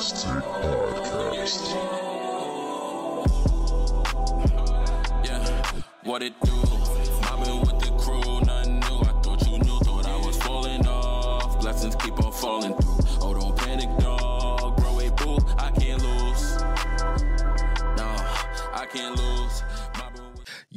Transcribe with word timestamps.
Mixtape 0.00 0.40
Podcast. 0.40 1.74
Yeah, 5.22 5.82
what 6.04 6.22
it 6.22 6.32
do? 6.40 6.52
Mobbing 7.20 7.60
with 7.60 7.78
the 7.80 7.92
crew, 8.00 8.40
nothing 8.46 8.80
new. 8.80 9.00
I 9.00 9.12
thought 9.20 9.46
you 9.46 9.58
knew, 9.58 9.78
thought 9.80 10.06
I 10.08 10.16
was 10.24 10.38
falling 10.38 10.86
off. 10.86 11.60
Blessings 11.60 11.96
keep 11.96 12.18
on 12.24 12.32
falling 12.32 12.74
through. 12.76 12.96
Oh, 13.20 13.34
don't 13.38 13.54
panic, 13.54 13.90
dog. 13.98 14.74
Bro, 14.78 15.00
a 15.00 15.10
boo, 15.10 15.36
I 15.58 15.70
can't 15.72 16.02
lose. 16.02 16.56
No, 17.98 18.08
I 18.72 18.86
can't 18.90 19.18
lose. 19.18 19.39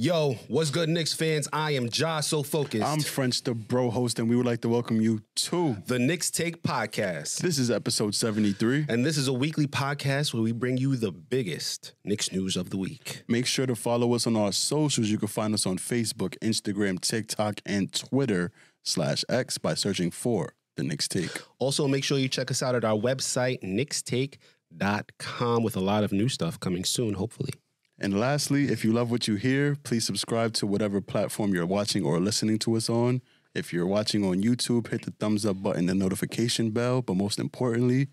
Yo, 0.03 0.35
what's 0.49 0.69
good, 0.69 0.89
Knicks 0.89 1.13
fans? 1.13 1.47
I 1.53 1.71
am 1.71 1.87
Josh 1.87 2.27
So 2.27 2.43
Focused. 2.43 2.83
I'm 2.83 2.99
French 2.99 3.41
the 3.41 3.55
Bro 3.55 3.91
host, 3.91 4.19
and 4.19 4.29
we 4.29 4.35
would 4.35 4.45
like 4.45 4.59
to 4.63 4.67
welcome 4.67 4.99
you 4.99 5.21
to 5.35 5.77
the 5.87 5.97
Knicks 5.97 6.29
Take 6.29 6.61
Podcast. 6.61 7.37
this 7.37 7.57
is 7.57 7.71
episode 7.71 8.13
73. 8.13 8.87
And 8.89 9.05
this 9.05 9.15
is 9.15 9.29
a 9.29 9.33
weekly 9.33 9.65
podcast 9.65 10.33
where 10.33 10.43
we 10.43 10.51
bring 10.51 10.75
you 10.75 10.97
the 10.97 11.13
biggest 11.13 11.93
Knicks 12.03 12.33
news 12.33 12.57
of 12.57 12.69
the 12.69 12.75
week. 12.75 13.23
Make 13.29 13.45
sure 13.45 13.65
to 13.65 13.77
follow 13.77 14.13
us 14.13 14.27
on 14.27 14.35
our 14.35 14.51
socials. 14.51 15.07
You 15.07 15.17
can 15.17 15.29
find 15.29 15.53
us 15.53 15.65
on 15.65 15.77
Facebook, 15.77 16.37
Instagram, 16.39 16.99
TikTok, 16.99 17.61
and 17.65 17.93
Twitter 17.93 18.51
slash 18.83 19.23
X 19.29 19.57
by 19.57 19.73
searching 19.73 20.11
for 20.11 20.53
the 20.75 20.83
Knicks 20.83 21.07
Take. 21.07 21.31
Also, 21.59 21.87
make 21.87 22.03
sure 22.03 22.17
you 22.17 22.27
check 22.27 22.51
us 22.51 22.61
out 22.61 22.75
at 22.75 22.83
our 22.83 22.97
website, 22.97 23.63
knickstake.com, 23.63 25.63
with 25.63 25.77
a 25.77 25.79
lot 25.79 26.03
of 26.03 26.11
new 26.11 26.27
stuff 26.27 26.59
coming 26.59 26.83
soon, 26.83 27.13
hopefully. 27.13 27.53
And 28.03 28.19
lastly, 28.19 28.65
if 28.65 28.83
you 28.83 28.91
love 28.91 29.11
what 29.11 29.29
you 29.29 29.35
hear, 29.35 29.77
please 29.83 30.05
subscribe 30.05 30.51
to 30.55 30.67
whatever 30.67 30.99
platform 30.99 31.53
you're 31.53 31.65
watching 31.65 32.03
or 32.03 32.19
listening 32.19 32.59
to 32.59 32.75
us 32.75 32.89
on. 32.89 33.21
If 33.55 33.71
you're 33.71 33.87
watching 33.87 34.25
on 34.25 34.43
YouTube, 34.43 34.89
hit 34.89 35.03
the 35.03 35.11
thumbs 35.11 35.45
up 35.45 35.63
button 35.63 35.87
and 35.87 35.99
notification 35.99 36.71
bell. 36.71 37.01
But 37.01 37.15
most 37.15 37.39
importantly, 37.39 38.09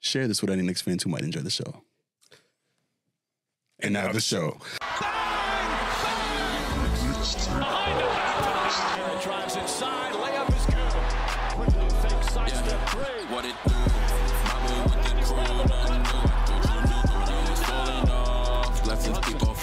share 0.00 0.26
this 0.26 0.40
with 0.40 0.50
any 0.50 0.62
Knicks 0.62 0.80
fans 0.80 1.02
who 1.02 1.10
might 1.10 1.20
enjoy 1.20 1.40
the 1.40 1.50
show. 1.50 1.82
And 3.78 3.92
now 3.92 4.10
the 4.10 4.22
show. 4.22 4.56
Mixtape 7.28 8.07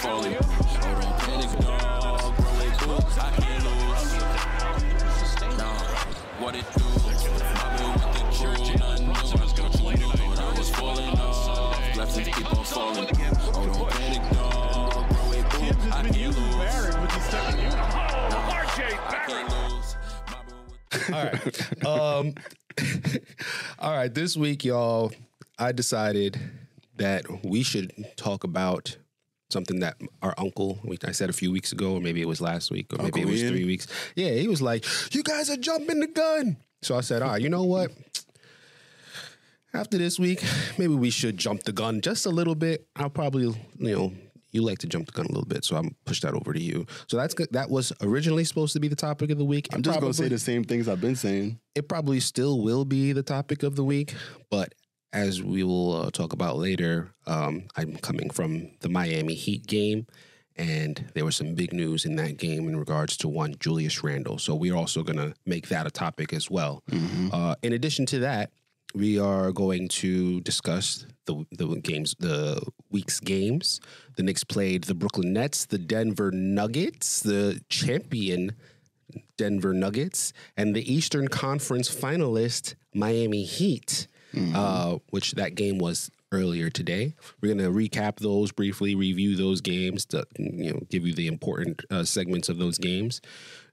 falling. 0.06 0.36
Oh, 0.38 0.42
don't 1.00 1.18
panic, 1.18 1.50
dog. 1.60 2.36
Bro, 2.36 2.46
a 2.46 2.70
boo, 2.86 2.98
I 3.18 3.30
can't 3.36 3.62
lose. 3.66 4.12
No, 5.58 5.70
what 6.40 6.54
it 6.54 6.66
do? 6.76 6.84
Mobbing 7.56 7.92
with 7.92 8.12
the 8.14 8.22
crew, 8.36 8.58
nothing 8.76 9.84
new. 9.98 10.06
I 10.06 10.16
thought 10.16 10.38
I 10.38 10.58
was 10.58 10.70
falling 10.70 11.18
off. 11.18 11.94
Blessings 11.94 12.28
keep 12.28 12.56
on 12.56 12.64
falling. 12.64 13.08
Oh, 13.10 13.66
don't 13.66 13.90
panic, 13.90 14.24
dog. 14.32 14.92
Bro, 14.92 15.32
a 15.32 15.42
boo, 15.42 15.90
I 15.90 16.02
can't 16.02 16.36
lose. 16.36 16.54
I 19.08 19.18
can't 19.26 19.48
lose. 19.50 19.88
All 21.12 21.24
right. 21.24 21.86
um, 21.86 22.34
all 23.78 23.92
right. 23.96 24.12
This 24.14 24.36
week, 24.36 24.64
y'all, 24.64 25.12
I 25.58 25.72
decided 25.72 26.38
that 26.96 27.24
we 27.44 27.62
should 27.62 27.92
talk 28.16 28.44
about 28.44 28.96
something 29.50 29.80
that 29.80 29.96
our 30.22 30.34
uncle, 30.38 30.78
we- 30.84 30.98
I 31.04 31.12
said 31.12 31.30
a 31.30 31.32
few 31.32 31.52
weeks 31.52 31.72
ago, 31.72 31.94
or 31.94 32.00
maybe 32.00 32.20
it 32.20 32.28
was 32.28 32.40
last 32.40 32.70
week, 32.70 32.92
or 32.92 33.02
maybe 33.02 33.20
it 33.20 33.26
was 33.26 33.42
Ian? 33.42 33.52
three 33.52 33.64
weeks. 33.64 33.86
Yeah, 34.16 34.30
he 34.30 34.48
was 34.48 34.60
like, 34.62 34.84
You 35.14 35.22
guys 35.22 35.50
are 35.50 35.56
jumping 35.56 36.00
the 36.00 36.08
gun. 36.08 36.56
So 36.82 36.96
I 36.96 37.00
said, 37.00 37.22
All 37.22 37.30
right, 37.30 37.40
you 37.42 37.48
know 37.48 37.64
what? 37.64 37.90
After 39.74 39.98
this 39.98 40.18
week, 40.18 40.42
maybe 40.78 40.94
we 40.94 41.10
should 41.10 41.36
jump 41.36 41.64
the 41.64 41.72
gun 41.72 42.00
just 42.00 42.24
a 42.24 42.30
little 42.30 42.54
bit. 42.54 42.86
I'll 42.96 43.10
probably, 43.10 43.42
you 43.78 43.96
know, 43.96 44.12
you 44.52 44.62
like 44.62 44.78
to 44.78 44.86
jump 44.86 45.04
the 45.06 45.12
gun 45.12 45.26
a 45.26 45.28
little 45.28 45.44
bit, 45.44 45.64
so 45.66 45.76
I'm 45.76 45.94
push 46.06 46.20
that 46.22 46.32
over 46.32 46.54
to 46.54 46.60
you. 46.60 46.86
So 47.08 47.18
that's 47.18 47.34
good. 47.34 47.48
That 47.52 47.68
was 47.68 47.92
originally 48.00 48.44
supposed 48.44 48.72
to 48.72 48.80
be 48.80 48.88
the 48.88 48.96
topic 48.96 49.30
of 49.30 49.36
the 49.36 49.44
week. 49.44 49.68
I'm 49.74 49.82
just 49.82 50.00
going 50.00 50.12
to 50.12 50.16
say 50.16 50.28
the 50.28 50.38
same 50.38 50.64
things 50.64 50.88
I've 50.88 51.00
been 51.00 51.16
saying. 51.16 51.58
it 51.74 51.88
probably 51.90 52.20
still 52.20 52.62
will 52.62 52.86
be 52.86 53.12
the 53.12 53.22
topic 53.22 53.62
of 53.62 53.76
the 53.76 53.84
week, 53.84 54.14
but 54.50 54.72
as 55.16 55.42
we 55.42 55.62
will 55.64 55.94
uh, 55.94 56.10
talk 56.10 56.34
about 56.34 56.58
later, 56.58 57.10
um, 57.26 57.64
I'm 57.74 57.96
coming 57.96 58.28
from 58.28 58.70
the 58.80 58.90
Miami 58.90 59.34
Heat 59.34 59.66
game, 59.66 60.06
and 60.56 61.10
there 61.14 61.24
was 61.24 61.36
some 61.36 61.54
big 61.54 61.72
news 61.72 62.04
in 62.04 62.16
that 62.16 62.36
game 62.36 62.68
in 62.68 62.76
regards 62.76 63.16
to 63.18 63.28
one 63.28 63.54
Julius 63.58 64.04
Randle. 64.04 64.38
So 64.38 64.54
we're 64.54 64.76
also 64.76 65.02
going 65.02 65.16
to 65.16 65.34
make 65.46 65.68
that 65.68 65.86
a 65.86 65.90
topic 65.90 66.34
as 66.34 66.50
well. 66.50 66.82
Uh, 67.32 67.54
in 67.62 67.72
addition 67.72 68.04
to 68.06 68.18
that, 68.20 68.50
we 68.94 69.18
are 69.18 69.52
going 69.52 69.88
to 69.88 70.40
discuss 70.42 71.06
the 71.24 71.44
the 71.50 71.66
games, 71.76 72.14
the 72.18 72.62
week's 72.90 73.18
games. 73.18 73.80
The 74.16 74.22
Knicks 74.22 74.44
played 74.44 74.84
the 74.84 74.94
Brooklyn 74.94 75.32
Nets, 75.32 75.64
the 75.66 75.78
Denver 75.78 76.30
Nuggets, 76.30 77.20
the 77.20 77.60
champion 77.68 78.52
Denver 79.36 79.72
Nuggets 79.72 80.32
and 80.56 80.74
the 80.74 80.92
Eastern 80.92 81.28
Conference 81.28 81.94
finalist 81.94 82.74
Miami 82.94 83.44
Heat, 83.44 84.06
uh, 84.36 84.98
which 85.10 85.32
that 85.32 85.54
game 85.54 85.78
was 85.78 86.10
earlier 86.32 86.70
today. 86.70 87.14
We're 87.40 87.54
going 87.54 87.64
to 87.66 87.70
recap 87.70 88.16
those 88.16 88.52
briefly, 88.52 88.94
review 88.94 89.36
those 89.36 89.60
games, 89.60 90.04
to, 90.06 90.26
you 90.38 90.72
know, 90.72 90.80
give 90.90 91.06
you 91.06 91.14
the 91.14 91.26
important 91.26 91.84
uh, 91.90 92.04
segments 92.04 92.48
of 92.48 92.58
those 92.58 92.78
games. 92.78 93.20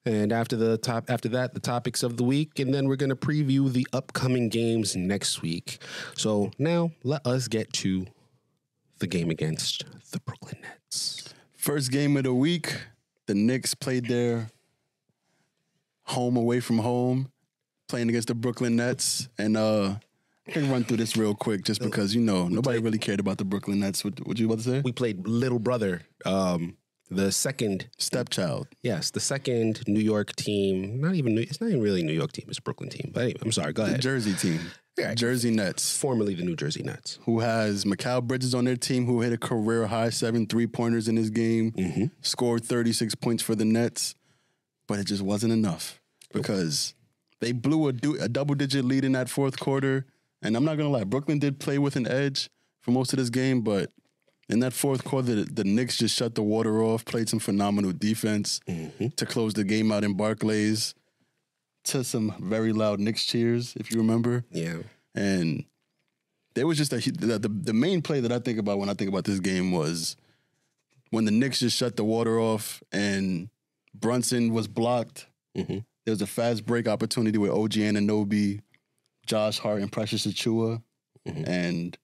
And 0.06 0.32
after 0.32 0.56
the 0.56 0.78
top, 0.78 1.10
after 1.10 1.30
that, 1.30 1.54
the 1.54 1.60
topics 1.60 2.04
of 2.04 2.18
the 2.18 2.24
week, 2.24 2.60
and 2.60 2.74
then 2.74 2.88
we're 2.88 2.98
going 2.98 3.10
to 3.10 3.16
preview 3.16 3.72
the 3.72 3.88
upcoming 3.94 4.50
games 4.50 4.96
next 4.96 5.42
week. 5.42 5.80
So 6.16 6.52
now 6.60 6.92
let 7.04 7.26
us 7.26 7.48
get 7.48 7.72
to 7.74 8.06
the 9.00 9.08
game 9.08 9.30
against 9.30 9.86
the 10.12 10.20
Brooklyn 10.20 10.58
Nets. 10.62 11.34
First 11.56 11.92
game 11.92 12.18
of 12.18 12.24
the 12.24 12.34
week, 12.34 12.76
the 13.28 13.34
Knicks 13.34 13.74
played 13.74 14.08
their 14.08 14.50
home 16.04 16.36
away 16.36 16.60
from 16.60 16.80
home, 16.80 17.32
playing 17.88 18.10
against 18.10 18.28
the 18.28 18.36
Brooklyn 18.36 18.76
Nets. 18.76 19.30
And 19.38 19.56
uh, 19.56 19.96
I 20.48 20.52
can 20.52 20.70
run 20.70 20.84
through 20.84 20.98
this 20.98 21.16
real 21.16 21.34
quick 21.36 21.64
just 21.64 21.82
because, 21.82 22.14
you 22.14 22.22
know, 22.22 22.48
nobody 22.50 22.80
really 22.80 22.98
cared 22.98 23.20
about 23.22 23.38
the 23.38 23.46
Brooklyn 23.46 23.80
Nets. 23.80 24.04
What, 24.04 24.26
what 24.28 24.38
you 24.40 24.46
about 24.48 24.58
to 24.60 24.64
say? 24.64 24.82
We 24.82 24.92
played 24.92 25.26
Little 25.26 25.60
Brother, 25.60 26.02
um, 26.26 26.76
the 27.10 27.32
second 27.32 27.88
Stepchild. 27.98 28.68
Yes, 28.82 29.12
the 29.12 29.22
second 29.22 29.82
New 29.88 30.02
York 30.02 30.36
team. 30.36 31.00
Not 31.00 31.16
even 31.16 31.36
New, 31.36 31.42
it's 31.42 31.62
not 31.62 31.70
even 31.70 31.82
really 31.82 32.04
New 32.04 32.14
York 32.14 32.34
team. 32.34 32.46
It's 32.50 32.60
Brooklyn 32.60 32.90
team. 32.90 33.12
But 33.14 33.22
anyway, 33.24 33.40
I'm 33.42 33.52
sorry. 33.54 33.72
Go 33.72 33.84
The 33.84 33.90
ahead. 33.92 34.02
Jersey 34.02 34.34
team. 34.34 34.60
Yeah. 34.96 35.16
Jersey 35.16 35.50
Nets. 35.50 35.98
Formerly 35.98 36.36
the 36.36 36.44
New 36.44 36.56
Jersey 36.56 36.84
Nets. 36.84 37.18
who 37.26 37.40
has 37.40 37.84
Mikal 37.84 38.22
Bridges 38.24 38.54
on 38.54 38.66
their 38.66 38.76
team, 38.76 39.08
who 39.08 39.22
hit 39.22 39.34
a 39.34 39.40
career 39.40 39.88
high 39.88 40.12
seven 40.12 40.46
three 40.46 40.68
pointers 40.68 41.08
in 41.08 41.16
this 41.16 41.32
game, 41.32 41.72
Mm-hmm. 41.72 42.06
scored 42.22 42.64
36 42.64 43.16
points 43.16 43.42
for 43.42 43.56
the 43.56 43.66
Nets, 43.66 44.14
but 44.88 45.00
it 45.00 45.06
just 45.06 45.24
wasn't 45.24 45.52
enough 45.52 46.00
because 46.32 46.94
they 47.40 47.54
blew 47.54 47.88
a, 47.88 47.92
du- 47.94 48.22
a 48.22 48.30
double 48.30 48.54
digit 48.54 48.86
lead 48.86 49.04
in 49.04 49.14
that 49.14 49.30
fourth 49.30 49.60
quarter. 49.60 50.06
And 50.44 50.56
I'm 50.56 50.66
not 50.66 50.78
to 50.78 50.88
lie, 50.88 51.04
Brooklyn 51.06 51.40
did 51.40 51.60
play 51.60 51.78
with 51.80 51.96
an 51.96 52.08
edge 52.08 52.50
for 52.82 52.92
most 52.92 53.14
of 53.14 53.18
this 53.20 53.30
game, 53.30 53.62
but 53.62 53.90
in 54.50 54.60
that 54.60 54.74
fourth 54.74 55.04
quarter, 55.06 55.36
the, 55.36 55.44
the 55.46 55.64
Knicks 55.64 55.98
just 55.98 56.16
shut 56.16 56.36
the 56.36 56.44
water 56.44 56.84
off, 56.84 57.06
played 57.06 57.30
some 57.30 57.40
phenomenal 57.40 57.94
defense 57.94 58.60
Mm-hmm. 58.68 59.08
to 59.16 59.26
close 59.26 59.54
the 59.54 59.64
game 59.64 59.92
out 59.92 60.04
in 60.04 60.16
Barclays 60.16 60.94
to 61.86 62.04
some 62.04 62.34
very 62.42 62.74
loud 62.74 63.00
Knicks 63.00 63.24
cheers, 63.26 63.74
if 63.78 63.90
you 63.92 63.98
remember. 63.98 64.44
Yeah. 64.52 64.78
And 65.16 65.66
there 66.56 66.68
was 66.68 66.78
just 66.78 66.94
a 66.94 66.98
the, 66.98 67.40
the 67.40 67.50
the 67.50 67.74
main 67.74 68.02
play 68.02 68.20
that 68.20 68.32
I 68.32 68.40
think 68.40 68.60
about 68.60 68.78
when 68.80 68.90
I 68.90 68.94
think 68.94 69.10
about 69.10 69.24
this 69.24 69.40
game 69.40 69.72
was 69.72 70.16
when 71.10 71.26
the 71.26 71.32
Knicks 71.32 71.60
just 71.60 71.78
shut 71.78 71.96
the 71.96 72.04
water 72.04 72.40
off 72.40 72.84
and 72.92 73.50
Brunson 73.94 74.54
was 74.54 74.68
blocked. 74.68 75.28
There 75.56 76.12
was 76.12 76.22
a 76.22 76.28
fast 76.28 76.66
break 76.66 76.88
opportunity 76.88 77.38
with 77.38 77.52
OG 77.52 77.78
and 77.78 77.98
Anunoby, 77.98 78.62
Josh 79.26 79.60
Hart, 79.60 79.82
and 79.82 79.92
Precious 79.92 80.26
Achiuwa, 80.28 80.82
mm-hmm. 81.28 81.44
and 81.46 81.98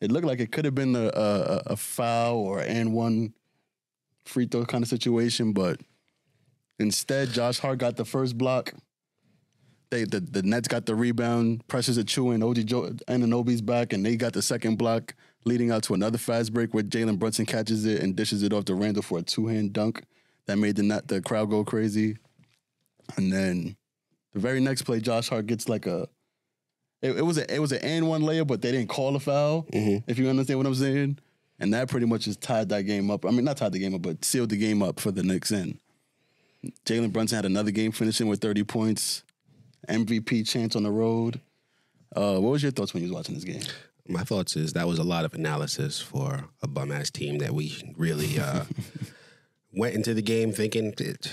it 0.00 0.10
looked 0.10 0.26
like 0.26 0.40
it 0.40 0.52
could 0.52 0.64
have 0.64 0.74
been 0.74 0.96
a, 0.96 1.06
a, 1.06 1.62
a 1.66 1.76
foul 1.76 2.38
or 2.38 2.60
and 2.60 2.92
one 2.92 3.32
free 4.24 4.46
throw 4.46 4.64
kind 4.64 4.82
of 4.82 4.88
situation, 4.88 5.52
but 5.52 5.80
instead 6.78 7.30
Josh 7.30 7.58
Hart 7.58 7.78
got 7.78 7.96
the 7.96 8.04
first 8.04 8.36
block 8.36 8.72
they 9.90 10.04
the, 10.04 10.20
the 10.20 10.42
Nets 10.42 10.68
got 10.68 10.86
the 10.86 10.94
rebound. 10.94 11.66
Precious 11.68 11.98
Achiuwa 11.98 12.34
and 12.34 12.44
OG 12.44 12.66
jo- 12.66 12.90
Anunoby's 13.08 13.60
back, 13.60 13.92
and 13.92 14.04
they 14.04 14.16
got 14.16 14.32
the 14.32 14.42
second 14.42 14.76
block, 14.76 15.14
leading 15.44 15.70
out 15.70 15.82
to 15.84 15.94
another 15.94 16.18
fast 16.18 16.52
break 16.52 16.74
where 16.74 16.82
Jalen 16.82 17.18
Brunson 17.18 17.46
catches 17.46 17.84
it 17.84 18.02
and 18.02 18.16
dishes 18.16 18.42
it 18.42 18.52
off 18.52 18.64
to 18.66 18.74
Randle 18.74 19.02
for 19.02 19.18
a 19.18 19.22
two 19.22 19.46
hand 19.46 19.72
dunk 19.72 20.02
that 20.46 20.58
made 20.58 20.76
the 20.76 20.82
net, 20.82 21.08
the 21.08 21.20
crowd 21.20 21.50
go 21.50 21.64
crazy. 21.64 22.16
And 23.16 23.32
then 23.32 23.76
the 24.32 24.40
very 24.40 24.60
next 24.60 24.82
play, 24.82 25.00
Josh 25.00 25.28
Hart 25.28 25.46
gets 25.46 25.68
like 25.68 25.86
a. 25.86 26.08
It, 27.02 27.18
it 27.18 27.22
was 27.22 27.38
a 27.38 27.54
it 27.54 27.58
was 27.58 27.72
an 27.72 27.78
and 27.82 28.08
one 28.08 28.22
layup, 28.22 28.46
but 28.46 28.62
they 28.62 28.72
didn't 28.72 28.88
call 28.88 29.14
a 29.16 29.20
foul. 29.20 29.66
If 30.06 30.18
you 30.18 30.28
understand 30.28 30.58
what 30.58 30.66
I'm 30.66 30.74
saying, 30.74 31.18
and 31.58 31.74
that 31.74 31.88
pretty 31.88 32.06
much 32.06 32.22
just 32.22 32.40
tied 32.40 32.68
that 32.70 32.82
game 32.82 33.10
up. 33.10 33.24
I 33.24 33.30
mean, 33.30 33.44
not 33.44 33.58
tied 33.58 33.72
the 33.72 33.78
game 33.78 33.94
up, 33.94 34.02
but 34.02 34.24
sealed 34.24 34.50
the 34.50 34.56
game 34.56 34.82
up 34.82 35.00
for 35.00 35.10
the 35.10 35.22
Knicks. 35.22 35.50
And 35.50 35.78
Jalen 36.84 37.12
Brunson 37.12 37.36
had 37.36 37.44
another 37.44 37.70
game 37.70 37.92
finishing 37.92 38.28
with 38.28 38.40
30 38.40 38.64
points. 38.64 39.22
MVP 39.88 40.48
chance 40.48 40.74
on 40.74 40.82
the 40.82 40.90
road. 40.90 41.40
Uh, 42.14 42.38
what 42.38 42.50
was 42.50 42.62
your 42.62 42.72
thoughts 42.72 42.92
when 42.92 43.02
you 43.02 43.08
was 43.08 43.14
watching 43.14 43.34
this 43.34 43.44
game? 43.44 43.62
my 44.08 44.22
thoughts 44.22 44.56
is 44.56 44.72
that 44.74 44.86
was 44.86 44.98
a 44.98 45.04
lot 45.04 45.24
of 45.24 45.34
analysis 45.34 46.00
for 46.00 46.44
a 46.62 46.68
bum 46.68 46.92
ass 46.92 47.10
team 47.10 47.38
that 47.38 47.52
we 47.52 47.76
really 47.96 48.38
uh, 48.38 48.64
went 49.72 49.94
into 49.94 50.14
the 50.14 50.22
game 50.22 50.52
thinking 50.52 50.92
know, 50.92 51.30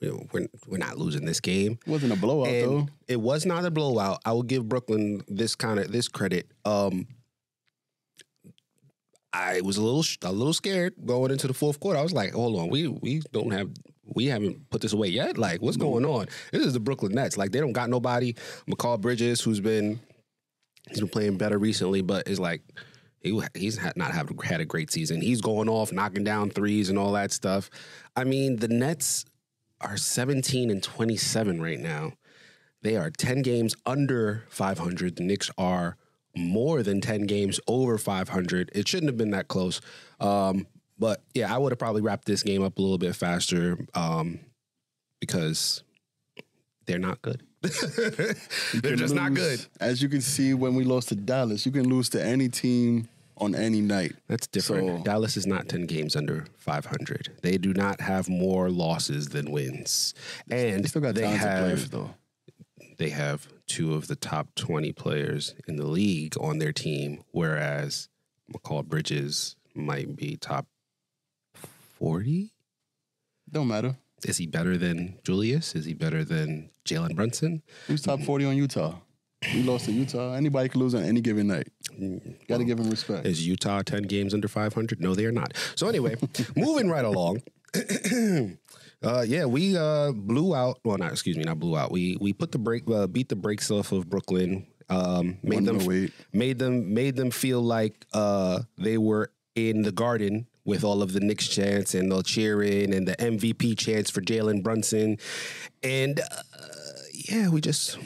we're 0.00 0.46
we're 0.66 0.78
not 0.78 0.98
losing 0.98 1.24
this 1.24 1.40
game. 1.40 1.78
It 1.86 1.90
wasn't 1.90 2.12
a 2.12 2.16
blowout 2.16 2.48
And 2.48 2.70
though. 2.70 2.88
it 3.08 3.20
was 3.20 3.44
not 3.44 3.64
a 3.64 3.70
blowout. 3.70 4.20
I 4.24 4.32
will 4.32 4.42
give 4.42 4.68
Brooklyn 4.68 5.22
this 5.28 5.54
kind 5.54 5.78
of 5.78 5.90
this 5.90 6.08
credit. 6.08 6.46
Um, 6.64 7.06
I 9.32 9.60
was 9.60 9.76
a 9.76 9.82
little 9.82 10.04
a 10.22 10.32
little 10.32 10.52
scared 10.54 10.94
going 11.04 11.30
into 11.30 11.46
the 11.46 11.54
fourth 11.54 11.80
quarter. 11.80 11.98
I 11.98 12.02
was 12.02 12.12
like, 12.12 12.32
hold 12.32 12.58
on, 12.58 12.68
we 12.68 12.88
we 12.88 13.22
don't 13.32 13.50
have 13.52 13.70
we 14.14 14.26
haven't 14.26 14.70
put 14.70 14.80
this 14.80 14.92
away 14.92 15.08
yet. 15.08 15.36
Like, 15.36 15.60
what's 15.60 15.76
going 15.76 16.04
on? 16.04 16.26
This 16.52 16.64
is 16.64 16.72
the 16.72 16.80
Brooklyn 16.80 17.12
Nets. 17.12 17.36
Like, 17.36 17.52
they 17.52 17.60
don't 17.60 17.72
got 17.72 17.90
nobody. 17.90 18.34
Mikal 18.68 19.00
Bridges, 19.00 19.40
who's 19.40 19.60
been 19.60 20.00
he's 20.88 21.00
been 21.00 21.08
playing 21.08 21.36
better 21.36 21.58
recently, 21.58 22.00
but 22.00 22.26
is 22.26 22.40
like 22.40 22.62
he 23.20 23.38
he's 23.54 23.78
not 23.96 24.12
have, 24.12 24.30
had 24.42 24.60
a 24.60 24.64
great 24.64 24.90
season. 24.90 25.20
He's 25.20 25.40
going 25.40 25.68
off, 25.68 25.92
knocking 25.92 26.24
down 26.24 26.50
threes 26.50 26.88
and 26.88 26.98
all 26.98 27.12
that 27.12 27.32
stuff. 27.32 27.68
I 28.16 28.24
mean, 28.24 28.56
the 28.56 28.68
Nets 28.68 29.26
are 29.80 29.96
17 29.96 30.70
and 30.70 30.82
27 30.82 31.60
right 31.62 31.78
now. 31.78 32.12
They 32.82 32.96
are 32.96 33.10
10 33.10 33.42
games 33.42 33.74
under 33.86 34.44
500. 34.48 35.16
The 35.16 35.22
Knicks 35.22 35.50
are 35.58 35.96
more 36.36 36.82
than 36.82 37.00
10 37.00 37.22
games 37.22 37.58
over 37.66 37.98
500. 37.98 38.70
It 38.74 38.86
shouldn't 38.86 39.08
have 39.08 39.16
been 39.16 39.30
that 39.30 39.48
close. 39.48 39.80
Um, 40.20 40.66
but 40.98 41.22
yeah, 41.34 41.54
I 41.54 41.58
would 41.58 41.72
have 41.72 41.78
probably 41.78 42.02
wrapped 42.02 42.26
this 42.26 42.42
game 42.42 42.62
up 42.62 42.78
a 42.78 42.82
little 42.82 42.98
bit 42.98 43.14
faster 43.14 43.78
um, 43.94 44.40
because 45.20 45.82
they're 46.86 46.98
not 46.98 47.22
good. 47.22 47.42
they're 48.74 48.96
just 48.96 49.14
not 49.14 49.34
good. 49.34 49.64
As 49.80 50.00
you 50.00 50.08
can 50.08 50.20
see 50.20 50.54
when 50.54 50.74
we 50.74 50.84
lost 50.84 51.08
to 51.08 51.16
Dallas, 51.16 51.66
you 51.66 51.72
can 51.72 51.88
lose 51.88 52.08
to 52.10 52.24
any 52.24 52.48
team 52.48 53.08
on 53.40 53.54
any 53.54 53.80
night. 53.80 54.12
That's 54.28 54.46
different. 54.46 54.98
So- 54.98 55.04
Dallas 55.04 55.36
is 55.36 55.46
not 55.46 55.68
10 55.68 55.86
games 55.86 56.14
under 56.16 56.46
500. 56.58 57.38
They 57.42 57.58
do 57.58 57.72
not 57.74 58.00
have 58.00 58.28
more 58.28 58.70
losses 58.70 59.28
than 59.28 59.50
wins. 59.50 60.14
And 60.50 60.84
They 60.84 60.88
still 60.88 61.02
got 61.02 61.14
they 61.14 61.26
have 61.28 61.62
players 61.62 61.88
though. 61.90 62.14
they 62.98 63.10
have 63.10 63.48
two 63.66 63.94
of 63.94 64.06
the 64.08 64.16
top 64.16 64.54
20 64.56 64.92
players 64.92 65.54
in 65.66 65.76
the 65.76 65.86
league 65.86 66.34
on 66.40 66.58
their 66.58 66.72
team, 66.72 67.22
whereas 67.32 68.08
Mikal 68.52 68.84
Bridges 68.84 69.56
might 69.74 70.16
be 70.16 70.36
top 70.36 70.66
40. 71.98 72.52
Don't 73.50 73.68
matter. 73.68 73.96
Is 74.24 74.36
he 74.38 74.46
better 74.46 74.76
than 74.76 75.18
Julius? 75.24 75.74
Is 75.74 75.84
he 75.84 75.94
better 75.94 76.24
than 76.24 76.70
Jalen 76.84 77.14
Brunson? 77.14 77.62
Who's 77.86 78.02
top 78.02 78.20
forty 78.20 78.44
on 78.44 78.56
Utah? 78.56 78.96
We 79.54 79.62
lost 79.62 79.84
to 79.84 79.92
Utah. 79.92 80.34
Anybody 80.34 80.68
can 80.68 80.80
lose 80.80 80.94
on 80.94 81.04
any 81.04 81.20
given 81.20 81.46
night. 81.46 81.68
Got 82.48 82.58
to 82.58 82.64
give 82.64 82.78
them 82.78 82.90
respect. 82.90 83.26
Is 83.26 83.46
Utah 83.46 83.82
10 83.82 84.04
games 84.04 84.34
under 84.34 84.48
500? 84.48 85.00
No, 85.00 85.14
they 85.14 85.26
are 85.26 85.32
not. 85.32 85.54
So, 85.76 85.88
anyway, 85.88 86.16
moving 86.56 86.88
right 86.90 87.04
along. 87.04 87.42
uh, 89.02 89.24
yeah, 89.26 89.44
we 89.44 89.76
uh, 89.76 90.12
blew 90.12 90.54
out. 90.54 90.80
Well, 90.84 90.98
not 90.98 91.12
excuse 91.12 91.36
me, 91.36 91.44
not 91.44 91.60
blew 91.60 91.76
out. 91.76 91.92
We 91.92 92.16
we 92.20 92.32
put 92.32 92.50
the 92.50 92.58
break, 92.58 92.88
uh, 92.90 93.06
beat 93.06 93.28
the 93.28 93.36
brakes 93.36 93.70
off 93.70 93.92
of 93.92 94.08
Brooklyn. 94.08 94.66
Um, 94.90 95.36
made 95.42 95.66
them 95.66 95.76
108. 95.76 96.12
made 96.32 96.58
them 96.58 96.94
made 96.94 97.16
them 97.16 97.30
feel 97.30 97.60
like 97.60 98.06
uh, 98.14 98.60
they 98.78 98.96
were 98.96 99.30
in 99.54 99.82
the 99.82 99.92
Garden 99.92 100.46
with 100.64 100.82
all 100.82 101.02
of 101.02 101.12
the 101.12 101.20
Knicks 101.20 101.46
chants 101.46 101.94
and 101.94 102.10
the 102.10 102.22
cheering 102.22 102.94
and 102.94 103.06
the 103.06 103.16
MVP 103.16 103.76
chants 103.78 104.10
for 104.10 104.20
Jalen 104.22 104.62
Brunson, 104.62 105.18
and 105.82 106.20
uh, 107.30 107.34
yeah, 107.36 107.48
we 107.48 107.60
just 107.60 107.98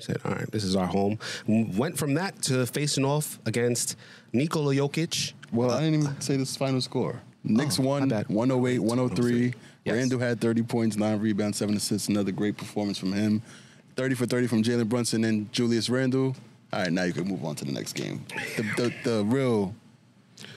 said, 0.00 0.18
all 0.24 0.32
right, 0.32 0.50
this 0.50 0.64
is 0.64 0.76
our 0.76 0.86
home. 0.86 1.18
Went 1.46 1.98
from 1.98 2.14
that 2.14 2.40
to 2.42 2.66
facing 2.66 3.04
off 3.04 3.38
against 3.46 3.96
Nikola 4.32 4.74
Jokic. 4.74 5.32
Well, 5.52 5.70
I 5.70 5.80
didn't 5.80 6.02
even 6.02 6.20
say 6.20 6.36
this 6.36 6.56
final 6.56 6.80
score. 6.80 7.20
Knicks 7.44 7.78
Oh, 7.78 7.84
won 7.84 8.08
108, 8.08 8.78
103. 8.80 9.54
Yes. 9.84 9.94
Randle 9.94 10.18
had 10.18 10.40
30 10.40 10.62
points, 10.64 10.96
nine 10.96 11.18
rebounds, 11.20 11.56
seven 11.58 11.76
assists. 11.76 12.08
Another 12.08 12.32
great 12.32 12.56
performance 12.56 12.98
from 12.98 13.12
him. 13.12 13.42
30 13.96 14.14
for 14.16 14.26
30 14.26 14.46
from 14.46 14.62
Jalen 14.62 14.88
Brunson 14.88 15.24
and 15.24 15.50
Julius 15.52 15.88
Randle. 15.88 16.36
All 16.72 16.80
right, 16.80 16.92
now 16.92 17.04
you 17.04 17.12
can 17.14 17.26
move 17.26 17.44
on 17.44 17.54
to 17.56 17.64
the 17.64 17.72
next 17.72 17.94
game. 17.94 18.24
The, 18.56 18.62
the, 18.76 18.94
the 19.10 19.24
real 19.24 19.74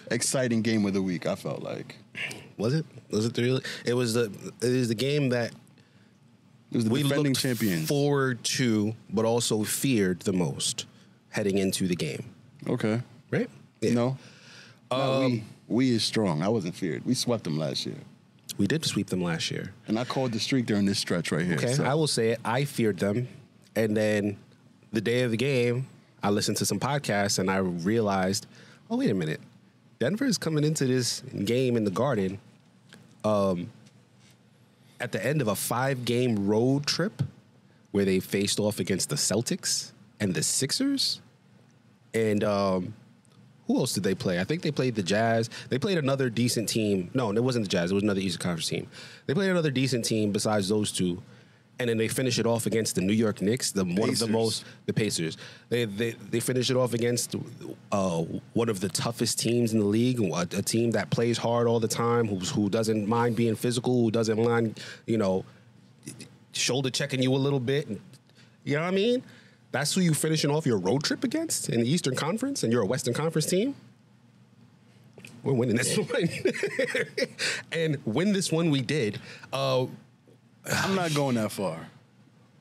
exciting 0.09 0.61
game 0.61 0.85
of 0.85 0.93
the 0.93 1.01
week, 1.01 1.25
I 1.25 1.35
felt 1.35 1.63
like. 1.63 1.95
Was 2.57 2.73
it? 2.73 2.85
Was 3.09 3.25
it 3.25 3.33
the 3.33 3.43
real? 3.43 3.59
It 3.85 3.93
was 3.93 4.13
the. 4.13 4.23
It 4.61 4.69
is 4.69 4.89
the 4.89 4.95
game 4.95 5.29
that 5.29 5.53
It 6.71 6.75
was 6.77 6.85
the 6.85 6.89
we 6.91 7.03
defending 7.03 7.33
looked 7.33 7.41
champions. 7.41 7.87
forward 7.87 8.43
to, 8.45 8.95
but 9.09 9.25
also 9.25 9.63
feared 9.63 10.21
the 10.21 10.33
most 10.33 10.85
heading 11.29 11.57
into 11.57 11.87
the 11.87 11.95
game. 11.95 12.23
okay. 12.67 13.01
Right? 13.29 13.49
Yeah. 13.81 13.93
No. 13.93 14.17
No, 14.91 14.97
Um, 14.97 15.31
we, 15.31 15.43
we 15.67 15.89
is 15.91 16.03
strong. 16.03 16.41
I 16.41 16.49
wasn't 16.49 16.75
feared. 16.75 17.05
We 17.05 17.13
swept 17.13 17.43
them 17.45 17.57
last 17.57 17.85
year. 17.85 17.95
we 18.57 18.67
did 18.67 18.83
sweep 18.85 19.07
them 19.07 19.21
last 19.23 19.49
year. 19.51 19.73
And 19.87 19.97
I 19.97 20.03
called 20.03 20.33
the 20.33 20.39
streak 20.39 20.65
during 20.65 20.85
this 20.85 20.99
stretch 20.99 21.31
right 21.31 21.45
here. 21.45 21.55
Okay, 21.55 21.73
so- 21.73 21.85
I 21.85 21.93
will 21.93 22.07
say 22.07 22.31
it. 22.31 22.39
I 22.43 22.65
feared 22.65 22.99
them, 22.99 23.27
and 23.75 23.95
then 23.95 24.37
the 24.91 24.99
day 25.01 25.21
of 25.21 25.31
the 25.31 25.37
game, 25.37 25.87
I 26.21 26.29
listened 26.29 26.57
to 26.57 26.65
some 26.65 26.79
podcasts 26.79 27.39
and 27.39 27.49
I 27.49 27.57
realized, 27.57 28.45
oh 28.89 28.97
wait 28.97 29.09
a 29.09 29.13
minute, 29.13 29.39
Denver 29.99 30.25
is 30.25 30.37
coming 30.37 30.63
into 30.65 30.85
this 30.85 31.21
game 31.45 31.77
in 31.77 31.85
the 31.85 31.91
Garden, 31.91 32.37
um, 33.23 33.69
at 35.01 35.11
the 35.11 35.25
end 35.25 35.41
of 35.41 35.47
a 35.47 35.55
five-game 35.55 36.47
road 36.47 36.85
trip, 36.85 37.21
where 37.91 38.05
they 38.05 38.19
faced 38.19 38.59
off 38.59 38.79
against 38.79 39.09
the 39.09 39.15
Celtics 39.15 39.91
and 40.19 40.33
the 40.33 40.43
Sixers, 40.43 41.19
and 42.13 42.43
um, 42.43 42.93
who 43.67 43.77
else 43.77 43.93
did 43.93 44.03
they 44.03 44.15
play? 44.15 44.39
I 44.39 44.43
think 44.43 44.61
they 44.61 44.71
played 44.71 44.95
the 44.95 45.03
Jazz. 45.03 45.49
They 45.69 45.79
played 45.79 45.97
another 45.97 46.29
decent 46.29 46.69
team. 46.69 47.09
No, 47.13 47.31
it 47.31 47.43
wasn't 47.43 47.65
the 47.65 47.69
Jazz. 47.69 47.91
It 47.91 47.95
was 47.95 48.03
another 48.03 48.19
Eastern 48.19 48.41
Conference 48.41 48.67
team. 48.67 48.87
They 49.25 49.33
played 49.33 49.49
another 49.49 49.71
decent 49.71 50.05
team 50.05 50.31
besides 50.31 50.69
those 50.69 50.91
two, 50.91 51.21
and 51.81 51.89
then 51.89 51.97
they 51.97 52.07
finish 52.07 52.37
it 52.37 52.45
off 52.45 52.67
against 52.67 52.93
the 52.93 53.01
New 53.01 53.13
York 53.13 53.41
Knicks, 53.41 53.71
the 53.71 53.83
one 53.83 54.09
of 54.09 54.19
the 54.19 54.27
most 54.27 54.65
the 54.85 54.93
Pacers. 54.93 55.35
They 55.69 55.85
they 55.85 56.11
they 56.11 56.39
finish 56.39 56.69
it 56.69 56.77
off 56.77 56.93
against 56.93 57.35
uh, 57.91 58.23
one 58.53 58.69
of 58.69 58.79
the 58.81 58.89
toughest 58.89 59.39
teams 59.39 59.73
in 59.73 59.79
the 59.79 59.85
league, 59.85 60.19
a, 60.19 60.41
a 60.41 60.61
team 60.61 60.91
that 60.91 61.09
plays 61.09 61.39
hard 61.39 61.67
all 61.67 61.79
the 61.79 61.87
time, 61.87 62.27
who's 62.27 62.51
who 62.51 62.69
doesn't 62.69 63.07
mind 63.07 63.35
being 63.35 63.55
physical, 63.55 64.03
who 64.03 64.11
doesn't 64.11 64.41
mind 64.43 64.79
you 65.07 65.17
know 65.17 65.43
shoulder 66.53 66.91
checking 66.91 67.21
you 67.23 67.33
a 67.33 67.37
little 67.37 67.59
bit. 67.59 67.89
You 68.63 68.75
know 68.75 68.81
what 68.81 68.89
I 68.89 68.91
mean? 68.91 69.23
That's 69.71 69.95
who 69.95 70.01
you 70.01 70.13
finishing 70.13 70.51
off 70.51 70.67
your 70.67 70.77
road 70.77 71.03
trip 71.03 71.23
against 71.23 71.69
in 71.69 71.81
the 71.81 71.89
Eastern 71.89 72.15
Conference, 72.15 72.61
and 72.61 72.71
you're 72.71 72.83
a 72.83 72.85
Western 72.85 73.15
Conference 73.15 73.47
team. 73.47 73.73
We're 75.41 75.53
winning 75.53 75.77
this 75.77 75.97
one, 75.97 76.29
and 77.71 77.97
win 78.05 78.33
this 78.33 78.51
one 78.51 78.69
we 78.69 78.81
did. 78.81 79.19
Uh, 79.51 79.87
I'm 80.71 80.95
not 80.95 81.13
going 81.13 81.35
that 81.35 81.51
far. 81.51 81.87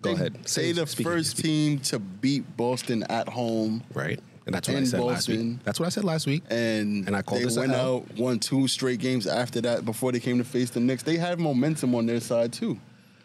go 0.03 0.11
They- 0.11 0.15
ahead. 0.15 0.49
Say 0.49 0.73
the 0.73 0.87
speak- 0.87 1.07
first 1.07 1.31
speak. 1.33 1.45
team 1.45 1.79
to 1.81 1.99
beat 1.99 2.57
Boston 2.57 3.03
at 3.11 3.29
home, 3.29 3.83
right? 3.93 4.19
And 4.47 4.55
that's 4.55 4.67
what 4.69 4.77
I 4.77 4.81
in 4.81 4.87
said 4.87 5.01
last 5.01 5.29
week. 5.29 5.57
That's 5.65 5.79
what 5.79 5.87
I 5.87 5.89
said 5.91 6.05
last 6.05 6.27
week. 6.27 6.43
and, 6.51 7.07
And 7.07 7.15
I 7.15 7.21
called 7.23 7.41
they 7.43 7.45
this 7.45 7.57
went 7.59 7.73
L. 7.73 7.97
out, 7.97 8.19
won 8.19 8.39
two 8.39 8.67
straight 8.67 8.99
games 8.99 9.27
after 9.27 9.61
that 9.61 9.85
before 9.85 10.11
they 10.13 10.19
came 10.21 10.39
to 10.39 10.45
face 10.45 10.71
the 10.71 10.81
Knicks. 10.81 11.03
They 11.03 11.19
have 11.19 11.39
momentum 11.39 11.95
on 11.95 12.07
their 12.07 12.21
side 12.21 12.53
too. 12.53 12.79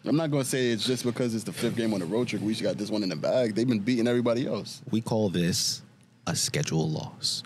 I'm 0.04 0.16
not 0.16 0.30
going 0.30 0.44
to 0.44 0.48
say 0.48 0.68
it's 0.68 0.84
just 0.86 1.02
because 1.02 1.34
it's 1.34 1.42
the 1.44 1.52
fifth 1.52 1.74
game 1.76 1.92
on 1.94 1.98
the 2.00 2.06
road 2.06 2.28
trip. 2.28 2.42
We 2.42 2.52
just 2.52 2.62
got 2.62 2.76
this 2.76 2.90
one 2.90 3.02
in 3.02 3.08
the 3.08 3.16
bag. 3.16 3.54
They've 3.56 3.66
been 3.66 3.80
beating 3.80 4.06
everybody 4.06 4.46
else. 4.46 4.82
we 4.92 5.00
call 5.00 5.30
this 5.30 5.82
a 6.28 6.36
schedule 6.36 6.88
loss, 6.88 7.42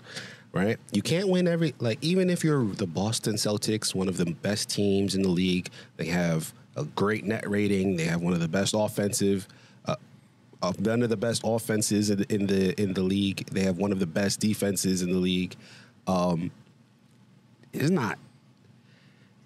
right? 0.51 0.77
You 0.91 1.01
can't 1.01 1.29
win 1.29 1.47
every 1.47 1.73
like 1.79 1.97
even 2.01 2.29
if 2.29 2.43
you're 2.43 2.65
the 2.65 2.85
Boston 2.85 3.35
Celtics, 3.35 3.95
one 3.95 4.09
of 4.09 4.17
the 4.17 4.25
best 4.25 4.69
teams 4.69 5.15
in 5.15 5.21
the 5.23 5.29
league. 5.29 5.69
They 5.97 6.05
have 6.07 6.53
a 6.75 6.83
great 6.83 7.25
net 7.25 7.49
rating. 7.49 7.95
They 7.95 8.05
have 8.05 8.21
one 8.21 8.33
of 8.33 8.39
the 8.39 8.47
best 8.47 8.73
offensive. 8.77 9.47
Uh, 9.85 9.95
uh, 10.61 10.73
one 10.73 11.03
of 11.03 11.09
the 11.09 11.17
best 11.17 11.41
offenses 11.43 12.09
in 12.09 12.19
the, 12.19 12.33
in 12.33 12.47
the 12.47 12.81
in 12.81 12.93
the 12.93 13.03
league. 13.03 13.47
They 13.51 13.63
have 13.63 13.77
one 13.77 13.91
of 13.91 13.99
the 13.99 14.07
best 14.07 14.39
defenses 14.39 15.01
in 15.01 15.11
the 15.11 15.19
league. 15.19 15.55
Um, 16.07 16.51
it's 17.73 17.89
not. 17.89 18.17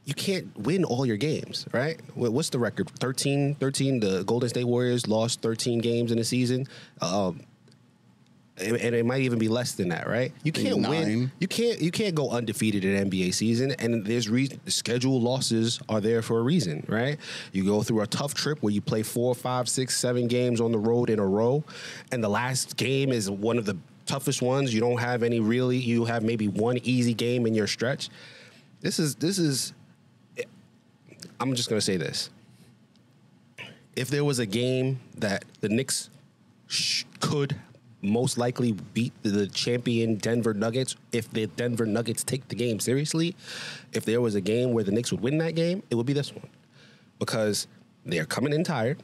You 0.06 0.14
can't 0.14 0.56
win 0.60 0.84
all 0.84 1.04
your 1.06 1.18
games, 1.18 1.66
right? 1.72 2.00
What's 2.14 2.52
the 2.52 2.60
record? 2.60 2.92
13, 3.00 3.56
13. 3.56 4.00
The 4.00 4.24
Golden 4.24 4.50
State 4.50 4.66
Warriors 4.66 5.08
lost 5.08 5.42
13 5.42 5.80
games 5.80 6.12
in 6.12 6.20
a 6.20 6.24
season. 6.24 6.68
Um, 7.02 7.42
and 8.58 8.96
it 8.96 9.06
might 9.06 9.22
even 9.22 9.38
be 9.38 9.50
less 9.50 9.74
than 9.74 9.90
that, 9.90 10.08
right? 10.08 10.32
You 10.44 10.52
can't 10.52 10.88
win. 10.88 11.32
You 11.40 11.48
can't. 11.48 11.82
You 11.82 11.92
can't 11.92 12.16
go 12.16 12.30
undefeated 12.30 12.86
in 12.86 13.10
NBA 13.10 13.34
season, 13.34 13.72
and 13.80 14.06
there's 14.06 14.30
reason. 14.30 14.60
Schedule 14.70 15.20
losses 15.20 15.80
are 15.90 16.00
there 16.00 16.22
for 16.22 16.40
a 16.40 16.42
reason, 16.42 16.86
right? 16.88 17.18
You 17.52 17.66
go 17.66 17.84
through 17.84 18.02
a 18.02 18.08
tough 18.08 18.34
trip 18.34 18.64
where 18.64 18.72
you 18.72 18.82
play 18.82 19.04
four, 19.04 19.36
five, 19.36 19.68
six, 19.68 19.98
seven 19.98 20.28
games 20.28 20.62
on 20.62 20.72
the 20.72 20.78
road 20.78 21.10
in 21.10 21.20
a 21.20 21.26
row, 21.26 21.66
and 22.14 22.24
the 22.24 22.30
last 22.30 22.78
game 22.78 23.12
is 23.12 23.30
one 23.30 23.58
of 23.58 23.66
the 23.66 23.78
toughest 24.06 24.42
ones. 24.42 24.74
You 24.74 24.80
don't 24.80 25.00
have 25.00 25.22
any 25.22 25.42
really. 25.42 25.78
You 25.78 26.06
have 26.06 26.24
maybe 26.24 26.48
one 26.48 26.78
easy 26.84 27.14
game 27.14 27.46
in 27.46 27.54
your 27.54 27.68
stretch. 27.68 28.10
This 28.80 29.00
is 29.00 29.16
this 29.16 29.38
is. 29.38 29.74
I'm 31.42 31.56
just 31.56 31.68
gonna 31.68 31.82
say 31.82 31.98
this. 31.98 32.30
If 33.98 34.08
there 34.08 34.24
was 34.24 34.40
a 34.40 34.46
game 34.46 35.02
that 35.18 35.44
the 35.60 35.68
Knicks 35.70 36.10
sh- 36.68 37.04
could 37.20 37.56
most 38.06 38.38
likely 38.38 38.74
beat 38.94 39.14
the 39.24 39.48
champion 39.48 40.16
Denver 40.16 40.54
Nuggets 40.54 40.96
if 41.12 41.30
the 41.32 41.48
Denver 41.48 41.86
Nuggets 41.86 42.24
take 42.24 42.48
the 42.48 42.56
game 42.56 42.80
seriously. 42.80 43.36
If 43.94 44.06
there 44.06 44.22
was 44.22 44.36
a 44.36 44.42
game 44.42 44.74
where 44.74 44.84
the 44.84 44.92
Knicks 44.92 45.12
would 45.12 45.22
win 45.22 45.38
that 45.40 45.56
game, 45.56 45.84
it 45.90 45.96
would 45.96 46.06
be 46.06 46.14
this 46.14 46.34
one 46.34 46.48
because 47.20 47.68
they're 48.06 48.26
coming 48.26 48.54
in 48.54 48.64
tired. 48.64 49.02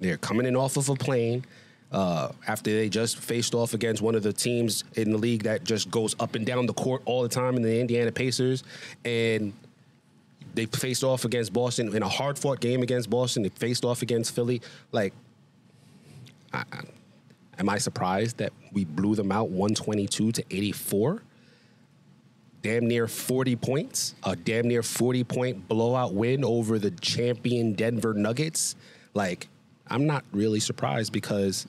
They're 0.00 0.16
coming 0.16 0.46
in 0.46 0.56
off 0.56 0.76
of 0.76 0.88
a 0.88 0.94
plane 0.94 1.44
uh, 1.92 2.32
after 2.46 2.70
they 2.72 2.88
just 2.88 3.18
faced 3.18 3.54
off 3.54 3.72
against 3.72 4.02
one 4.02 4.14
of 4.14 4.22
the 4.22 4.32
teams 4.32 4.84
in 4.94 5.12
the 5.12 5.18
league 5.18 5.44
that 5.44 5.64
just 5.64 5.90
goes 5.90 6.16
up 6.18 6.34
and 6.34 6.44
down 6.44 6.66
the 6.66 6.74
court 6.74 7.02
all 7.04 7.22
the 7.22 7.28
time 7.28 7.56
in 7.56 7.62
the 7.62 7.80
Indiana 7.80 8.10
Pacers. 8.10 8.64
And 9.04 9.52
they 10.54 10.66
faced 10.66 11.04
off 11.04 11.24
against 11.24 11.52
Boston 11.52 11.94
in 11.94 12.02
a 12.02 12.08
hard 12.08 12.38
fought 12.38 12.60
game 12.60 12.82
against 12.82 13.10
Boston. 13.10 13.42
They 13.42 13.48
faced 13.48 13.84
off 13.84 14.02
against 14.02 14.34
Philly. 14.34 14.60
Like, 14.92 15.12
I, 16.52 16.64
am 17.58 17.68
I 17.68 17.78
surprised 17.78 18.38
that 18.38 18.52
we 18.72 18.84
blew 18.84 19.14
them 19.14 19.30
out 19.32 19.50
122 19.50 20.32
to 20.32 20.44
84? 20.50 21.22
Damn 22.62 22.86
near 22.88 23.06
40 23.06 23.56
points, 23.56 24.14
a 24.22 24.34
damn 24.34 24.66
near 24.66 24.82
40 24.82 25.24
point 25.24 25.68
blowout 25.68 26.14
win 26.14 26.44
over 26.44 26.78
the 26.78 26.90
champion 26.92 27.74
Denver 27.74 28.14
Nuggets. 28.14 28.74
Like, 29.12 29.48
I'm 29.88 30.06
not 30.06 30.24
really 30.32 30.60
surprised 30.60 31.12
because 31.12 31.66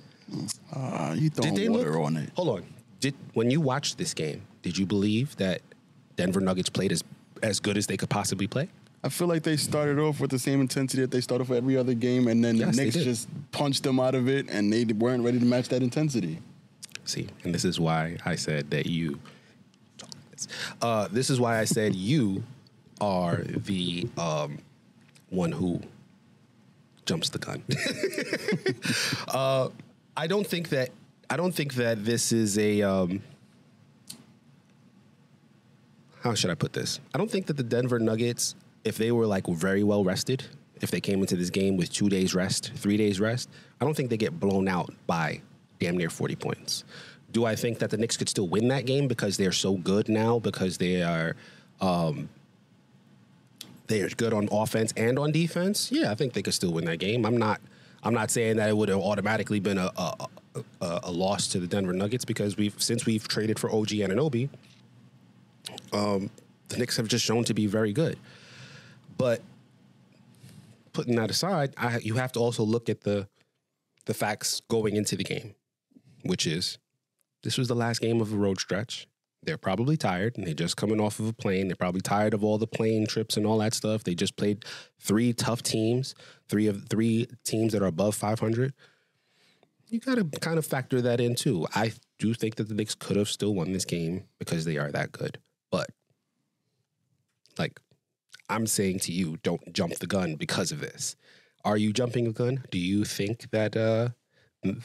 Uh, 0.74 1.14
you 1.18 1.30
did 1.30 1.36
throwing 1.36 1.56
they 1.56 1.70
water 1.70 1.92
look? 1.92 2.02
on 2.06 2.18
it. 2.18 2.30
Hold 2.36 2.60
on. 2.60 2.66
Did 3.02 3.14
when 3.34 3.52
you 3.52 3.60
watched 3.60 3.98
this 3.98 4.14
game, 4.14 4.42
did 4.62 4.78
you 4.78 4.86
believe 4.86 5.36
that 5.36 5.62
Denver 6.16 6.40
Nuggets 6.40 6.70
played 6.70 6.92
as 6.94 7.04
as 7.44 7.60
good 7.60 7.78
as 7.78 7.88
they 7.88 7.98
could 7.98 8.10
possibly 8.10 8.48
play? 8.48 8.70
I 9.06 9.10
feel 9.10 9.28
like 9.28 9.44
they 9.44 9.56
started 9.56 10.00
off 10.00 10.20
with 10.20 10.32
the 10.32 10.40
same 10.40 10.62
intensity 10.62 11.04
that 11.04 11.12
they 11.12 11.22
started 11.22 11.46
for 11.46 11.54
every 11.54 11.78
other 11.78 11.94
game, 11.94 12.28
and 12.28 12.44
then 12.44 12.56
Yes, 12.56 12.76
the 12.76 12.84
Knicks 12.84 12.96
just 12.96 13.30
punched 13.52 13.84
them 13.84 14.00
out 14.00 14.16
of 14.16 14.28
it, 14.28 14.50
and 14.50 14.74
they 14.74 14.84
weren't 14.84 15.24
ready 15.24 15.38
to 15.38 15.46
match 15.46 15.70
that 15.70 15.84
intensity. 15.84 16.40
See, 17.04 17.28
and 17.44 17.54
this 17.54 17.66
is 17.66 17.80
why 17.80 18.18
I 18.26 18.36
said 18.36 18.72
that 18.72 18.88
you. 18.88 19.20
Uh, 20.82 21.08
this 21.12 21.30
is 21.30 21.40
why 21.40 21.60
I 21.60 21.66
said 21.66 21.94
you 21.94 22.44
are 23.00 23.44
the 23.46 24.10
um, 24.18 24.58
one 25.30 25.52
who 25.52 25.82
jumps 27.06 27.30
the 27.30 27.38
gun. 27.38 27.64
uh, 29.28 29.70
I 30.18 30.26
don't 30.26 30.48
think 30.48 30.70
that. 30.70 30.90
I 31.30 31.38
don't 31.38 31.54
think 31.54 31.76
that 31.76 32.04
this 32.04 32.32
is 32.32 32.58
a. 32.58 32.82
Um, 32.82 33.22
how 36.22 36.34
should 36.34 36.50
I 36.50 36.56
put 36.56 36.74
this? 36.74 37.00
I 37.14 37.20
don't 37.20 37.30
think 37.30 37.46
that 37.46 37.58
the 37.58 37.64
Denver 37.64 38.00
Nuggets, 38.00 38.56
if 38.86 38.98
they 38.98 39.12
were 39.12 39.26
like 39.26 39.48
very 39.48 39.84
well 39.84 40.04
rested, 40.04 40.46
if 40.82 40.92
they 40.92 41.02
came 41.02 41.20
into 41.20 41.36
this 41.36 41.50
game 41.50 41.76
with 41.76 41.92
two 41.92 42.08
days 42.08 42.34
rest, 42.34 42.72
three 42.76 42.96
days 42.96 43.20
rest, 43.20 43.50
I 43.82 43.86
don't 43.86 43.98
think 43.98 44.10
they 44.10 44.18
get 44.18 44.40
blown 44.40 44.68
out 44.68 44.94
by 45.08 45.42
damn 45.80 45.98
near 45.98 46.10
40 46.10 46.36
points. 46.36 46.84
Do 47.32 47.46
I 47.46 47.56
think 47.56 47.80
that 47.80 47.90
the 47.90 47.98
Knicks 47.98 48.16
could 48.16 48.30
still 48.30 48.48
win 48.48 48.70
that 48.70 48.86
game 48.86 49.08
because 49.08 49.36
they're 49.36 49.52
so 49.52 49.74
good 49.74 50.08
now, 50.08 50.40
because 50.40 50.78
they 50.78 51.02
are 51.02 51.36
um, 51.82 52.30
they 53.88 54.02
are 54.02 54.10
good 54.10 54.34
on 54.34 54.48
offense 54.52 54.94
and 54.96 55.20
on 55.20 55.32
defense? 55.32 55.92
Yeah, 55.92 56.12
I 56.12 56.16
think 56.16 56.34
they 56.34 56.42
could 56.42 56.54
still 56.54 56.72
win 56.72 56.86
that 56.86 57.00
game. 57.00 57.26
I'm 57.26 57.36
not 57.36 57.60
I'm 58.04 58.14
not 58.14 58.32
saying 58.32 58.58
that 58.58 58.70
it 58.70 58.78
would 58.78 58.88
have 58.90 59.00
automatically 59.00 59.60
been 59.60 59.78
a 59.78 59.92
a, 59.98 60.28
a, 60.80 61.00
a 61.04 61.12
loss 61.12 61.48
to 61.50 61.60
the 61.60 61.68
Denver 61.68 61.92
Nuggets 61.92 62.24
because 62.24 62.56
we've 62.56 62.82
since 62.82 63.06
we've 63.06 63.28
traded 63.28 63.60
for 63.60 63.70
OG 63.70 63.90
Anunoby, 63.90 64.48
um, 65.92 66.30
the 66.70 66.78
Knicks 66.78 66.96
have 66.96 67.08
just 67.08 67.26
shown 67.26 67.44
to 67.46 67.54
be 67.54 67.66
very 67.66 67.92
good. 67.92 68.18
But 69.18 69.42
putting 70.94 71.16
that 71.16 71.30
aside, 71.30 71.74
I, 71.78 72.00
you 72.00 72.16
have 72.16 72.32
to 72.34 72.40
also 72.40 72.64
look 72.64 72.90
at 72.90 73.02
the 73.02 73.28
the 74.06 74.14
facts 74.14 74.62
going 74.68 74.96
into 74.96 75.16
the 75.16 75.24
game, 75.24 75.56
which 76.24 76.46
is 76.46 76.78
this 77.44 77.58
was 77.58 77.68
the 77.68 77.76
last 77.76 78.02
game 78.02 78.22
of 78.22 78.34
a 78.34 78.36
road 78.36 78.60
stretch. 78.60 79.08
They're 79.44 79.58
probably 79.58 79.98
tired 79.98 80.38
and 80.38 80.48
they're 80.48 80.56
just 80.56 80.78
coming 80.78 81.00
off 81.00 81.20
of 81.20 81.28
a 81.28 81.34
plane. 81.34 81.68
They're 81.68 81.76
probably 81.76 82.02
tired 82.02 82.34
of 82.34 82.44
all 82.44 82.58
the 82.58 82.68
plane 82.68 83.06
trips 83.06 83.38
and 83.38 83.46
all 83.46 83.60
that 83.60 83.76
stuff. 83.76 84.04
They 84.04 84.16
just 84.16 84.36
played 84.36 84.66
three 85.00 85.34
tough 85.34 85.62
teams, 85.62 86.16
three 86.50 86.66
of 86.68 86.88
three 86.90 87.28
teams 87.44 87.74
that 87.74 87.84
are 87.84 87.88
above 87.88 88.16
500. 88.16 88.74
You 89.88 90.00
got 90.00 90.16
to 90.16 90.26
kind 90.40 90.58
of 90.58 90.66
factor 90.66 91.02
that 91.02 91.22
in 91.22 91.36
too. 91.36 91.68
I 91.76 91.94
do 92.18 92.34
think 92.34 92.56
that 92.56 92.70
the 92.70 92.74
Knicks 92.74 92.96
could 92.96 93.18
have 93.18 93.30
still 93.30 93.54
won 93.54 93.72
this 93.72 93.86
game 93.86 94.26
because 94.40 94.66
they 94.66 94.78
are 94.78 94.92
that 94.92 95.12
good. 95.12 95.38
But 95.70 95.92
like 97.60 97.80
I'm 98.50 98.68
saying 98.68 99.00
to 99.00 99.12
you, 99.12 99.38
don't 99.44 99.74
jump 99.74 99.96
the 99.96 100.08
gun 100.08 100.36
because 100.36 100.72
of 100.72 100.80
this. 100.80 101.16
Are 101.64 101.78
you 101.78 101.92
jumping 101.92 102.26
the 102.26 102.32
gun? 102.32 102.64
Do 102.70 102.78
you 102.78 103.04
think 103.06 103.50
that 103.52 103.76
uh, 103.76 104.10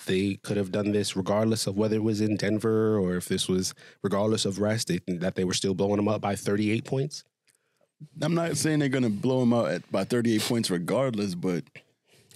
they 0.06 0.36
could 0.36 0.56
have 0.56 0.72
done 0.72 0.92
this 0.92 1.14
regardless 1.16 1.66
of 1.66 1.76
whether 1.76 1.96
it 1.96 2.02
was 2.02 2.20
in 2.20 2.36
Denver 2.36 2.98
or 2.98 3.16
if 3.16 3.26
this 3.26 3.48
was 3.48 3.74
regardless 4.02 4.44
of 4.46 4.60
rest, 4.60 4.88
they, 4.88 5.00
that 5.06 5.34
they 5.34 5.44
were 5.44 5.54
still 5.54 5.74
blowing 5.74 5.96
them 5.96 6.08
up 6.08 6.20
by 6.20 6.36
38 6.36 6.84
points? 6.84 7.24
I'm 8.22 8.34
not 8.34 8.56
saying 8.56 8.78
they're 8.78 8.88
going 8.88 9.04
to 9.04 9.10
blow 9.10 9.40
them 9.40 9.52
out 9.52 9.70
at, 9.70 9.92
by 9.92 10.04
38 10.04 10.40
points 10.42 10.70
regardless, 10.70 11.34
but 11.34 11.64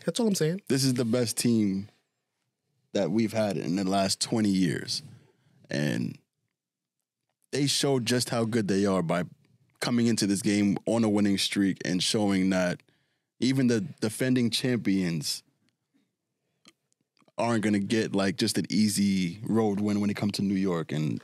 That's 0.04 0.20
all 0.20 0.26
I'm 0.26 0.34
saying. 0.34 0.60
this 0.68 0.84
is 0.84 0.94
the 0.94 1.06
best 1.06 1.38
team 1.38 1.88
that 2.92 3.10
we've 3.10 3.32
had 3.32 3.56
in 3.56 3.76
the 3.76 3.84
last 3.84 4.20
20 4.20 4.48
years. 4.50 5.02
And 5.70 6.18
they 7.50 7.66
showed 7.66 8.04
just 8.04 8.28
how 8.28 8.44
good 8.44 8.68
they 8.68 8.84
are 8.84 9.02
by 9.02 9.24
coming 9.84 10.06
into 10.06 10.26
this 10.26 10.40
game 10.40 10.78
on 10.86 11.04
a 11.04 11.08
winning 11.10 11.36
streak 11.36 11.76
and 11.84 12.02
showing 12.02 12.48
that 12.48 12.82
even 13.38 13.66
the 13.66 13.82
defending 14.00 14.48
champions 14.48 15.42
aren't 17.36 17.62
going 17.62 17.74
to 17.74 17.78
get 17.80 18.14
like 18.14 18.36
just 18.38 18.56
an 18.56 18.64
easy 18.70 19.40
road 19.42 19.80
win 19.80 20.00
when 20.00 20.08
it 20.08 20.16
comes 20.16 20.32
to 20.32 20.42
New 20.42 20.54
York. 20.54 20.90
And 20.90 21.22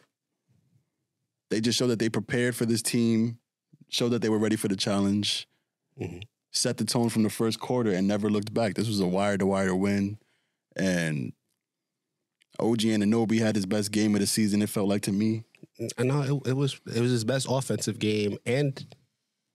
they 1.49 1.63
just 1.63 1.79
show 1.79 1.87
that 1.87 1.99
they 1.99 2.11
prepared 2.11 2.55
for 2.55 2.67
this 2.67 2.83
team, 2.83 3.39
showed 3.89 4.11
that 4.11 4.21
they 4.21 4.29
were 4.29 4.39
ready 4.39 4.57
for 4.57 4.69
the 4.69 4.77
challenge, 4.77 5.49
Mhm. 5.99 6.23
set 6.53 6.77
the 6.77 6.85
tone 6.85 7.09
from 7.09 7.23
the 7.23 7.31
first 7.31 7.61
quarter, 7.61 7.91
and 7.93 8.07
never 8.07 8.29
looked 8.29 8.53
back. 8.53 8.75
This 8.75 8.89
was 8.89 9.01
a 9.01 9.07
wire 9.07 9.39
to 9.39 9.47
wire 9.47 9.75
win. 9.75 10.19
And 10.77 11.33
OG 12.59 12.93
and 12.93 13.03
Anunoby 13.03 13.39
had 13.39 13.55
his 13.57 13.65
best 13.65 13.91
game 13.91 14.15
of 14.15 14.21
the 14.21 14.27
season, 14.27 14.61
it 14.61 14.69
felt 14.69 14.89
like 14.89 15.03
to 15.03 15.13
me. 15.13 15.45
I 15.99 16.03
know 16.03 16.23
it, 16.45 16.51
it 16.51 16.57
was 16.57 16.81
it 16.95 17.01
was 17.01 17.11
his 17.11 17.25
best 17.25 17.47
offensive 17.49 17.99
game, 17.99 18.39
and 18.45 18.85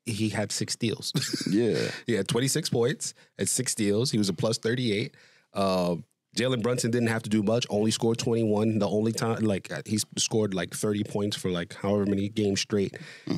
he 0.05 0.29
had 0.29 0.51
six 0.51 0.73
steals. 0.73 1.11
Yeah. 1.49 1.89
He 2.05 2.13
had 2.13 2.27
26 2.27 2.69
points 2.69 3.13
and 3.37 3.47
six 3.47 3.71
steals. 3.71 4.11
He 4.11 4.17
was 4.17 4.29
a 4.29 4.33
plus 4.33 4.57
38. 4.57 5.15
Um, 5.53 6.03
Jalen 6.35 6.61
Brunson 6.61 6.91
didn't 6.91 7.07
have 7.07 7.23
to 7.23 7.29
do 7.29 7.41
much, 7.41 7.65
only 7.69 7.91
scored 7.91 8.17
21. 8.17 8.79
The 8.79 8.87
only 8.87 9.13
time, 9.13 9.43
like, 9.43 9.71
he 9.87 9.99
scored 10.17 10.53
like 10.53 10.73
30 10.73 11.03
points 11.05 11.37
for 11.37 11.49
like 11.49 11.73
however 11.75 12.05
many 12.05 12.27
games 12.29 12.59
straight. 12.61 12.97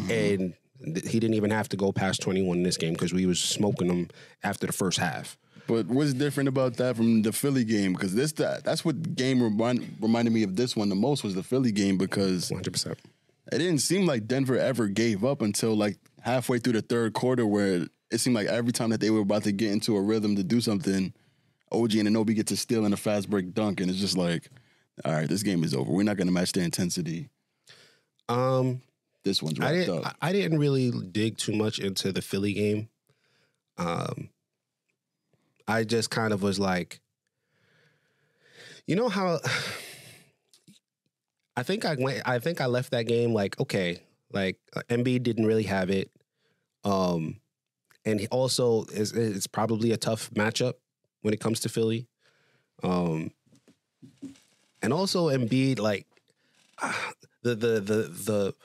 And 0.09 0.53
th- 0.83 1.07
he 1.07 1.19
didn't 1.19 1.35
even 1.35 1.51
have 1.51 1.69
to 1.69 1.77
go 1.77 1.91
past 1.91 2.21
21 2.21 2.57
in 2.57 2.63
this 2.63 2.77
game 2.77 2.93
because 2.93 3.13
we 3.13 3.25
was 3.25 3.39
smoking 3.39 3.87
them 3.87 4.09
after 4.43 4.65
the 4.65 4.73
first 4.73 4.97
half. 4.97 5.37
But 5.67 5.87
what's 5.87 6.13
different 6.13 6.47
about 6.49 6.75
that 6.77 6.95
from 6.95 7.21
the 7.23 7.31
Philly 7.33 7.63
game? 7.65 7.93
Because 7.93 8.15
this 8.15 8.31
that, 8.33 8.63
that's 8.63 8.85
what 8.85 9.15
game 9.15 9.41
remind, 9.43 9.97
reminded 9.99 10.33
me 10.33 10.43
of 10.43 10.55
this 10.55 10.75
one 10.75 10.89
the 10.89 10.95
most 10.95 11.23
was 11.23 11.35
the 11.35 11.43
Philly 11.43 11.71
game 11.71 11.97
because 11.97 12.49
100%. 12.49 12.91
it 13.51 13.57
didn't 13.57 13.79
seem 13.79 14.05
like 14.05 14.27
Denver 14.27 14.57
ever 14.57 14.87
gave 14.87 15.25
up 15.25 15.41
until 15.41 15.75
like 15.75 15.97
halfway 16.21 16.59
through 16.59 16.73
the 16.73 16.81
third 16.81 17.13
quarter, 17.13 17.45
where 17.45 17.85
it 18.11 18.19
seemed 18.19 18.35
like 18.35 18.47
every 18.47 18.71
time 18.71 18.89
that 18.91 19.01
they 19.01 19.09
were 19.09 19.19
about 19.21 19.43
to 19.43 19.51
get 19.51 19.71
into 19.71 19.95
a 19.97 20.01
rhythm 20.01 20.35
to 20.37 20.43
do 20.43 20.61
something, 20.61 21.13
OG 21.71 21.95
and 21.95 22.07
Anobi 22.07 22.33
get 22.35 22.47
to 22.47 22.55
steal 22.57 22.85
in 22.85 22.93
a 22.93 22.97
fast 22.97 23.29
break 23.29 23.53
dunk, 23.53 23.81
and 23.81 23.89
it's 23.89 23.99
just 23.99 24.17
like, 24.17 24.49
all 25.03 25.11
right, 25.13 25.27
this 25.27 25.43
game 25.43 25.63
is 25.65 25.73
over. 25.75 25.91
We're 25.91 26.03
not 26.03 26.15
going 26.17 26.27
to 26.27 26.33
match 26.33 26.53
the 26.53 26.61
intensity. 26.61 27.27
Um, 28.29 28.81
This 29.23 29.43
one's 29.43 29.59
I 29.59 29.63
wrapped 29.73 29.87
didn't. 29.87 30.05
up. 30.05 30.15
I 30.21 30.29
I 30.29 30.31
didn't 30.31 30.59
really 30.59 30.91
dig 31.11 31.37
too 31.37 31.53
much 31.53 31.79
into 31.79 32.11
the 32.13 32.21
Philly 32.21 32.53
game. 32.53 32.89
Um, 33.77 34.29
I 35.67 35.83
just 35.83 36.09
kind 36.09 36.33
of 36.33 36.41
was 36.41 36.59
like, 36.59 36.99
you 38.85 38.95
know 38.95 39.09
how. 39.09 39.39
I 41.57 41.63
think 41.63 41.85
I 41.85 41.95
went. 41.97 42.21
I 42.25 42.37
think 42.37 42.61
I 42.61 42.67
left 42.67 42.91
that 42.91 43.07
game 43.07 43.33
like 43.33 43.59
okay, 43.59 43.99
like 44.31 44.59
uh, 44.75 44.81
Embiid 44.89 45.23
didn't 45.23 45.47
really 45.47 45.63
have 45.63 45.89
it, 45.89 46.11
um, 46.83 47.37
and 48.05 48.27
also 48.29 48.83
is 48.93 49.11
it's 49.11 49.47
probably 49.47 49.91
a 49.91 49.97
tough 49.97 50.29
matchup 50.35 50.73
when 51.23 51.33
it 51.33 51.39
comes 51.39 51.59
to 51.61 51.69
Philly, 51.69 52.05
um, 52.83 53.31
and 54.83 54.93
also 54.93 55.29
Embiid 55.29 55.79
like 55.79 56.05
the 57.41 57.55
the 57.55 57.79
the 57.79 58.01
the 58.03 58.55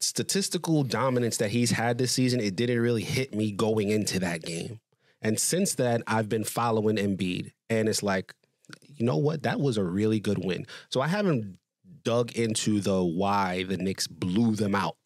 statistical 0.00 0.82
dominance 0.82 1.38
that 1.38 1.50
he's 1.50 1.70
had 1.70 1.98
this 1.98 2.12
season, 2.12 2.40
it 2.40 2.56
didn't 2.56 2.80
really 2.80 3.02
hit 3.04 3.34
me 3.34 3.52
going 3.52 3.88
into 3.88 4.18
that 4.18 4.42
game. 4.42 4.80
And 5.22 5.38
since 5.38 5.74
then, 5.74 6.02
I've 6.06 6.28
been 6.28 6.44
following 6.44 6.96
Embiid, 6.96 7.52
and 7.68 7.88
it's 7.88 8.02
like, 8.02 8.34
you 8.96 9.04
know 9.04 9.16
what? 9.16 9.42
That 9.42 9.60
was 9.60 9.76
a 9.76 9.84
really 9.84 10.20
good 10.20 10.44
win. 10.44 10.66
So 10.90 11.00
I 11.00 11.08
haven't 11.08 11.58
dug 12.02 12.32
into 12.32 12.80
the 12.80 13.02
why 13.02 13.64
the 13.64 13.76
Knicks 13.76 14.06
blew 14.06 14.54
them 14.56 14.74
out 14.74 14.96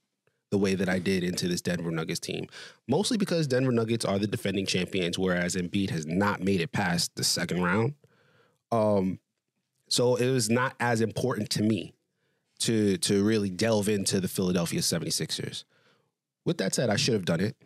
the 0.51 0.59
way 0.59 0.75
that 0.77 0.89
I 0.89 1.01
did 1.01 1.25
into 1.25 1.49
this 1.49 1.61
Denver 1.61 1.91
Nuggets 1.91 2.21
team. 2.21 2.47
Mostly 2.87 3.17
because 3.17 3.47
Denver 3.49 3.73
Nuggets 3.73 4.05
are 4.05 4.19
the 4.19 4.27
defending 4.29 4.67
champions, 4.67 5.19
whereas 5.19 5.57
Embiid 5.57 5.91
has 5.91 6.07
not 6.07 6.41
made 6.41 6.61
it 6.61 6.71
past 6.73 7.11
the 7.17 7.25
second 7.25 7.63
round. 7.63 7.95
Um, 8.71 9.19
So 9.89 10.17
it 10.17 10.31
was 10.31 10.49
not 10.51 10.75
as 10.81 11.01
important 11.01 11.51
to 11.51 11.63
me 11.63 11.95
to 12.61 12.97
to 12.99 13.25
really 13.25 13.51
delve 13.51 13.89
into 13.89 14.21
the 14.21 14.29
Philadelphia 14.29 14.81
76ers. 14.81 15.65
With 16.45 16.59
that 16.59 16.75
said, 16.75 16.91
I 16.91 16.97
should 16.97 17.15
have 17.15 17.25
done 17.25 17.41
it, 17.41 17.57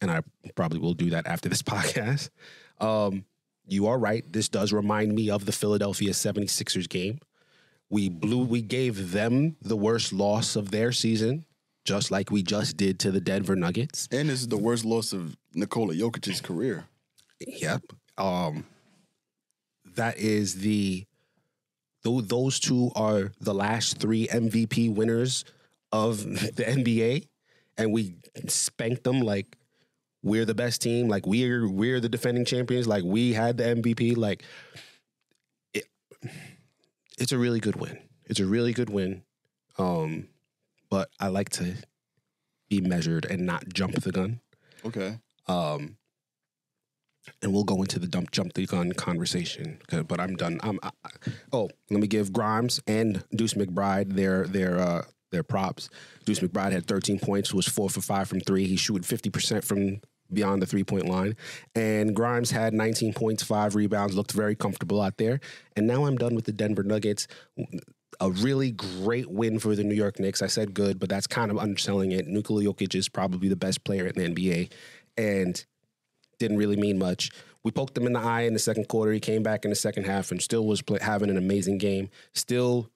and 0.00 0.10
I 0.10 0.22
probably 0.54 0.78
will 0.78 0.94
do 0.94 1.10
that 1.10 1.26
after 1.26 1.48
this 1.48 1.62
podcast. 1.74 2.30
Um, 2.80 3.24
you 3.66 3.86
are 3.86 3.98
right. 3.98 4.24
This 4.30 4.48
does 4.48 4.72
remind 4.72 5.14
me 5.14 5.30
of 5.30 5.46
the 5.46 5.52
Philadelphia 5.52 6.10
76ers 6.10 6.88
game. 6.88 7.20
We 7.88 8.08
blew 8.08 8.44
we 8.44 8.62
gave 8.62 9.12
them 9.12 9.56
the 9.62 9.76
worst 9.76 10.12
loss 10.12 10.54
of 10.56 10.70
their 10.70 10.92
season, 10.92 11.44
just 11.84 12.10
like 12.10 12.30
we 12.30 12.42
just 12.42 12.76
did 12.76 13.00
to 13.00 13.10
the 13.10 13.20
Denver 13.20 13.56
Nuggets. 13.56 14.08
And 14.12 14.28
this 14.28 14.40
is 14.40 14.48
the 14.48 14.56
worst 14.56 14.84
loss 14.84 15.12
of 15.12 15.36
Nikola 15.54 15.94
Jokic's 15.94 16.40
career. 16.40 16.84
Yep. 17.40 17.82
Um 18.16 18.64
that 19.96 20.18
is 20.18 20.60
the 20.60 21.04
tho- 22.04 22.20
those 22.20 22.60
two 22.60 22.92
are 22.94 23.32
the 23.40 23.54
last 23.54 23.98
three 23.98 24.28
MVP 24.28 24.94
winners 24.94 25.44
of 25.90 26.22
the 26.56 26.64
NBA 26.64 27.26
and 27.76 27.92
we 27.92 28.14
spanked 28.46 29.02
them 29.04 29.20
like 29.20 29.56
we're 30.22 30.44
the 30.44 30.54
best 30.54 30.82
team, 30.82 31.08
like 31.08 31.26
we're 31.26 31.68
we're 31.68 32.00
the 32.00 32.08
defending 32.08 32.44
champions, 32.44 32.86
like 32.86 33.04
we 33.04 33.32
had 33.32 33.56
the 33.56 33.64
MVP, 33.64 34.16
like 34.16 34.44
it, 35.74 35.84
it's 37.18 37.32
a 37.32 37.38
really 37.38 37.60
good 37.60 37.76
win. 37.76 37.98
It's 38.26 38.40
a 38.40 38.46
really 38.46 38.72
good 38.72 38.90
win. 38.90 39.22
Um 39.78 40.28
but 40.90 41.08
I 41.20 41.28
like 41.28 41.50
to 41.50 41.74
be 42.68 42.80
measured 42.80 43.24
and 43.24 43.46
not 43.46 43.68
jump 43.72 43.94
the 44.02 44.10
gun 44.12 44.40
Okay. 44.84 45.18
um, 45.46 45.96
and 47.42 47.52
we'll 47.52 47.64
go 47.64 47.80
into 47.82 47.98
the 47.98 48.06
dump 48.08 48.30
jump 48.32 48.54
the 48.54 48.66
gun 48.66 48.92
conversation. 48.92 49.78
But 50.08 50.18
I'm 50.20 50.36
done. 50.36 50.58
I'm, 50.62 50.78
I- 50.82 50.90
oh, 51.52 51.68
let 51.90 52.00
me 52.00 52.06
give 52.08 52.32
Grimes 52.32 52.80
and 52.86 53.22
Deuce 53.34 53.54
McBride 53.54 54.14
their 54.14 54.46
their 54.46 54.78
uh, 54.80 55.02
their 55.30 55.42
props. 55.42 55.88
Deuce 56.24 56.40
McBride 56.40 56.72
had 56.72 56.86
13 56.86 57.18
points, 57.18 57.54
was 57.54 57.66
four 57.66 57.88
for 57.88 58.00
five 58.00 58.28
from 58.28 58.40
three. 58.40 58.66
He 58.66 58.76
shooting 58.76 59.02
50 59.02 59.30
percent 59.30 59.64
from 59.64 60.00
beyond 60.32 60.62
the 60.62 60.66
three 60.66 60.84
point 60.84 61.06
line, 61.06 61.36
and 61.74 62.14
Grimes 62.14 62.50
had 62.50 62.72
19 62.72 63.14
points, 63.14 63.42
five 63.42 63.74
rebounds, 63.74 64.14
looked 64.14 64.32
very 64.32 64.54
comfortable 64.54 65.00
out 65.00 65.16
there. 65.18 65.40
And 65.76 65.86
now 65.86 66.04
I'm 66.04 66.16
done 66.16 66.34
with 66.34 66.44
the 66.44 66.52
Denver 66.52 66.82
Nuggets. 66.82 67.26
A 68.20 68.30
really 68.30 68.72
great 68.72 69.30
win 69.30 69.58
for 69.58 69.74
the 69.74 69.84
New 69.84 69.94
York 69.94 70.18
Knicks. 70.18 70.42
I 70.42 70.46
said 70.46 70.74
good, 70.74 70.98
but 70.98 71.08
that's 71.08 71.26
kind 71.26 71.50
of 71.50 71.58
underselling 71.58 72.12
it. 72.12 72.26
Nikola 72.26 72.62
Jokic 72.64 72.94
is 72.94 73.08
probably 73.08 73.48
the 73.48 73.56
best 73.56 73.82
player 73.84 74.06
in 74.06 74.14
the 74.14 74.28
NBA, 74.28 74.72
and 75.16 75.64
didn't 76.38 76.56
really 76.56 76.76
mean 76.76 76.98
much. 76.98 77.30
We 77.62 77.70
poked 77.70 77.96
him 77.96 78.06
in 78.06 78.14
the 78.14 78.20
eye 78.20 78.42
in 78.42 78.54
the 78.54 78.58
second 78.58 78.88
quarter. 78.88 79.12
He 79.12 79.20
came 79.20 79.42
back 79.42 79.64
in 79.64 79.70
the 79.70 79.76
second 79.76 80.04
half 80.04 80.30
and 80.30 80.42
still 80.42 80.66
was 80.66 80.82
play, 80.82 80.98
having 81.00 81.30
an 81.30 81.36
amazing 81.36 81.78
game. 81.78 82.08
Still, 82.32 82.90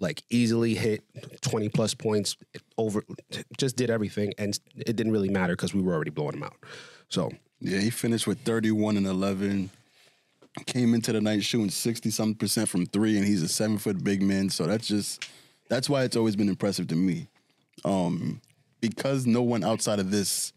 like 0.00 0.22
easily 0.30 0.74
hit 0.74 1.04
twenty 1.40 1.68
plus 1.68 1.94
points 1.94 2.36
over. 2.76 3.04
Just 3.56 3.76
did 3.76 3.90
everything, 3.90 4.32
and 4.38 4.58
it 4.76 4.96
didn't 4.96 5.12
really 5.12 5.30
matter 5.30 5.54
because 5.54 5.74
we 5.74 5.82
were 5.82 5.94
already 5.94 6.10
blowing 6.10 6.34
him 6.36 6.42
out. 6.42 6.56
So 7.08 7.30
Yeah, 7.60 7.78
he 7.78 7.90
finished 7.90 8.26
with 8.26 8.40
31 8.40 8.96
and 8.96 9.06
11. 9.06 9.70
Came 10.66 10.94
into 10.94 11.12
the 11.12 11.20
night 11.20 11.42
shooting 11.42 11.70
60 11.70 12.10
something 12.10 12.34
percent 12.34 12.68
from 12.68 12.86
three, 12.86 13.16
and 13.16 13.26
he's 13.26 13.42
a 13.42 13.48
seven 13.48 13.78
foot 13.78 14.02
big 14.02 14.22
man. 14.22 14.48
So 14.48 14.66
that's 14.66 14.86
just, 14.86 15.28
that's 15.68 15.88
why 15.88 16.04
it's 16.04 16.16
always 16.16 16.34
been 16.34 16.48
impressive 16.48 16.88
to 16.88 16.96
me. 16.96 17.28
Um, 17.84 18.40
because 18.80 19.26
no 19.26 19.42
one 19.42 19.64
outside 19.64 19.98
of 19.98 20.10
this 20.10 20.52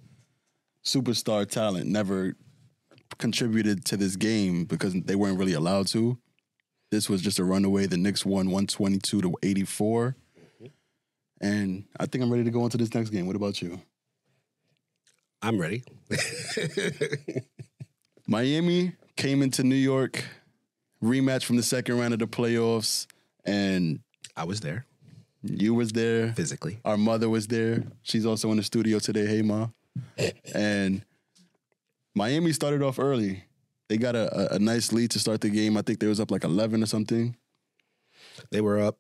superstar 0.86 1.48
talent 1.48 1.88
never 1.88 2.36
contributed 3.17 3.84
to 3.86 3.98
this 3.98 4.15
game 4.15 4.63
because 4.65 4.93
they 4.93 5.15
weren't 5.15 5.38
really 5.38 5.53
allowed 5.53 5.88
to. 5.88 6.17
This 6.91 7.10
was 7.10 7.22
just 7.22 7.39
a 7.39 7.43
runaway. 7.43 7.86
The 7.86 7.98
Knicks 7.98 8.25
won 8.25 8.48
122 8.48 9.22
to 9.22 9.34
84. 9.43 10.15
And 11.41 11.86
I 11.99 12.06
think 12.06 12.23
I'm 12.23 12.32
ready 12.32 12.43
to 12.43 12.52
go 12.52 12.63
into 12.63 12.78
this 12.78 12.93
next 12.93 13.12
game. 13.12 13.28
What 13.28 13.36
about 13.36 13.62
you? 13.62 13.80
I'm 15.41 15.60
ready. 15.60 15.84
Miami 18.28 18.93
came 19.15 19.41
into 19.41 19.63
New 19.63 19.75
York, 19.75 20.25
rematch 21.02 21.45
from 21.45 21.56
the 21.56 21.63
second 21.63 21.97
round 21.97 22.13
of 22.13 22.19
the 22.19 22.28
playoffs, 22.28 23.08
and 23.45 24.02
I 24.36 24.43
was 24.43 24.60
there 24.60 24.86
you 25.43 25.73
was 25.73 25.91
there. 25.91 26.34
physically. 26.34 26.80
Our 26.86 26.97
mother 26.97 27.30
was 27.30 27.47
there. 27.47 27.84
She's 28.04 28.25
also 28.25 28.52
in 28.52 28.58
the 28.58 28.63
studio 28.63 28.99
today. 28.99 29.25
Hey, 29.25 29.41
ma. 29.41 29.67
and 30.54 31.04
Miami 32.15 32.52
started 32.52 32.82
off 32.82 32.99
early. 32.99 33.43
They 33.89 33.97
got 33.97 34.15
a, 34.15 34.54
a, 34.54 34.56
a 34.56 34.60
nice 34.60 34.93
lead 34.93 35.12
to 35.12 35.19
start 35.19 35.41
the 35.41 35.49
game. 35.49 35.75
I 35.75 35.82
think 35.82 35.99
they 35.99 36.08
was 36.08 36.19
up 36.19 36.32
like 36.32 36.43
eleven 36.43 36.82
or 36.82 36.86
something. 36.86 37.36
They 38.52 38.62
were 38.62 38.80
up. 38.80 38.97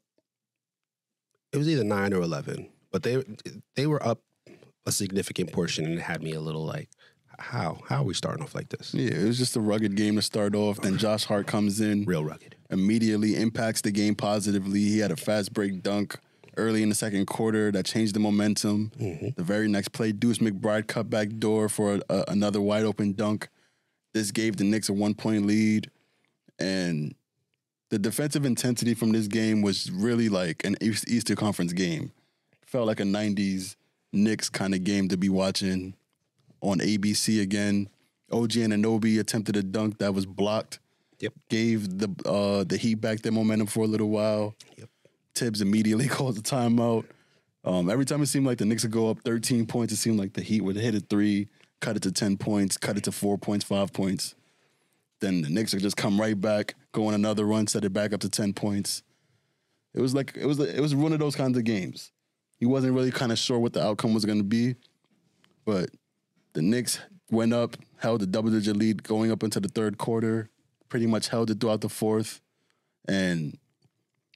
It 1.53 1.57
was 1.57 1.69
either 1.69 1.83
nine 1.83 2.13
or 2.13 2.21
eleven, 2.21 2.69
but 2.91 3.03
they 3.03 3.23
they 3.75 3.87
were 3.87 4.05
up 4.05 4.21
a 4.85 4.91
significant 4.91 5.51
portion, 5.51 5.85
and 5.85 5.93
it 5.95 6.01
had 6.01 6.21
me 6.23 6.33
a 6.33 6.41
little 6.41 6.65
like, 6.65 6.89
how 7.37 7.79
how 7.87 7.97
are 8.01 8.03
we 8.03 8.13
starting 8.13 8.43
off 8.43 8.55
like 8.55 8.69
this? 8.69 8.93
Yeah, 8.93 9.11
it 9.11 9.25
was 9.25 9.37
just 9.37 9.55
a 9.55 9.61
rugged 9.61 9.95
game 9.95 10.15
to 10.15 10.21
start 10.21 10.55
off. 10.55 10.81
Then 10.81 10.97
Josh 10.97 11.25
Hart 11.25 11.47
comes 11.47 11.79
in. 11.81 12.05
Real 12.05 12.23
rugged. 12.25 12.55
immediately 12.69 13.35
impacts 13.35 13.81
the 13.81 13.91
game 13.91 14.15
positively. 14.15 14.79
He 14.79 14.99
had 14.99 15.11
a 15.11 15.15
fast 15.15 15.53
break 15.53 15.81
dunk 15.83 16.17
early 16.57 16.83
in 16.83 16.89
the 16.89 16.95
second 16.95 17.25
quarter 17.25 17.71
that 17.71 17.85
changed 17.85 18.15
the 18.15 18.19
momentum. 18.19 18.91
Mm-hmm. 18.99 19.27
The 19.37 19.43
very 19.43 19.67
next 19.69 19.89
play, 19.89 20.11
Deuce 20.11 20.39
McBride 20.39 20.87
cut 20.87 21.09
back 21.09 21.29
door 21.37 21.69
for 21.69 21.95
a, 21.95 22.01
a- 22.09 22.25
another 22.27 22.59
wide 22.59 22.83
open 22.85 23.13
dunk. 23.13 23.49
This 24.13 24.31
gave 24.31 24.57
the 24.57 24.63
Knicks 24.63 24.89
a 24.89 24.93
one 24.93 25.13
point 25.13 25.45
lead, 25.45 25.91
and 26.59 27.13
the 27.89 27.99
defensive 27.99 28.45
intensity 28.45 28.93
from 28.93 29.11
this 29.11 29.27
game 29.27 29.61
was 29.61 29.91
really 29.91 30.29
like 30.29 30.63
an 30.65 30.75
East- 30.81 31.07
Easter 31.09 31.35
Conference 31.35 31.73
game. 31.73 32.11
Felt 32.65 32.87
like 32.87 32.99
a 32.99 33.03
'90s 33.03 33.75
Knicks 34.11 34.49
kind 34.49 34.73
of 34.73 34.83
game 34.83 35.07
to 35.09 35.17
be 35.17 35.29
watching 35.29 35.95
on 36.61 36.79
ABC 36.79 37.41
again. 37.41 37.89
OG 38.31 38.51
Anunoby 38.51 39.19
attempted 39.19 39.57
a 39.57 39.63
dunk 39.63 39.97
that 39.99 40.13
was 40.13 40.25
blocked 40.27 40.79
Yep. 41.19 41.33
gave 41.49 41.97
the 41.97 42.09
uh, 42.29 42.63
the 42.63 42.77
Heat 42.77 42.95
back 42.95 43.21
their 43.21 43.31
momentum 43.31 43.67
for 43.67 43.83
a 43.83 43.87
little 43.87 44.09
while. 44.09 44.55
Yep. 44.77 44.89
Thibs 45.35 45.61
immediately 45.61 46.07
called 46.09 46.35
the 46.35 46.41
timeout. 46.41 47.05
Um, 47.65 47.89
every 47.89 48.05
time 48.05 48.21
it 48.21 48.27
seemed 48.27 48.45
like 48.45 48.57
the 48.57 48.65
Knicks 48.65 48.83
would 48.83 48.91
go 48.91 49.09
up 49.09 49.19
13 49.25 49.65
points, 49.65 49.91
it 49.93 49.97
seemed 49.97 50.17
like 50.19 50.33
the 50.33 50.41
Heat 50.41 50.61
would 50.61 50.75
hit 50.77 50.95
a 50.95 51.01
three, 51.01 51.49
cut 51.81 51.95
it 51.95 52.03
to 52.03 52.11
10 52.11 52.37
points, 52.37 52.77
cut 52.77 52.97
it 52.97 53.03
to 53.05 53.11
four 53.11 53.37
points, 53.37 53.65
five 53.65 53.93
points. 53.93 54.35
Then 55.19 55.41
the 55.41 55.49
Knicks 55.49 55.73
would 55.73 55.81
just 55.81 55.97
come 55.97 56.19
right 56.19 56.39
back, 56.39 56.75
go 56.91 57.07
on 57.07 57.13
another 57.13 57.45
run, 57.45 57.67
set 57.67 57.83
it 57.83 57.93
back 57.93 58.13
up 58.13 58.21
to 58.21 58.29
10 58.29 58.53
points. 58.53 59.03
It 59.93 60.01
was 60.01 60.13
like 60.13 60.37
it 60.37 60.45
was 60.45 60.59
it 60.59 60.79
was 60.79 60.93
one 60.95 61.13
of 61.13 61.19
those 61.19 61.35
kinds 61.35 61.57
of 61.57 61.63
games. 61.63 62.11
He 62.57 62.65
wasn't 62.65 62.93
really 62.93 63.11
kind 63.11 63.31
of 63.31 63.39
sure 63.39 63.57
what 63.57 63.73
the 63.73 63.83
outcome 63.83 64.13
was 64.13 64.25
going 64.25 64.37
to 64.37 64.43
be, 64.43 64.75
but 65.65 65.89
the 66.53 66.61
Knicks 66.61 66.99
went 67.31 67.53
up, 67.53 67.77
held 67.97 68.21
a 68.21 68.25
double 68.25 68.51
digit 68.51 68.75
lead 68.75 69.03
going 69.03 69.31
up 69.31 69.43
into 69.43 69.59
the 69.59 69.69
third 69.69 69.97
quarter, 69.97 70.49
pretty 70.89 71.07
much 71.07 71.29
held 71.29 71.49
it 71.49 71.59
throughout 71.59 71.81
the 71.81 71.89
fourth. 71.89 72.41
And 73.07 73.57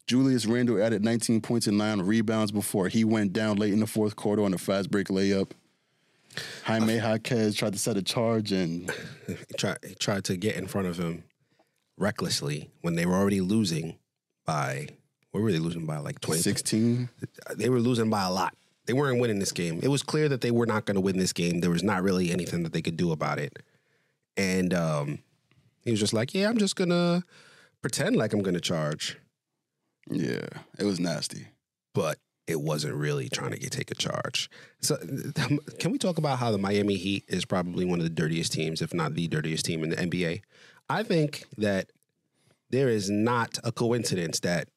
Julius 0.07 0.45
Randle 0.45 0.81
added 0.81 1.03
19 1.03 1.41
points 1.41 1.67
and 1.67 1.77
nine 1.77 2.01
rebounds 2.01 2.51
before 2.51 2.87
he 2.87 3.03
went 3.03 3.33
down 3.33 3.57
late 3.57 3.73
in 3.73 3.79
the 3.79 3.87
fourth 3.87 4.15
quarter 4.15 4.43
on 4.43 4.53
a 4.53 4.57
fast 4.57 4.91
break 4.91 5.07
layup. 5.07 5.51
Jaime 6.63 6.95
Jaquez 6.95 7.55
tried 7.55 7.73
to 7.73 7.79
set 7.79 7.97
a 7.97 8.01
charge 8.01 8.51
and 8.51 8.91
tried, 9.57 9.77
tried 9.99 10.23
to 10.25 10.37
get 10.37 10.55
in 10.55 10.67
front 10.67 10.87
of 10.87 10.97
him 10.97 11.23
recklessly 11.97 12.69
when 12.81 12.95
they 12.95 13.05
were 13.05 13.15
already 13.15 13.41
losing 13.41 13.97
by 14.45 14.87
what 15.31 15.41
were 15.41 15.51
they 15.51 15.59
losing 15.59 15.85
by 15.85 15.97
like 15.97 16.19
20 16.21 16.41
16. 16.41 17.09
they 17.55 17.69
were 17.69 17.79
losing 17.79 18.09
by 18.09 18.23
a 18.23 18.31
lot. 18.31 18.55
They 18.85 18.93
weren't 18.93 19.19
winning 19.19 19.39
this 19.39 19.51
game. 19.53 19.79
It 19.81 19.87
was 19.87 20.03
clear 20.03 20.27
that 20.29 20.41
they 20.41 20.51
were 20.51 20.65
not 20.65 20.85
going 20.85 20.95
to 20.95 21.01
win 21.01 21.17
this 21.17 21.31
game. 21.33 21.61
There 21.61 21.69
was 21.69 21.83
not 21.83 22.03
really 22.03 22.31
anything 22.31 22.63
that 22.63 22.73
they 22.73 22.81
could 22.81 22.97
do 22.97 23.11
about 23.11 23.39
it. 23.39 23.59
And 24.35 24.73
um, 24.73 25.19
he 25.83 25.91
was 25.91 25.99
just 25.99 26.13
like 26.13 26.33
yeah 26.33 26.49
i'm 26.49 26.57
just 26.57 26.75
gonna 26.75 27.23
pretend 27.81 28.15
like 28.15 28.33
i'm 28.33 28.41
gonna 28.41 28.59
charge. 28.59 29.17
Yeah, 30.09 30.47
it 30.77 30.83
was 30.83 30.99
nasty. 30.99 31.47
but 31.93 32.17
it 32.47 32.59
wasn't 32.61 32.95
really 32.95 33.29
trying 33.29 33.51
to 33.51 33.57
get 33.57 33.71
take 33.71 33.91
a 33.91 33.95
charge. 33.95 34.49
So, 34.81 34.97
can 35.79 35.91
we 35.91 35.97
talk 35.97 36.17
about 36.17 36.39
how 36.39 36.51
the 36.51 36.57
Miami 36.57 36.95
Heat 36.95 37.25
is 37.27 37.45
probably 37.45 37.85
one 37.85 37.99
of 37.99 38.03
the 38.03 38.09
dirtiest 38.09 38.51
teams, 38.53 38.81
if 38.81 38.93
not 38.93 39.13
the 39.15 39.27
dirtiest 39.27 39.65
team 39.65 39.83
in 39.83 39.89
the 39.89 39.95
NBA? 39.95 40.41
I 40.89 41.03
think 41.03 41.45
that 41.57 41.91
there 42.69 42.89
is 42.89 43.09
not 43.09 43.57
a 43.63 43.71
coincidence 43.71 44.39
that 44.41 44.67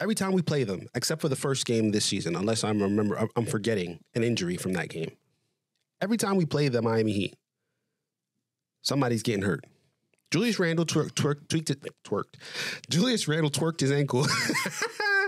every 0.00 0.14
time 0.14 0.32
we 0.32 0.42
play 0.42 0.64
them, 0.64 0.86
except 0.94 1.20
for 1.20 1.28
the 1.28 1.36
first 1.36 1.66
game 1.66 1.90
this 1.90 2.04
season, 2.04 2.36
unless 2.36 2.62
I'm 2.62 2.80
remember 2.80 3.28
I'm 3.34 3.46
forgetting 3.46 4.00
an 4.14 4.22
injury 4.22 4.56
from 4.56 4.74
that 4.74 4.90
game. 4.90 5.16
Every 6.00 6.16
time 6.16 6.36
we 6.36 6.46
play 6.46 6.68
the 6.68 6.80
Miami 6.80 7.12
Heat, 7.12 7.34
somebody's 8.82 9.22
getting 9.22 9.42
hurt. 9.42 9.64
Julius 10.30 10.58
Randle 10.58 10.84
twerk, 10.84 11.12
twerk, 11.12 11.48
tweaked 11.48 11.70
it, 11.70 11.82
twerked. 12.04 12.34
Julius 12.90 13.26
Randle 13.26 13.50
twerked 13.50 13.80
his 13.80 13.90
ankle. 13.90 14.26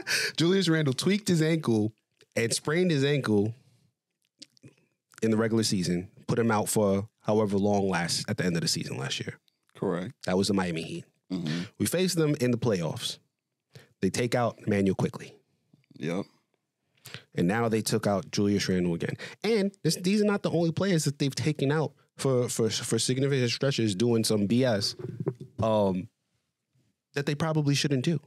Julius 0.37 0.69
Randle 0.69 0.95
tweaked 0.95 1.29
his 1.29 1.43
ankle 1.43 1.93
and 2.37 2.53
sprained 2.53 2.91
his 2.91 3.05
ankle 3.05 3.55
in 5.23 5.31
the 5.31 5.37
regular 5.37 5.63
season. 5.63 6.09
Put 6.27 6.39
him 6.39 6.51
out 6.51 6.69
for 6.69 7.09
however 7.21 7.59
long 7.59 7.89
last 7.89 8.29
at 8.29 8.37
the 8.37 8.45
end 8.45 8.57
of 8.57 8.63
the 8.63 8.69
season 8.69 8.97
last 8.97 9.21
year. 9.21 9.39
Correct. 9.77 10.13
That 10.27 10.37
was 10.37 10.49
the 10.49 10.55
Miami 10.55 10.83
Heat. 10.83 11.05
We 11.79 11.87
face 11.87 12.15
them 12.15 12.35
in 12.41 12.51
the 12.51 12.59
playoffs. 12.59 13.19
They 14.01 14.11
take 14.11 14.35
out 14.35 14.59
Immanuel 14.67 14.97
Quickley. 14.97 15.35
Yep. 15.99 16.25
And 17.35 17.47
now 17.47 17.69
they 17.69 17.83
took 17.83 18.07
out 18.07 18.31
Julius 18.31 18.69
Randle 18.69 18.95
again. 18.95 19.17
And 19.45 19.73
this, 19.83 19.97
these 19.97 20.21
are 20.21 20.27
not 20.27 20.43
the 20.43 20.51
only 20.51 20.73
players 20.73 21.05
that 21.05 21.19
they've 21.19 21.35
taken 21.35 21.71
out 21.71 21.93
for 22.17 22.49
for 22.49 22.69
for 22.69 22.99
significant 22.99 23.51
stretches 23.51 23.95
doing 23.95 24.25
some 24.25 24.47
BS 24.47 24.95
um, 25.63 26.09
that 27.15 27.27
they 27.27 27.35
probably 27.35 27.75
shouldn't 27.75 28.05
do. 28.05 28.21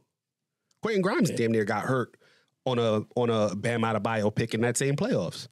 Quentin 0.84 1.02
Grimes 1.02 1.32
damn 1.32 1.54
near 1.54 1.64
got 1.64 1.86
hurt 1.86 2.18
on 2.66 2.78
a 2.78 3.06
on 3.16 3.30
a 3.30 3.56
Bam 3.56 3.82
Adebayo 3.82 4.34
pick 4.36 4.54
in 4.54 4.62
that 4.62 4.78
same 4.78 4.96
playoffs. 4.96 5.48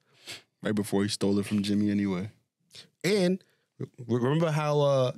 Right 0.62 0.76
before 0.76 1.04
he 1.04 1.10
stole 1.10 1.40
it 1.40 1.46
from 1.46 1.64
Jimmy 1.64 1.90
anyway. 1.90 2.30
And 3.04 3.42
remember 4.06 4.52
how 4.52 4.82
uh, 4.82 5.12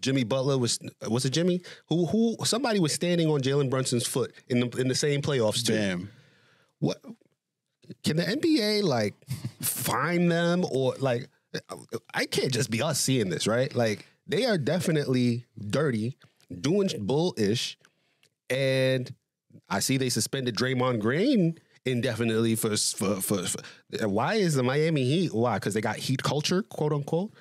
Jimmy 0.00 0.24
Butler 0.24 0.56
was 0.56 0.80
was 1.06 1.26
it 1.26 1.30
Jimmy 1.30 1.60
who 1.86 2.06
who 2.06 2.36
somebody 2.44 2.80
was 2.80 2.94
standing 2.94 3.28
on 3.28 3.42
Jalen 3.42 3.68
Brunson's 3.68 4.06
foot 4.06 4.32
in 4.48 4.60
the 4.60 4.68
in 4.78 4.88
the 4.88 4.94
same 4.94 5.20
playoffs 5.20 5.64
too. 5.64 5.74
Bam. 5.74 6.10
What 6.78 7.04
can 8.02 8.16
the 8.16 8.24
NBA 8.24 8.82
like 8.82 9.14
find 9.60 10.32
them 10.32 10.64
or 10.72 10.94
like 10.98 11.28
I 12.14 12.24
can't 12.24 12.52
just 12.52 12.70
be 12.70 12.80
us 12.80 12.98
seeing 12.98 13.28
this, 13.28 13.46
right? 13.46 13.72
Like 13.74 14.06
they 14.26 14.46
are 14.46 14.56
definitely 14.56 15.44
dirty, 15.58 16.16
doing 16.60 16.88
bullish, 16.98 17.76
and 18.48 19.14
I 19.70 19.78
see 19.80 19.96
they 19.96 20.08
suspended 20.08 20.56
Draymond 20.56 21.00
Green 21.00 21.58
indefinitely 21.86 22.56
for 22.56 22.76
for 22.76 23.16
for, 23.20 23.46
for 23.46 24.08
why 24.08 24.34
is 24.34 24.54
the 24.54 24.62
Miami 24.62 25.04
Heat 25.04 25.34
why? 25.34 25.54
Because 25.54 25.74
they 25.74 25.80
got 25.80 25.96
heat 25.96 26.22
culture, 26.22 26.62
quote 26.62 26.92
unquote. 26.92 27.32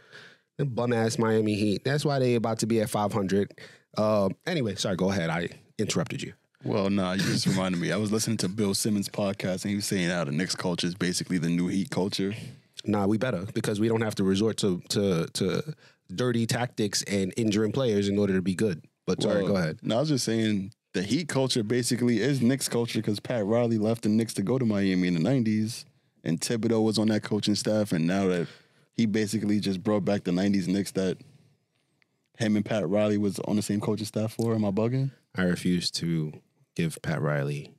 The 0.58 0.66
bum 0.66 0.92
ass 0.94 1.18
Miami 1.18 1.56
Heat. 1.56 1.84
That's 1.86 2.04
why 2.06 2.20
they 2.20 2.36
about 2.36 2.60
to 2.60 2.68
be 2.68 2.82
at 2.82 2.90
five 2.90 3.14
hundred. 3.14 3.54
Um, 3.98 4.36
anyway, 4.46 4.76
sorry. 4.76 4.96
Go 4.96 5.12
ahead. 5.12 5.30
I 5.30 5.50
interrupted 5.78 6.22
you. 6.22 6.34
Well, 6.64 6.90
nah, 6.90 7.14
you 7.14 7.22
just 7.22 7.48
reminded 7.48 7.80
me. 7.80 7.94
I 7.94 7.98
was 7.98 8.12
listening 8.12 8.36
to 8.38 8.50
Bill 8.50 8.74
Simmons' 8.74 9.08
podcast 9.08 9.64
and 9.64 9.70
he 9.70 9.76
was 9.76 9.86
saying 9.86 10.10
how 10.10 10.26
the 10.26 10.34
Knicks 10.34 10.56
culture 10.56 10.88
is 10.88 10.94
basically 10.96 11.38
the 11.38 11.48
new 11.48 11.68
Heat 11.68 11.90
culture. 11.90 12.34
Nah, 12.86 13.08
we 13.08 13.18
better 13.18 13.46
because 13.54 13.80
we 13.80 13.88
don't 13.88 14.02
have 14.02 14.16
to 14.16 14.24
resort 14.24 14.58
to 14.58 14.82
to 14.90 15.28
to 15.28 15.74
dirty 16.14 16.46
tactics 16.46 17.04
and 17.04 17.34
injuring 17.38 17.72
players 17.72 18.10
in 18.10 18.18
order 18.20 18.34
to 18.34 18.42
be 18.42 18.56
good. 18.56 18.84
But 19.08 19.22
sorry, 19.22 19.44
Well, 19.44 19.54
go 19.54 19.56
ahead. 19.58 19.80
No, 19.82 19.98
I 19.98 20.00
was 20.02 20.10
just 20.10 20.26
saying 20.26 20.72
the 20.94 21.04
Heat 21.04 21.28
culture 21.28 21.64
basically 21.64 22.20
is 22.20 22.42
Knicks 22.42 22.68
culture 22.68 23.00
because 23.00 23.20
Pat 23.20 23.46
Riley 23.46 23.78
left 23.78 24.04
the 24.04 24.10
Knicks 24.10 24.34
to 24.36 24.42
go 24.42 24.58
to 24.58 24.66
Miami 24.66 25.08
in 25.08 25.14
the 25.14 25.20
'90s, 25.20 25.86
and 26.24 26.40
Thibodeau 26.40 26.84
was 26.84 26.98
on 26.98 27.08
that 27.10 27.24
coaching 27.24 27.56
staff, 27.56 27.92
and 27.92 28.08
now 28.08 28.28
that 28.28 28.48
he 28.94 29.06
basically 29.06 29.60
just 29.60 29.84
brought 29.84 30.06
back 30.06 30.24
the 30.24 30.32
'90s 30.32 30.68
Knicks 30.68 30.92
that 30.92 31.18
him 32.38 32.56
and 32.56 32.66
Pat 32.66 32.88
Riley 32.88 33.18
was 33.18 33.40
on 33.40 33.56
the 33.56 33.62
same 33.62 33.82
coaching 33.82 34.06
staff 34.06 34.34
for. 34.34 34.56
Am 34.56 34.66
I 34.66 34.72
bugging? 34.72 35.12
I 35.36 35.44
refuse 35.44 35.92
to 35.92 36.34
give 36.76 36.98
Pat 37.02 37.22
Riley 37.22 37.74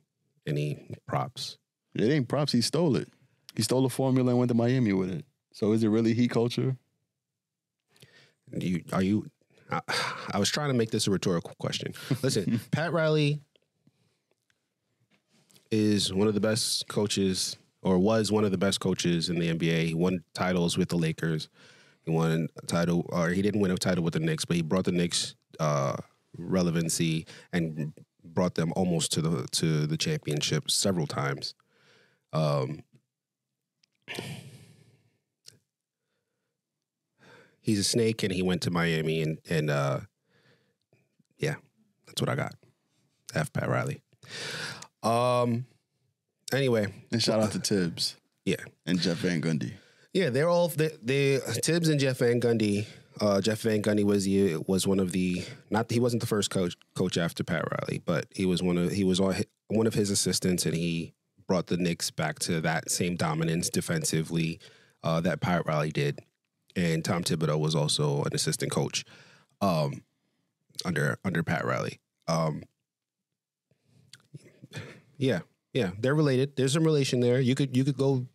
any 0.45 0.95
props. 1.07 1.57
It 1.95 2.09
ain't 2.09 2.29
props. 2.29 2.53
He 2.53 2.61
stole 2.61 2.95
it. 2.95 3.09
He 3.55 3.63
stole 3.63 3.83
the 3.83 3.89
formula 3.89 4.29
and 4.29 4.39
went 4.39 4.49
to 4.49 4.55
Miami 4.55 4.93
with 4.93 5.11
it. 5.11 5.25
So 5.51 5.73
is 5.73 5.83
it 5.83 5.89
really 5.89 6.13
Heat 6.13 6.31
culture? 6.31 6.77
You 8.53 8.83
are 8.93 9.01
you? 9.01 9.29
I, 9.71 9.81
I 10.33 10.39
was 10.39 10.49
trying 10.49 10.69
to 10.69 10.73
make 10.73 10.91
this 10.91 11.07
a 11.07 11.11
rhetorical 11.11 11.53
question. 11.59 11.93
Listen, 12.21 12.59
Pat 12.71 12.91
Riley 12.91 13.41
is 15.71 16.13
one 16.13 16.27
of 16.27 16.33
the 16.33 16.41
best 16.41 16.87
coaches, 16.87 17.57
or 17.81 17.97
was 17.97 18.31
one 18.31 18.43
of 18.43 18.51
the 18.51 18.57
best 18.57 18.79
coaches 18.79 19.29
in 19.29 19.39
the 19.39 19.53
NBA. 19.53 19.87
He 19.87 19.93
won 19.93 20.23
titles 20.33 20.77
with 20.77 20.89
the 20.89 20.97
Lakers. 20.97 21.49
He 22.03 22.11
won 22.11 22.47
a 22.61 22.65
title, 22.65 23.05
or 23.09 23.29
he 23.29 23.41
didn't 23.41 23.61
win 23.61 23.71
a 23.71 23.77
title 23.77 24.03
with 24.03 24.13
the 24.13 24.19
Knicks, 24.19 24.45
but 24.45 24.55
he 24.55 24.61
brought 24.61 24.85
the 24.85 24.91
Knicks 24.91 25.35
uh, 25.59 25.95
relevancy 26.37 27.25
and 27.53 27.93
brought 28.23 28.55
them 28.55 28.73
almost 28.75 29.11
to 29.13 29.21
the 29.21 29.47
to 29.51 29.87
the 29.87 29.97
championship 29.97 30.69
several 30.69 31.07
times. 31.07 31.53
Um, 32.33 32.83
he's 37.61 37.79
a 37.79 37.83
snake, 37.83 38.23
and 38.23 38.33
he 38.33 38.41
went 38.41 38.61
to 38.63 38.71
Miami, 38.71 39.21
and 39.21 39.37
and 39.49 39.69
uh, 39.69 39.99
yeah, 41.37 41.55
that's 42.05 42.21
what 42.21 42.29
I 42.29 42.35
got. 42.35 42.53
F 43.33 43.53
Pat 43.53 43.69
Riley. 43.69 44.01
Um. 45.03 45.65
Anyway, 46.53 46.93
And 47.13 47.23
shout 47.23 47.39
out 47.39 47.53
to 47.53 47.59
Thibs 47.59 48.17
yeah, 48.43 48.57
and 48.85 48.99
Jeff 48.99 49.17
Van 49.19 49.41
Gundy. 49.41 49.71
yeah, 50.13 50.29
they're 50.29 50.49
all 50.49 50.67
they, 50.67 50.91
they 51.01 51.37
Thibs 51.37 51.87
and 51.87 51.97
Jeff 51.99 52.17
Van 52.17 52.41
Gundy. 52.41 52.85
Uh, 53.21 53.39
Jeff 53.39 53.61
Van 53.61 53.81
Gundy 53.81 54.03
was 54.03 54.25
the 54.25 54.57
was 54.67 54.85
one 54.85 54.99
of 54.99 55.13
the 55.13 55.45
not 55.69 55.89
he 55.89 55.99
wasn't 56.01 56.19
the 56.21 56.27
first 56.27 56.49
coach 56.49 56.75
coach 56.93 57.17
after 57.17 57.43
Pat 57.43 57.63
Riley, 57.71 58.01
but 58.05 58.25
he 58.31 58.45
was 58.45 58.61
one 58.61 58.77
of 58.77 58.91
he 58.91 59.05
was 59.05 59.21
on, 59.21 59.35
one 59.67 59.87
of 59.87 59.93
his 59.93 60.09
assistants, 60.09 60.65
and 60.65 60.75
he 60.75 61.13
brought 61.47 61.67
the 61.67 61.77
Knicks 61.77 62.11
back 62.11 62.39
to 62.39 62.59
that 62.61 62.91
same 62.91 63.15
dominance 63.15 63.69
defensively 63.69 64.59
uh, 65.03 65.21
that 65.21 65.39
Pat 65.39 65.65
Riley 65.65 65.91
did. 65.91 66.19
And 66.75 67.03
Tom 67.03 67.23
Thibodeau 67.23 67.59
was 67.59 67.75
also 67.75 68.23
an 68.23 68.33
assistant 68.33 68.71
coach 68.71 69.03
um, 69.61 70.03
under 70.85 71.17
under 71.23 71.43
Pat 71.43 71.65
Riley. 71.65 71.99
Um, 72.27 72.63
yeah, 75.17 75.41
yeah, 75.73 75.91
they're 75.99 76.15
related. 76.15 76.55
There's 76.55 76.73
some 76.73 76.83
relation 76.83 77.19
there. 77.19 77.39
You 77.39 77.55
could 77.55 77.75
you 77.75 77.83
could 77.83 77.97
go 77.97 78.25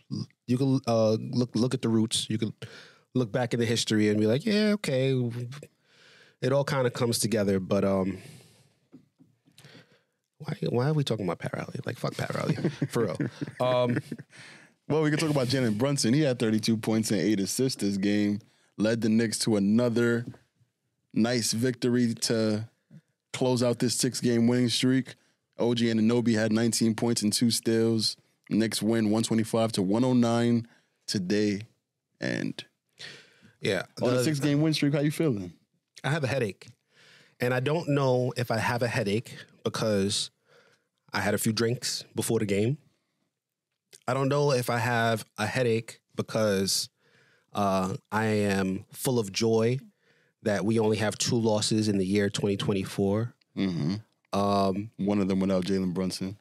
you 0.46 0.59
could 0.59 0.81
uh, 0.87 1.12
look 1.12 1.51
look 1.55 1.75
at 1.75 1.83
the 1.83 1.88
roots. 1.88 2.29
You 2.31 2.38
could 2.38 2.53
look 3.14 3.33
back 3.33 3.55
in 3.55 3.61
the 3.61 3.66
history 3.66 4.09
and 4.09 4.20
be 4.20 4.27
like, 4.27 4.44
yeah, 4.44 4.72
okay, 4.75 5.18
it 6.40 6.53
all 6.53 6.64
kind 6.64 6.87
of 6.87 6.92
comes 6.92 7.18
together. 7.18 7.59
But 7.59 7.85
um, 7.85 8.18
why 10.38 10.55
why 10.68 10.88
are 10.88 10.94
we 10.94 11.05
talking 11.05 11.27
about 11.27 11.38
Pat 11.38 11.53
Riley? 11.55 11.81
Like 11.85 11.99
fuck 11.99 12.16
Pat 12.16 12.35
Riley 12.35 12.57
for 12.88 13.05
real. 13.05 13.18
Um, 13.61 13.99
Well, 14.88 15.03
we 15.03 15.11
can 15.11 15.18
talk 15.18 15.31
about 15.31 15.49
Jalen 15.49 15.79
Brunson. 15.79 16.14
He 16.14 16.20
had 16.20 16.38
32 16.38 16.77
points 16.77 17.11
and 17.11 17.20
eight 17.20 17.40
assists 17.40 17.83
this 17.83 17.96
game, 17.96 18.40
led 18.79 19.01
the 19.01 19.09
Knicks 19.09 19.38
to 19.40 19.57
another 19.57 20.25
nice 21.12 21.53
victory 21.53 22.14
to 22.14 22.68
close 23.33 23.62
out 23.62 23.81
this 23.81 23.94
six 23.94 24.20
game 24.20 24.46
winning 24.46 24.68
streak. 24.68 25.16
OG 25.59 25.81
and 25.83 26.01
Anunoby 26.01 26.35
had 26.35 26.53
19 26.53 26.94
points 26.94 27.22
and 27.22 27.33
two 27.33 27.51
steals. 27.51 28.16
Knicks 28.49 28.81
win 28.81 29.07
125 29.07 29.72
to 29.72 29.83
109 29.83 30.68
today. 31.07 31.62
And 32.20 32.64
yeah, 33.61 33.83
on 34.01 34.14
a 34.14 34.22
six 34.22 34.38
game 34.38 34.61
win 34.61 34.72
streak, 34.72 34.94
how 34.94 35.01
you 35.01 35.11
feeling? 35.11 35.53
I 36.05 36.11
have 36.11 36.22
a 36.22 36.29
headache. 36.29 36.68
And 37.40 37.53
I 37.53 37.61
don't 37.61 37.88
know 37.88 38.33
if 38.37 38.51
I 38.51 38.59
have 38.59 38.83
a 38.83 38.88
headache 38.88 39.35
because 39.64 40.31
I 41.12 41.20
had 41.20 41.35
a 41.35 41.38
few 41.38 41.53
drinks 41.53 42.05
before 42.14 42.38
the 42.38 42.46
game. 42.46 42.79
I 44.09 44.14
don't 44.14 44.29
know 44.29 44.53
if 44.53 44.71
I 44.71 44.79
have 44.79 45.25
a 45.37 45.47
headache 45.47 46.01
because 46.14 46.88
uh, 47.53 47.95
I 48.12 48.25
am 48.25 48.85
full 48.92 49.19
of 49.19 49.33
joy 49.33 49.79
that 50.42 50.64
we 50.64 50.79
only 50.79 50.99
have 50.99 51.19
two 51.19 51.37
losses 51.37 51.88
in 51.88 51.99
the 51.99 52.07
year 52.07 52.31
2024. 52.31 53.35
Mm-hmm. 53.57 53.95
Um, 54.38 54.90
One 54.97 55.21
of 55.21 55.29
them 55.29 55.40
without 55.40 55.64
Jalen 55.64 55.92
Brunson. 55.92 56.37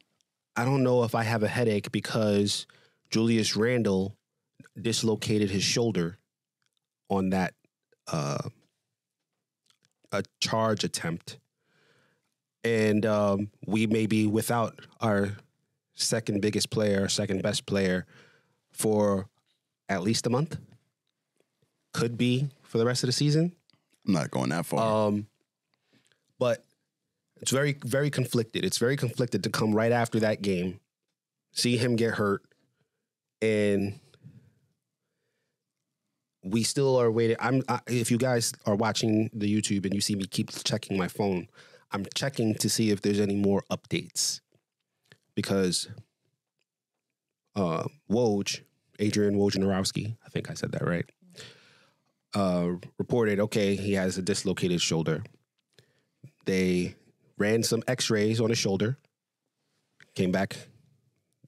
I 0.56 0.64
don't 0.64 0.82
know 0.82 1.02
if 1.02 1.14
I 1.14 1.22
have 1.24 1.42
a 1.42 1.48
headache 1.48 1.90
because 1.90 2.66
Julius 3.10 3.56
Randle 3.56 4.16
dislocated 4.80 5.50
his 5.50 5.62
shoulder 5.62 6.18
on 7.08 7.30
that 7.30 7.54
uh, 8.06 8.38
a 10.12 10.22
charge 10.40 10.84
attempt, 10.84 11.38
and 12.64 13.04
um, 13.04 13.50
we 13.66 13.86
may 13.86 14.06
be 14.06 14.26
without 14.26 14.80
our 15.00 15.36
second 15.96 16.40
biggest 16.40 16.70
player, 16.70 17.08
second 17.08 17.42
best 17.42 17.66
player 17.66 18.06
for 18.70 19.28
at 19.88 20.02
least 20.02 20.26
a 20.26 20.30
month. 20.30 20.56
Could 21.92 22.16
be 22.16 22.50
for 22.62 22.78
the 22.78 22.84
rest 22.84 23.02
of 23.02 23.08
the 23.08 23.12
season. 23.12 23.52
I'm 24.06 24.12
not 24.12 24.30
going 24.30 24.50
that 24.50 24.66
far. 24.66 25.08
Um, 25.08 25.26
but 26.38 26.64
it's 27.40 27.50
very, 27.50 27.76
very 27.84 28.10
conflicted. 28.10 28.64
It's 28.64 28.78
very 28.78 28.96
conflicted 28.96 29.42
to 29.44 29.50
come 29.50 29.74
right 29.74 29.92
after 29.92 30.20
that 30.20 30.42
game, 30.42 30.78
see 31.52 31.76
him 31.76 31.96
get 31.96 32.14
hurt, 32.14 32.42
and 33.40 33.98
we 36.44 36.62
still 36.62 36.96
are 37.00 37.10
waiting. 37.10 37.36
I'm. 37.40 37.62
I, 37.68 37.80
if 37.86 38.10
you 38.10 38.18
guys 38.18 38.52
are 38.66 38.76
watching 38.76 39.30
the 39.32 39.52
YouTube 39.52 39.84
and 39.84 39.94
you 39.94 40.00
see 40.00 40.14
me 40.14 40.26
keep 40.26 40.50
checking 40.64 40.96
my 40.96 41.08
phone, 41.08 41.48
I'm 41.92 42.06
checking 42.14 42.54
to 42.56 42.68
see 42.68 42.90
if 42.90 43.00
there's 43.00 43.20
any 43.20 43.34
more 43.34 43.64
updates 43.70 44.40
because 45.36 45.88
uh, 47.54 47.84
Woj, 48.10 48.62
Adrian 48.98 49.36
Wojnarowski, 49.36 50.16
I 50.26 50.28
think 50.30 50.50
I 50.50 50.54
said 50.54 50.72
that 50.72 50.84
right 50.84 51.08
uh, 52.36 52.72
reported, 52.98 53.40
okay, 53.40 53.74
he 53.74 53.94
has 53.94 54.18
a 54.18 54.22
dislocated 54.22 54.80
shoulder. 54.80 55.24
They 56.44 56.94
ran 57.38 57.62
some 57.62 57.82
x 57.88 58.10
rays 58.10 58.40
on 58.40 58.50
his 58.50 58.58
shoulder, 58.58 58.98
came 60.14 60.32
back 60.32 60.56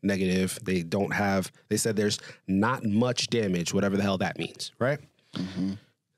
negative. 0.02 0.58
They 0.62 0.82
don't 0.82 1.12
have, 1.12 1.52
they 1.68 1.76
said 1.76 1.94
there's 1.96 2.18
not 2.46 2.84
much 2.84 3.28
damage, 3.28 3.74
whatever 3.74 3.96
the 3.96 4.02
hell 4.02 4.18
that 4.18 4.38
means, 4.38 4.72
right? 4.78 4.98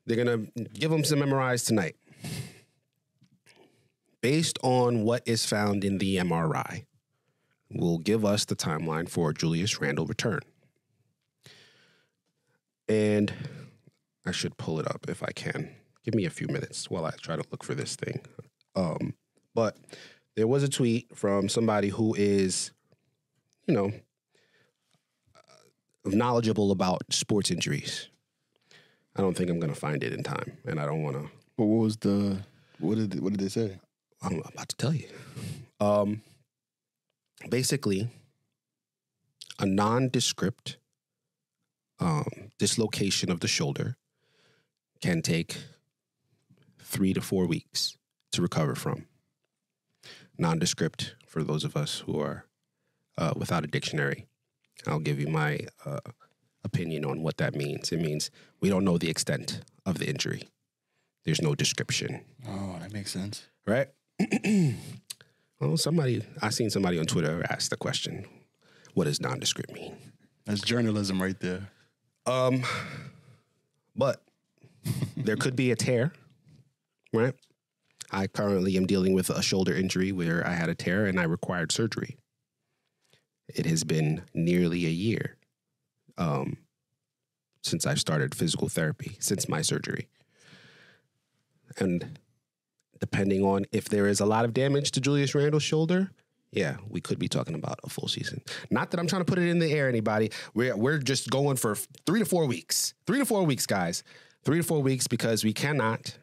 They're 0.05 0.23
going 0.23 0.51
to 0.55 0.63
give 0.63 0.91
him 0.91 1.03
some 1.03 1.19
MRIs 1.19 1.65
tonight. 1.65 1.95
based 4.21 4.57
on 4.61 5.03
what 5.03 5.23
is 5.25 5.45
found 5.45 5.83
in 5.83 5.97
the 5.97 6.17
MRI, 6.17 6.85
will 7.73 7.99
give 7.99 8.25
us 8.25 8.45
the 8.45 8.55
timeline 8.55 9.09
for 9.09 9.33
Julius 9.33 9.79
Randle 9.79 10.05
return. 10.05 10.39
And 12.87 13.33
I 14.25 14.31
should 14.31 14.57
pull 14.57 14.79
it 14.79 14.87
up 14.87 15.05
if 15.07 15.23
I 15.23 15.31
can. 15.33 15.69
Give 16.03 16.15
me 16.15 16.25
a 16.25 16.29
few 16.29 16.47
minutes 16.47 16.89
while 16.89 17.05
I 17.05 17.11
try 17.21 17.35
to 17.35 17.43
look 17.51 17.63
for 17.63 17.75
this 17.75 17.95
thing. 17.95 18.21
Um, 18.75 19.13
but 19.53 19.77
there 20.35 20.47
was 20.47 20.63
a 20.63 20.69
tweet 20.69 21.15
from 21.15 21.49
somebody 21.49 21.89
who 21.89 22.15
is, 22.15 22.71
you 23.67 23.73
know, 23.73 23.91
uh, 25.35 25.39
knowledgeable 26.05 26.71
about 26.71 27.01
sports 27.09 27.51
injuries. 27.51 28.09
I 29.15 29.21
don't 29.21 29.35
think 29.35 29.49
I'm 29.49 29.59
going 29.59 29.73
to 29.73 29.79
find 29.79 30.03
it 30.03 30.13
in 30.13 30.23
time, 30.23 30.57
and 30.65 30.79
I 30.79 30.85
don't 30.85 31.03
want 31.03 31.17
to. 31.17 31.29
But 31.57 31.65
what 31.65 31.83
was 31.83 31.97
the 31.97 32.39
what 32.79 32.95
did 32.95 33.19
what 33.19 33.33
did 33.33 33.41
they 33.41 33.49
say? 33.49 33.77
I'm 34.21 34.39
about 34.39 34.69
to 34.69 34.75
tell 34.77 34.93
you. 34.93 35.07
Um, 35.79 36.21
basically, 37.49 38.09
a 39.59 39.65
nondescript 39.65 40.77
um, 41.99 42.27
dislocation 42.57 43.31
of 43.31 43.39
the 43.41 43.47
shoulder 43.47 43.97
can 45.01 45.21
take 45.21 45.57
three 46.79 47.13
to 47.13 47.21
four 47.21 47.45
weeks 47.45 47.97
to 48.31 48.41
recover 48.41 48.75
from. 48.75 49.05
Nondescript, 50.37 51.15
for 51.27 51.43
those 51.43 51.63
of 51.63 51.75
us 51.75 51.99
who 51.99 52.19
are 52.19 52.45
uh, 53.17 53.33
without 53.35 53.63
a 53.63 53.67
dictionary, 53.67 54.25
I'll 54.87 54.99
give 54.99 55.19
you 55.19 55.27
my 55.27 55.59
uh, 55.85 55.99
opinion 56.63 57.05
on 57.05 57.21
what 57.21 57.37
that 57.37 57.55
means. 57.55 57.91
It 57.91 57.99
means 57.99 58.31
we 58.59 58.69
don't 58.69 58.83
know 58.85 58.97
the 58.97 59.09
extent 59.09 59.61
of 59.85 59.99
the 59.99 60.09
injury. 60.09 60.49
There's 61.23 61.41
no 61.41 61.53
description 61.53 62.21
Oh, 62.47 62.77
that 62.79 62.91
makes 62.91 63.11
sense. 63.11 63.43
right? 63.67 63.89
well, 65.61 65.77
somebody 65.77 66.23
I 66.41 66.49
seen 66.49 66.69
somebody 66.69 66.99
on 66.99 67.05
Twitter 67.05 67.45
ask 67.49 67.69
the 67.69 67.77
question, 67.77 68.25
"What 68.93 69.05
does 69.05 69.21
nondescript 69.21 69.71
mean?" 69.71 69.95
That's 70.45 70.61
journalism 70.61 71.21
right 71.21 71.39
there. 71.39 71.69
Um, 72.25 72.63
but 73.95 74.21
there 75.15 75.35
could 75.35 75.55
be 75.55 75.71
a 75.71 75.75
tear, 75.75 76.13
right? 77.13 77.35
I 78.11 78.27
currently 78.27 78.75
am 78.75 78.87
dealing 78.87 79.13
with 79.13 79.29
a 79.29 79.41
shoulder 79.41 79.73
injury 79.73 80.11
where 80.11 80.45
I 80.45 80.53
had 80.53 80.69
a 80.69 80.75
tear 80.75 81.05
and 81.05 81.19
I 81.19 81.23
required 81.23 81.71
surgery. 81.71 82.17
It 83.47 83.65
has 83.65 83.83
been 83.83 84.23
nearly 84.33 84.85
a 84.85 84.89
year 84.89 85.37
um, 86.17 86.57
since 87.63 87.85
I've 87.85 87.99
started 87.99 88.35
physical 88.35 88.67
therapy, 88.67 89.17
since 89.19 89.47
my 89.47 89.61
surgery. 89.61 90.07
And 91.77 92.19
depending 93.01 93.43
on 93.43 93.65
if 93.73 93.89
there 93.89 94.07
is 94.07 94.21
a 94.21 94.25
lot 94.25 94.45
of 94.45 94.53
damage 94.53 94.91
to 94.91 95.01
Julius 95.01 95.35
Randle's 95.35 95.63
shoulder, 95.63 96.11
yeah, 96.51 96.77
we 96.87 97.01
could 97.01 97.19
be 97.19 97.27
talking 97.27 97.55
about 97.55 97.79
a 97.83 97.89
full 97.89 98.07
season. 98.07 98.41
Not 98.69 98.91
that 98.91 98.99
I'm 98.99 99.07
trying 99.07 99.21
to 99.21 99.25
put 99.25 99.39
it 99.39 99.47
in 99.47 99.59
the 99.59 99.71
air, 99.71 99.89
anybody. 99.89 100.31
We're 100.53 100.77
we're 100.77 100.99
just 100.99 101.29
going 101.29 101.57
for 101.57 101.75
three 102.05 102.19
to 102.19 102.25
four 102.25 102.45
weeks. 102.45 102.93
Three 103.05 103.19
to 103.19 103.25
four 103.25 103.43
weeks, 103.43 103.65
guys. 103.65 104.03
Three 104.43 104.57
to 104.57 104.63
four 104.63 104.81
weeks 104.81 105.07
because 105.07 105.43
we 105.43 105.53
cannot 105.53 106.17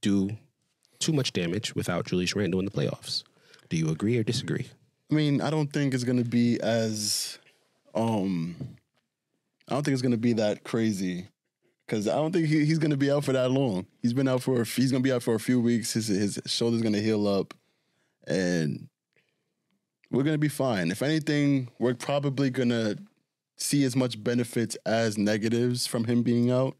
do 0.00 0.30
too 0.98 1.12
much 1.12 1.32
damage 1.32 1.74
without 1.74 2.06
Julius 2.06 2.34
Randle 2.34 2.60
in 2.60 2.66
the 2.66 2.70
playoffs. 2.70 3.24
Do 3.68 3.76
you 3.76 3.90
agree 3.90 4.18
or 4.18 4.22
disagree? 4.22 4.68
I 5.10 5.14
mean, 5.14 5.40
I 5.40 5.50
don't 5.50 5.72
think 5.72 5.94
it's 5.94 6.04
gonna 6.04 6.24
be 6.24 6.60
as 6.60 7.38
um 7.94 8.56
I 9.68 9.74
don't 9.74 9.84
think 9.84 9.92
it's 9.92 10.02
gonna 10.02 10.16
be 10.16 10.34
that 10.34 10.64
crazy. 10.64 11.28
Cause 11.92 12.08
I 12.08 12.14
don't 12.14 12.32
think 12.32 12.46
he, 12.46 12.64
he's 12.64 12.78
gonna 12.78 12.96
be 12.96 13.10
out 13.10 13.22
for 13.22 13.34
that 13.34 13.50
long. 13.50 13.84
He's 14.00 14.14
been 14.14 14.26
out 14.26 14.42
for 14.42 14.62
a, 14.62 14.64
he's 14.64 14.90
gonna 14.90 15.02
be 15.02 15.12
out 15.12 15.22
for 15.22 15.34
a 15.34 15.38
few 15.38 15.60
weeks. 15.60 15.92
His 15.92 16.06
his 16.06 16.40
shoulder's 16.46 16.80
gonna 16.80 17.00
heal 17.00 17.28
up, 17.28 17.52
and 18.26 18.88
we're 20.10 20.22
gonna 20.22 20.38
be 20.38 20.48
fine. 20.48 20.90
If 20.90 21.02
anything, 21.02 21.68
we're 21.78 21.92
probably 21.92 22.48
gonna 22.48 22.96
see 23.58 23.84
as 23.84 23.94
much 23.94 24.24
benefits 24.24 24.74
as 24.86 25.18
negatives 25.18 25.86
from 25.86 26.04
him 26.04 26.22
being 26.22 26.50
out, 26.50 26.78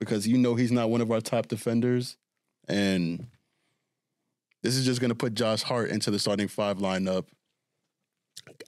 because 0.00 0.26
you 0.26 0.36
know 0.36 0.56
he's 0.56 0.72
not 0.72 0.90
one 0.90 1.00
of 1.00 1.12
our 1.12 1.20
top 1.20 1.46
defenders, 1.46 2.16
and 2.66 3.28
this 4.64 4.74
is 4.74 4.84
just 4.84 5.00
gonna 5.00 5.14
put 5.14 5.34
Josh 5.34 5.62
Hart 5.62 5.90
into 5.90 6.10
the 6.10 6.18
starting 6.18 6.48
five 6.48 6.78
lineup 6.78 7.26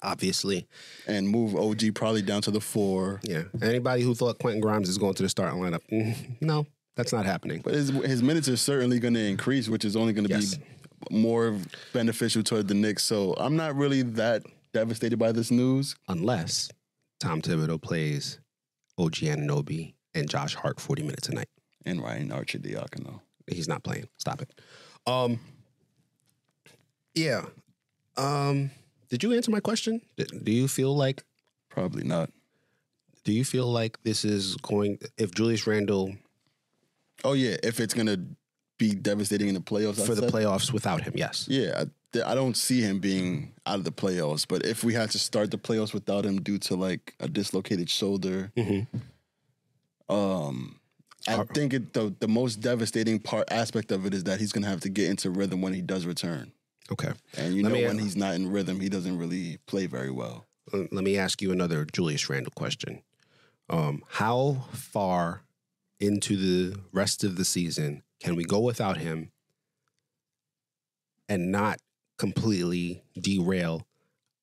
Obviously, 0.02 0.66
and 1.06 1.28
move 1.28 1.54
OG 1.56 1.94
probably 1.94 2.22
down 2.22 2.42
to 2.42 2.50
the 2.50 2.60
four. 2.60 3.20
yeah. 3.22 3.42
Anybody 3.62 4.02
who 4.02 4.14
thought 4.14 4.38
Quentin 4.38 4.60
Grimes 4.60 4.88
is 4.88 4.98
going 4.98 5.14
to 5.14 5.22
the 5.22 5.28
starting 5.28 5.60
lineup, 5.60 5.80
mm, 5.92 6.16
no, 6.40 6.66
that's 6.96 7.12
not 7.12 7.24
happening. 7.26 7.60
But 7.62 7.74
his 7.74 7.90
his 7.90 8.22
minutes 8.22 8.48
are 8.48 8.56
certainly 8.56 8.98
going 8.98 9.14
to 9.14 9.24
increase, 9.24 9.68
which 9.68 9.84
is 9.84 9.96
only 9.96 10.12
going 10.12 10.26
to 10.28 10.34
Yes. 10.34 10.56
be 10.56 10.62
more 11.10 11.56
beneficial 11.92 12.42
toward 12.42 12.68
the 12.68 12.74
Knicks. 12.74 13.02
So 13.04 13.34
I'm 13.38 13.56
not 13.56 13.74
really 13.74 14.02
that 14.02 14.42
devastated 14.72 15.18
by 15.18 15.32
this 15.32 15.50
news. 15.50 15.94
Unless 16.08 16.70
Tom 17.20 17.42
Thibodeau 17.42 17.80
plays 17.80 18.38
OG 18.98 19.14
Anunoby 19.26 19.94
and 20.14 20.28
Josh 20.28 20.54
Hart 20.54 20.80
40 20.80 21.02
minutes 21.02 21.28
a 21.28 21.34
night. 21.34 21.48
And 21.84 22.00
Ryan 22.00 22.28
Arcidiacono. 22.30 23.20
He's 23.48 23.66
not 23.66 23.82
playing. 23.82 24.08
Stop 24.18 24.40
it. 24.42 24.50
Um, 25.06 25.40
yeah. 27.14 27.44
Um, 28.16 28.70
did 29.12 29.22
you 29.22 29.34
answer 29.34 29.50
my 29.50 29.60
question? 29.60 30.00
Do 30.16 30.50
you 30.50 30.66
feel 30.68 30.96
like 30.96 31.22
Probably 31.68 32.02
not. 32.02 32.30
do 33.24 33.32
you 33.32 33.44
feel 33.44 33.66
like 33.70 34.02
this 34.04 34.24
is 34.24 34.56
going 34.56 34.98
if 35.18 35.34
Julius 35.34 35.66
Randle 35.66 36.14
Oh 37.22 37.34
yeah, 37.34 37.56
if 37.62 37.78
it's 37.78 37.92
going 37.92 38.06
to 38.06 38.18
be 38.78 38.94
devastating 38.94 39.48
in 39.48 39.54
the 39.54 39.60
playoffs 39.60 40.00
I 40.02 40.06
for 40.06 40.14
the 40.14 40.22
said- 40.22 40.32
playoffs 40.32 40.72
without 40.72 41.02
him? 41.02 41.12
Yes. 41.14 41.46
Yeah, 41.48 41.84
I, 42.14 42.32
I 42.32 42.34
don't 42.34 42.56
see 42.56 42.80
him 42.80 43.00
being 43.00 43.52
out 43.66 43.76
of 43.78 43.84
the 43.84 43.92
playoffs. 43.92 44.46
But 44.48 44.64
if 44.64 44.82
we 44.82 44.94
had 44.94 45.10
to 45.10 45.18
start 45.18 45.50
the 45.50 45.58
playoffs 45.58 45.92
without 45.92 46.24
him 46.24 46.40
due 46.40 46.58
to 46.60 46.74
like 46.74 47.14
a 47.20 47.28
dislocated 47.28 47.90
shoulder, 47.90 48.50
um, 50.08 50.80
I 51.28 51.44
think 51.54 51.74
it, 51.74 51.92
the 51.92 52.14
the 52.18 52.28
most 52.28 52.60
devastating 52.60 53.18
part 53.20 53.46
aspect 53.52 53.92
of 53.92 54.06
it 54.06 54.14
is 54.14 54.24
that 54.24 54.40
he's 54.40 54.52
going 54.52 54.64
to 54.64 54.70
have 54.70 54.80
to 54.80 54.88
get 54.88 55.08
into 55.10 55.30
rhythm 55.30 55.60
when 55.60 55.74
he 55.74 55.82
does 55.82 56.06
return. 56.06 56.52
Okay. 56.92 57.12
And 57.36 57.54
you 57.54 57.62
Let 57.62 57.68
know 57.70 57.78
me- 57.78 57.86
when 57.86 57.98
he's 57.98 58.16
not 58.16 58.34
in 58.34 58.50
rhythm, 58.50 58.78
he 58.80 58.88
doesn't 58.88 59.18
really 59.18 59.58
play 59.66 59.86
very 59.86 60.10
well. 60.10 60.46
Uh, 60.72 60.84
Let 60.92 61.04
me 61.04 61.16
ask 61.16 61.40
you 61.42 61.50
another 61.52 61.84
Julius 61.84 62.28
Randle 62.28 62.52
question. 62.54 63.02
Um, 63.70 64.02
how 64.10 64.66
far 64.72 65.42
into 65.98 66.36
the 66.36 66.78
rest 66.92 67.24
of 67.24 67.36
the 67.36 67.44
season 67.44 68.02
can 68.20 68.36
we 68.36 68.44
go 68.44 68.60
without 68.60 68.98
him 68.98 69.32
and 71.28 71.50
not 71.50 71.78
completely 72.18 73.02
derail 73.18 73.86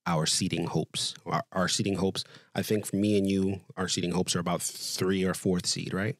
our 0.07 0.25
seating 0.25 0.65
hopes? 0.67 1.13
Our, 1.25 1.43
our 1.51 1.67
seating 1.67 1.95
hopes, 1.97 2.23
I 2.55 2.63
think 2.63 2.85
for 2.85 2.95
me 2.95 3.17
and 3.17 3.29
you, 3.29 3.61
our 3.77 3.87
seating 3.87 4.11
hopes 4.11 4.35
are 4.35 4.39
about 4.39 4.61
three 4.61 5.23
or 5.23 5.33
fourth 5.33 5.65
seed, 5.67 5.93
right? 5.93 6.17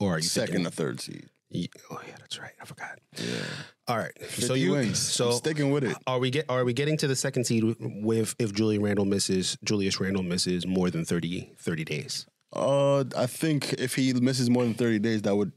Or 0.00 0.14
are 0.14 0.18
you 0.18 0.24
Second 0.24 0.54
thinking- 0.54 0.66
or 0.66 0.70
third 0.70 1.00
seed. 1.00 1.28
Oh 1.90 2.00
yeah, 2.06 2.14
that's 2.18 2.38
right. 2.40 2.52
I 2.60 2.64
forgot. 2.64 2.98
Yeah. 3.16 3.26
All 3.86 3.98
right. 3.98 4.12
So 4.28 4.54
you 4.54 4.72
wins. 4.72 4.98
so 4.98 5.28
I'm 5.28 5.32
sticking 5.34 5.70
with 5.70 5.84
it. 5.84 5.96
Are 6.06 6.18
we 6.18 6.30
get 6.30 6.46
are 6.48 6.64
we 6.64 6.72
getting 6.72 6.96
to 6.98 7.06
the 7.06 7.16
second 7.16 7.44
seed 7.44 7.76
with 7.78 8.34
if 8.38 8.52
Julian 8.52 8.82
Randle 8.82 9.04
misses 9.04 9.56
Julius 9.64 10.00
Randle 10.00 10.22
misses 10.22 10.66
more 10.66 10.90
than 10.90 11.04
30, 11.04 11.52
30 11.58 11.84
days? 11.84 12.26
Uh, 12.52 13.04
I 13.16 13.26
think 13.26 13.74
if 13.74 13.94
he 13.94 14.12
misses 14.14 14.48
more 14.48 14.64
than 14.64 14.74
30 14.74 15.00
days, 15.00 15.22
that 15.22 15.34
would 15.36 15.52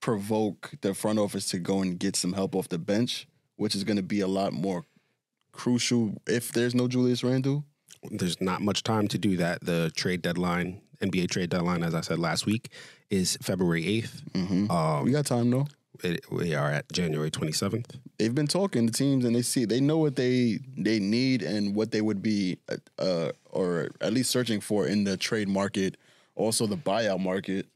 provoke 0.00 0.72
the 0.82 0.94
front 0.94 1.18
office 1.18 1.48
to 1.50 1.58
go 1.58 1.80
and 1.80 1.98
get 1.98 2.16
some 2.16 2.32
help 2.32 2.54
off 2.54 2.68
the 2.68 2.78
bench, 2.78 3.26
which 3.56 3.74
is 3.74 3.84
going 3.84 3.96
to 3.96 4.02
be 4.02 4.20
a 4.20 4.26
lot 4.26 4.52
more 4.52 4.84
crucial 5.52 6.20
if 6.26 6.52
there's 6.52 6.74
no 6.74 6.88
Julius 6.88 7.22
Randle. 7.22 7.64
There's 8.10 8.40
not 8.40 8.62
much 8.62 8.82
time 8.82 9.06
to 9.08 9.18
do 9.18 9.36
that. 9.36 9.64
The 9.64 9.92
trade 9.94 10.22
deadline, 10.22 10.81
NBA 11.02 11.30
trade 11.30 11.50
deadline, 11.50 11.82
as 11.82 11.94
I 11.94 12.00
said 12.00 12.18
last 12.18 12.46
week, 12.46 12.70
is 13.10 13.36
February 13.42 13.86
eighth. 13.86 14.22
Um, 14.34 15.02
we 15.04 15.10
got 15.10 15.26
time 15.26 15.50
though. 15.50 15.66
it, 16.02 16.24
we 16.30 16.54
are 16.54 16.70
at 16.70 16.90
January 16.92 17.30
twenty 17.30 17.52
seventh. 17.52 17.96
They've 18.18 18.34
been 18.34 18.46
talking 18.46 18.86
to 18.86 18.92
teams 18.92 19.24
and 19.24 19.34
they 19.34 19.42
see 19.42 19.64
they 19.64 19.80
know 19.80 19.98
what 19.98 20.16
they 20.16 20.60
they 20.76 21.00
need 21.00 21.42
and 21.42 21.74
what 21.74 21.90
they 21.90 22.00
would 22.00 22.22
be 22.22 22.58
uh, 22.68 22.76
uh 23.02 23.32
or 23.50 23.90
at 24.00 24.12
least 24.12 24.30
searching 24.30 24.60
for 24.60 24.86
in 24.86 25.04
the 25.04 25.16
trade 25.16 25.48
market, 25.48 25.96
also 26.36 26.66
the 26.66 26.76
buyout 26.76 27.20
market. 27.20 27.66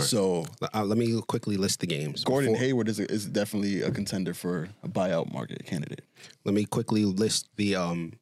So 0.00 0.46
Uh, 0.72 0.84
let 0.84 0.96
me 0.96 1.20
quickly 1.26 1.58
list 1.58 1.80
the 1.80 1.86
games. 1.86 2.24
Gordon 2.24 2.52
Before- 2.52 2.64
Hayward 2.64 2.88
is 2.88 2.98
is 3.00 3.26
definitely 3.26 3.82
a 3.82 3.90
contender 3.90 4.32
for 4.32 4.68
a 4.82 4.88
buyout 4.88 5.30
market 5.32 5.66
candidate. 5.66 6.04
let 6.44 6.54
me 6.54 6.64
quickly 6.64 7.04
list 7.04 7.48
the 7.56 7.74
um 7.74 8.12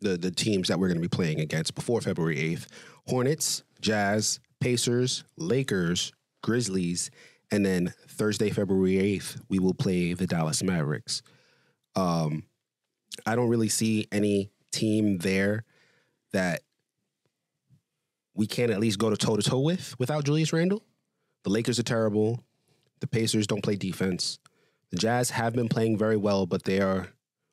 the 0.00 0.16
the 0.16 0.30
teams 0.30 0.68
that 0.68 0.78
we're 0.78 0.88
going 0.88 1.00
to 1.00 1.02
be 1.02 1.08
playing 1.08 1.40
against 1.40 1.74
before 1.74 2.00
February 2.00 2.36
8th. 2.36 2.66
Hornets, 3.08 3.62
Jazz, 3.80 4.40
Pacers, 4.60 5.24
Lakers, 5.36 6.12
Grizzlies, 6.42 7.10
and 7.50 7.64
then 7.64 7.92
Thursday, 8.08 8.50
February 8.50 9.18
8th, 9.18 9.40
we 9.48 9.58
will 9.58 9.74
play 9.74 10.12
the 10.12 10.26
Dallas 10.26 10.62
Mavericks. 10.62 11.22
Um 11.96 12.44
I 13.26 13.34
don't 13.34 13.48
really 13.48 13.68
see 13.68 14.06
any 14.12 14.50
team 14.72 15.18
there 15.18 15.64
that 16.32 16.62
we 18.34 18.46
can't 18.46 18.70
at 18.70 18.80
least 18.80 18.98
go 18.98 19.10
to 19.10 19.16
toe 19.16 19.36
to 19.36 19.42
toe 19.42 19.60
with 19.60 19.98
without 19.98 20.24
Julius 20.24 20.52
Randle. 20.52 20.82
The 21.44 21.50
Lakers 21.50 21.78
are 21.78 21.84
terrible. 21.84 22.44
The 23.00 23.06
Pacers 23.06 23.46
don't 23.46 23.62
play 23.62 23.76
defense. 23.76 24.38
The 24.90 24.96
Jazz 24.96 25.30
have 25.30 25.54
been 25.54 25.68
playing 25.68 25.98
very 25.98 26.16
well, 26.16 26.46
but 26.46 26.64
they 26.64 26.80
are 26.80 27.08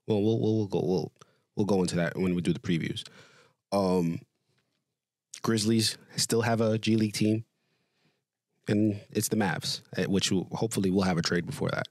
well. 0.08 0.22
We'll 0.22 0.40
we'll, 0.40 0.58
we'll 0.58 0.68
go 0.68 0.82
we'll 0.84 1.12
we'll 1.58 1.66
go 1.66 1.82
into 1.82 1.98
that 1.98 2.16
when 2.16 2.36
we 2.36 2.42
do 2.42 2.54
the 2.54 2.60
previews. 2.60 3.04
Um, 3.74 4.22
Grizzlies 5.42 5.98
still 6.16 6.44
have 6.44 6.62
a 6.62 6.78
G 6.78 6.96
League 6.96 7.14
team, 7.14 7.44
and 8.68 9.02
it's 9.12 9.28
the 9.28 9.36
Mavs, 9.36 9.82
eh, 9.98 10.06
which 10.06 10.32
will, 10.32 10.48
hopefully 10.54 10.90
we'll 10.90 11.04
have 11.04 11.18
a 11.18 11.22
trade 11.22 11.46
before 11.46 11.70
that. 11.72 11.88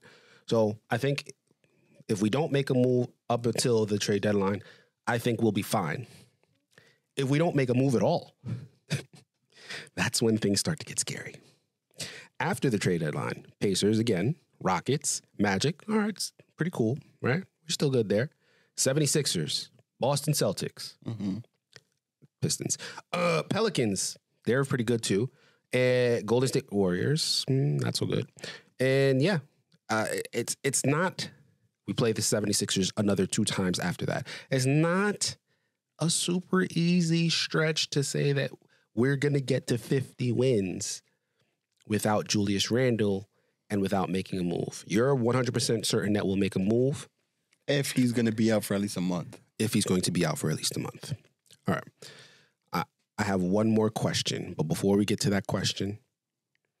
So 0.47 0.77
I 0.89 0.97
think 0.97 1.31
if 2.07 2.21
we 2.21 2.29
don't 2.29 2.51
make 2.51 2.69
a 2.69 2.73
move 2.73 3.07
up 3.29 3.45
until 3.45 3.85
the 3.85 3.99
trade 3.99 4.21
deadline, 4.21 4.63
I 5.05 5.17
think 5.17 5.41
we'll 5.41 5.51
be 5.51 5.61
fine. 5.61 6.07
If 7.15 7.29
we 7.29 7.37
don't 7.37 7.55
make 7.55 7.69
a 7.69 7.73
move 7.73 7.95
at 7.95 8.01
all, 8.01 8.35
that's 9.95 10.21
when 10.21 10.37
things 10.37 10.59
start 10.59 10.79
to 10.79 10.85
get 10.85 10.99
scary. 10.99 11.35
After 12.39 12.69
the 12.69 12.77
trade 12.77 13.01
deadline, 13.01 13.45
Pacers 13.59 13.99
again, 13.99 14.35
Rockets, 14.61 15.21
Magic. 15.37 15.83
All 15.89 15.97
right, 15.97 16.09
it's 16.09 16.31
pretty 16.55 16.71
cool, 16.71 16.99
right? 17.21 17.43
We're 17.63 17.69
still 17.69 17.89
good 17.89 18.07
there. 18.07 18.29
76ers, 18.77 19.69
Boston 19.99 20.33
Celtics, 20.33 20.95
Pistons, 22.41 22.77
uh, 23.13 23.43
Pelicans. 23.49 24.17
They're 24.45 24.63
pretty 24.63 24.83
good 24.83 25.01
too. 25.01 25.29
And 25.73 26.25
Golden 26.25 26.47
State 26.47 26.71
Warriors, 26.71 27.43
mm, 27.49 27.81
not 27.81 27.95
so 27.95 28.05
good. 28.05 28.27
And 28.79 29.21
yeah, 29.21 29.39
uh, 29.89 30.05
it's 30.31 30.55
it's 30.63 30.85
not. 30.85 31.29
We 31.87 31.93
play 31.93 32.11
the 32.11 32.21
76ers 32.21 32.91
another 32.97 33.25
two 33.25 33.45
times 33.45 33.79
after 33.79 34.05
that. 34.07 34.27
It's 34.51 34.65
not 34.65 35.37
a 35.99 36.09
super 36.09 36.65
easy 36.71 37.29
stretch 37.29 37.89
to 37.91 38.03
say 38.03 38.33
that 38.33 38.51
we're 38.93 39.15
going 39.15 39.33
to 39.33 39.41
get 39.41 39.67
to 39.67 39.77
50 39.77 40.31
wins 40.33 41.01
without 41.87 42.27
Julius 42.27 42.69
Randle 42.69 43.29
and 43.69 43.81
without 43.81 44.09
making 44.09 44.39
a 44.39 44.43
move. 44.43 44.83
You're 44.87 45.15
100% 45.15 45.85
certain 45.85 46.13
that 46.13 46.25
we'll 46.25 46.35
make 46.35 46.55
a 46.55 46.59
move 46.59 47.07
If 47.67 47.91
he's 47.91 48.11
going 48.13 48.25
to 48.27 48.31
be 48.31 48.51
out 48.51 48.63
for 48.63 48.73
at 48.75 48.81
least 48.81 48.97
a 48.97 49.01
month. 49.01 49.39
if 49.59 49.73
he's 49.73 49.85
going 49.85 50.01
to 50.01 50.11
be 50.11 50.25
out 50.25 50.37
for 50.37 50.49
at 50.49 50.57
least 50.57 50.77
a 50.77 50.79
month. 50.79 51.13
All 51.67 51.75
right. 51.75 51.83
I, 52.73 52.83
I 53.17 53.23
have 53.23 53.41
one 53.41 53.69
more 53.71 53.89
question, 53.89 54.53
but 54.57 54.63
before 54.63 54.95
we 54.97 55.03
get 55.05 55.19
to 55.21 55.29
that 55.31 55.47
question, 55.47 55.99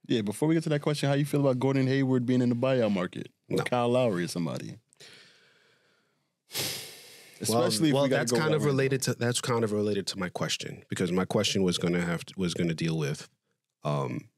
Yeah, 0.07 0.21
before 0.21 0.47
we 0.47 0.55
get 0.55 0.63
to 0.63 0.69
that 0.69 0.81
question, 0.81 1.09
how 1.09 1.15
you 1.15 1.25
feel 1.25 1.41
about 1.41 1.59
Gordon 1.59 1.87
Hayward 1.87 2.25
being 2.25 2.41
in 2.41 2.49
the 2.49 2.55
buyout 2.55 2.93
market? 2.93 3.29
Or 3.49 3.57
No. 3.57 3.63
Kyle 3.63 3.89
Lowry 3.89 4.23
or 4.23 4.27
somebody? 4.27 4.77
well, 7.47 7.63
Especially 7.63 7.91
well 7.91 8.05
if 8.05 8.11
we 8.11 8.15
that's 8.15 8.31
kind 8.31 8.53
of 8.53 8.63
related 8.65 9.01
to 9.03 9.13
that's 9.13 9.41
kind 9.41 9.63
of 9.63 9.71
related 9.71 10.07
to 10.07 10.17
my 10.17 10.29
question 10.29 10.83
because 10.89 11.11
my 11.11 11.25
question 11.25 11.61
was 11.63 11.77
going 11.77 11.93
to 11.93 12.01
have 12.01 12.25
to, 12.25 12.33
was 12.37 12.53
going 12.53 12.67
to 12.69 12.73
deal 12.73 12.97
with 12.97 13.27
um 13.83 14.29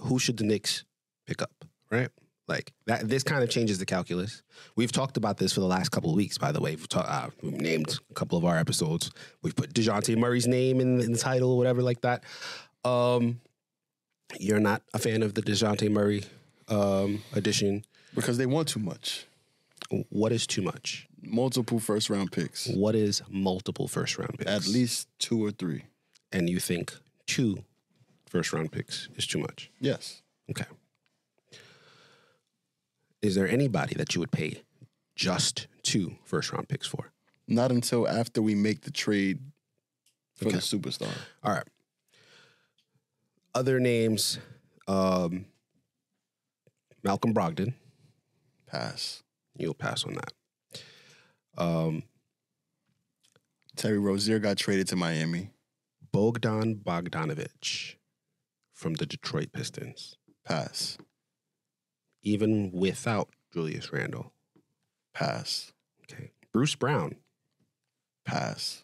who 0.00 0.18
should 0.18 0.36
the 0.38 0.44
Knicks 0.44 0.84
pick 1.26 1.40
up, 1.42 1.64
right? 1.90 2.08
Like 2.48 2.72
that 2.86 3.08
this 3.08 3.22
kind 3.24 3.42
of 3.42 3.50
changes 3.50 3.78
the 3.78 3.86
calculus. 3.86 4.42
We've 4.76 4.92
talked 4.92 5.16
about 5.16 5.36
this 5.38 5.52
for 5.52 5.60
the 5.60 5.66
last 5.66 5.88
couple 5.90 6.10
of 6.10 6.16
weeks 6.16 6.38
by 6.38 6.52
the 6.52 6.60
way. 6.60 6.76
We've, 6.76 6.88
ta- 6.88 7.00
uh, 7.00 7.30
we've 7.42 7.60
named 7.60 7.98
a 8.10 8.14
couple 8.14 8.38
of 8.38 8.44
our 8.44 8.56
episodes. 8.56 9.10
We've 9.42 9.56
put 9.56 9.74
Dejounte 9.74 10.16
Murray's 10.16 10.46
name 10.46 10.80
in, 10.80 11.00
in 11.00 11.12
the 11.12 11.18
title 11.18 11.50
or 11.52 11.58
whatever 11.58 11.82
like 11.82 12.02
that. 12.02 12.22
Um 12.84 13.40
you're 14.40 14.60
not 14.60 14.82
a 14.94 14.98
fan 14.98 15.22
of 15.22 15.34
the 15.34 15.42
Dejounte 15.42 15.90
Murray 15.90 16.24
um 16.68 17.22
addition. 17.34 17.84
Because 18.14 18.38
they 18.38 18.46
want 18.46 18.68
too 18.68 18.80
much. 18.80 19.26
What 20.10 20.32
is 20.32 20.46
too 20.46 20.62
much? 20.62 21.06
Multiple 21.22 21.78
first 21.80 22.10
round 22.10 22.32
picks. 22.32 22.68
What 22.68 22.94
is 22.94 23.22
multiple 23.28 23.88
first 23.88 24.18
round 24.18 24.38
picks? 24.38 24.50
At 24.50 24.66
least 24.66 25.08
two 25.18 25.44
or 25.44 25.50
three. 25.50 25.82
and 26.32 26.48
you 26.50 26.58
think 26.60 26.92
two 27.26 27.58
first 28.28 28.52
round 28.52 28.70
picks 28.72 29.08
is 29.16 29.26
too 29.26 29.38
much. 29.38 29.70
Yes. 29.80 30.22
Okay. 30.50 30.64
Is 33.26 33.34
there 33.34 33.48
anybody 33.48 33.92
that 33.96 34.14
you 34.14 34.20
would 34.20 34.30
pay 34.30 34.62
just 35.16 35.66
two 35.82 36.14
first 36.22 36.52
round 36.52 36.68
picks 36.68 36.86
for? 36.86 37.10
Not 37.48 37.72
until 37.72 38.06
after 38.08 38.40
we 38.40 38.54
make 38.54 38.82
the 38.82 38.92
trade 38.92 39.40
for 40.36 40.46
Okay. 40.46 40.56
the 40.56 40.62
superstar. 40.62 41.10
All 41.42 41.52
right. 41.52 41.66
Other 43.52 43.80
names 43.80 44.38
um, 44.86 45.46
Malcolm 47.02 47.34
Brogdon. 47.34 47.74
Pass. 48.68 49.24
You'll 49.58 49.74
pass 49.74 50.04
on 50.04 50.14
that. 50.14 50.32
Um, 51.58 52.04
Terry 53.74 53.98
Rozier 53.98 54.38
got 54.38 54.56
traded 54.56 54.86
to 54.88 54.96
Miami. 54.96 55.50
Bogdan 56.12 56.76
Bogdanovich 56.76 57.96
from 58.72 58.94
the 58.94 59.06
Detroit 59.06 59.52
Pistons, 59.52 60.16
Pass. 60.44 60.96
Even 62.26 62.72
without 62.72 63.28
Julius 63.52 63.92
Randle. 63.92 64.32
Pass. 65.14 65.72
Okay. 66.02 66.32
Bruce 66.52 66.74
Brown. 66.74 67.14
Pass. 68.24 68.82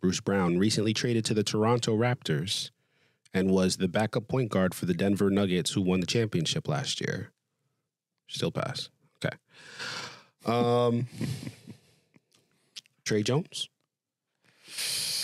Bruce 0.00 0.20
Brown 0.20 0.58
recently 0.58 0.94
traded 0.94 1.26
to 1.26 1.34
the 1.34 1.42
Toronto 1.42 1.94
Raptors 1.94 2.70
and 3.34 3.50
was 3.50 3.76
the 3.76 3.86
backup 3.86 4.28
point 4.28 4.50
guard 4.50 4.74
for 4.74 4.86
the 4.86 4.94
Denver 4.94 5.28
Nuggets 5.28 5.72
who 5.72 5.82
won 5.82 6.00
the 6.00 6.06
championship 6.06 6.66
last 6.66 7.02
year. 7.02 7.32
Still 8.28 8.50
pass. 8.50 8.88
Okay. 9.22 9.36
Um 10.46 11.06
Tre 13.04 13.22
Jones? 13.22 13.68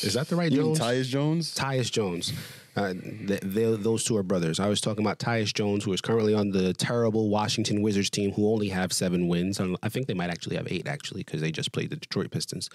Is 0.02 0.12
that 0.12 0.28
the 0.28 0.36
right 0.36 0.52
You 0.52 0.62
mean 0.62 0.74
Jones? 0.74 0.78
Tyus 0.78 1.08
Jones? 1.08 1.54
Tyus 1.54 1.90
Jones. 1.90 2.34
Uh, 2.76 2.92
th 2.92 3.40
those 3.42 4.04
two 4.04 4.16
are 4.18 4.22
brothers. 4.22 4.60
I 4.60 4.68
was 4.68 4.82
talking 4.82 5.04
about 5.04 5.18
Tyus 5.18 5.52
Jones, 5.52 5.84
who 5.84 5.92
is 5.94 6.02
currently 6.02 6.34
on 6.34 6.50
the 6.50 6.74
terrible 6.74 7.30
Washington 7.30 7.80
Wizards 7.80 8.10
team, 8.10 8.32
who 8.32 8.52
only 8.52 8.68
have 8.68 8.92
seven 8.92 9.28
wins. 9.28 9.58
Um, 9.58 9.78
I 9.82 9.88
think 9.88 10.06
they 10.06 10.14
might 10.14 10.28
actually 10.28 10.56
have 10.56 10.70
eight, 10.70 10.86
actually, 10.86 11.22
because 11.24 11.40
they 11.40 11.50
just 11.50 11.72
played 11.72 11.88
the 11.88 11.96
Detroit 11.96 12.30
Pistons. 12.30 12.68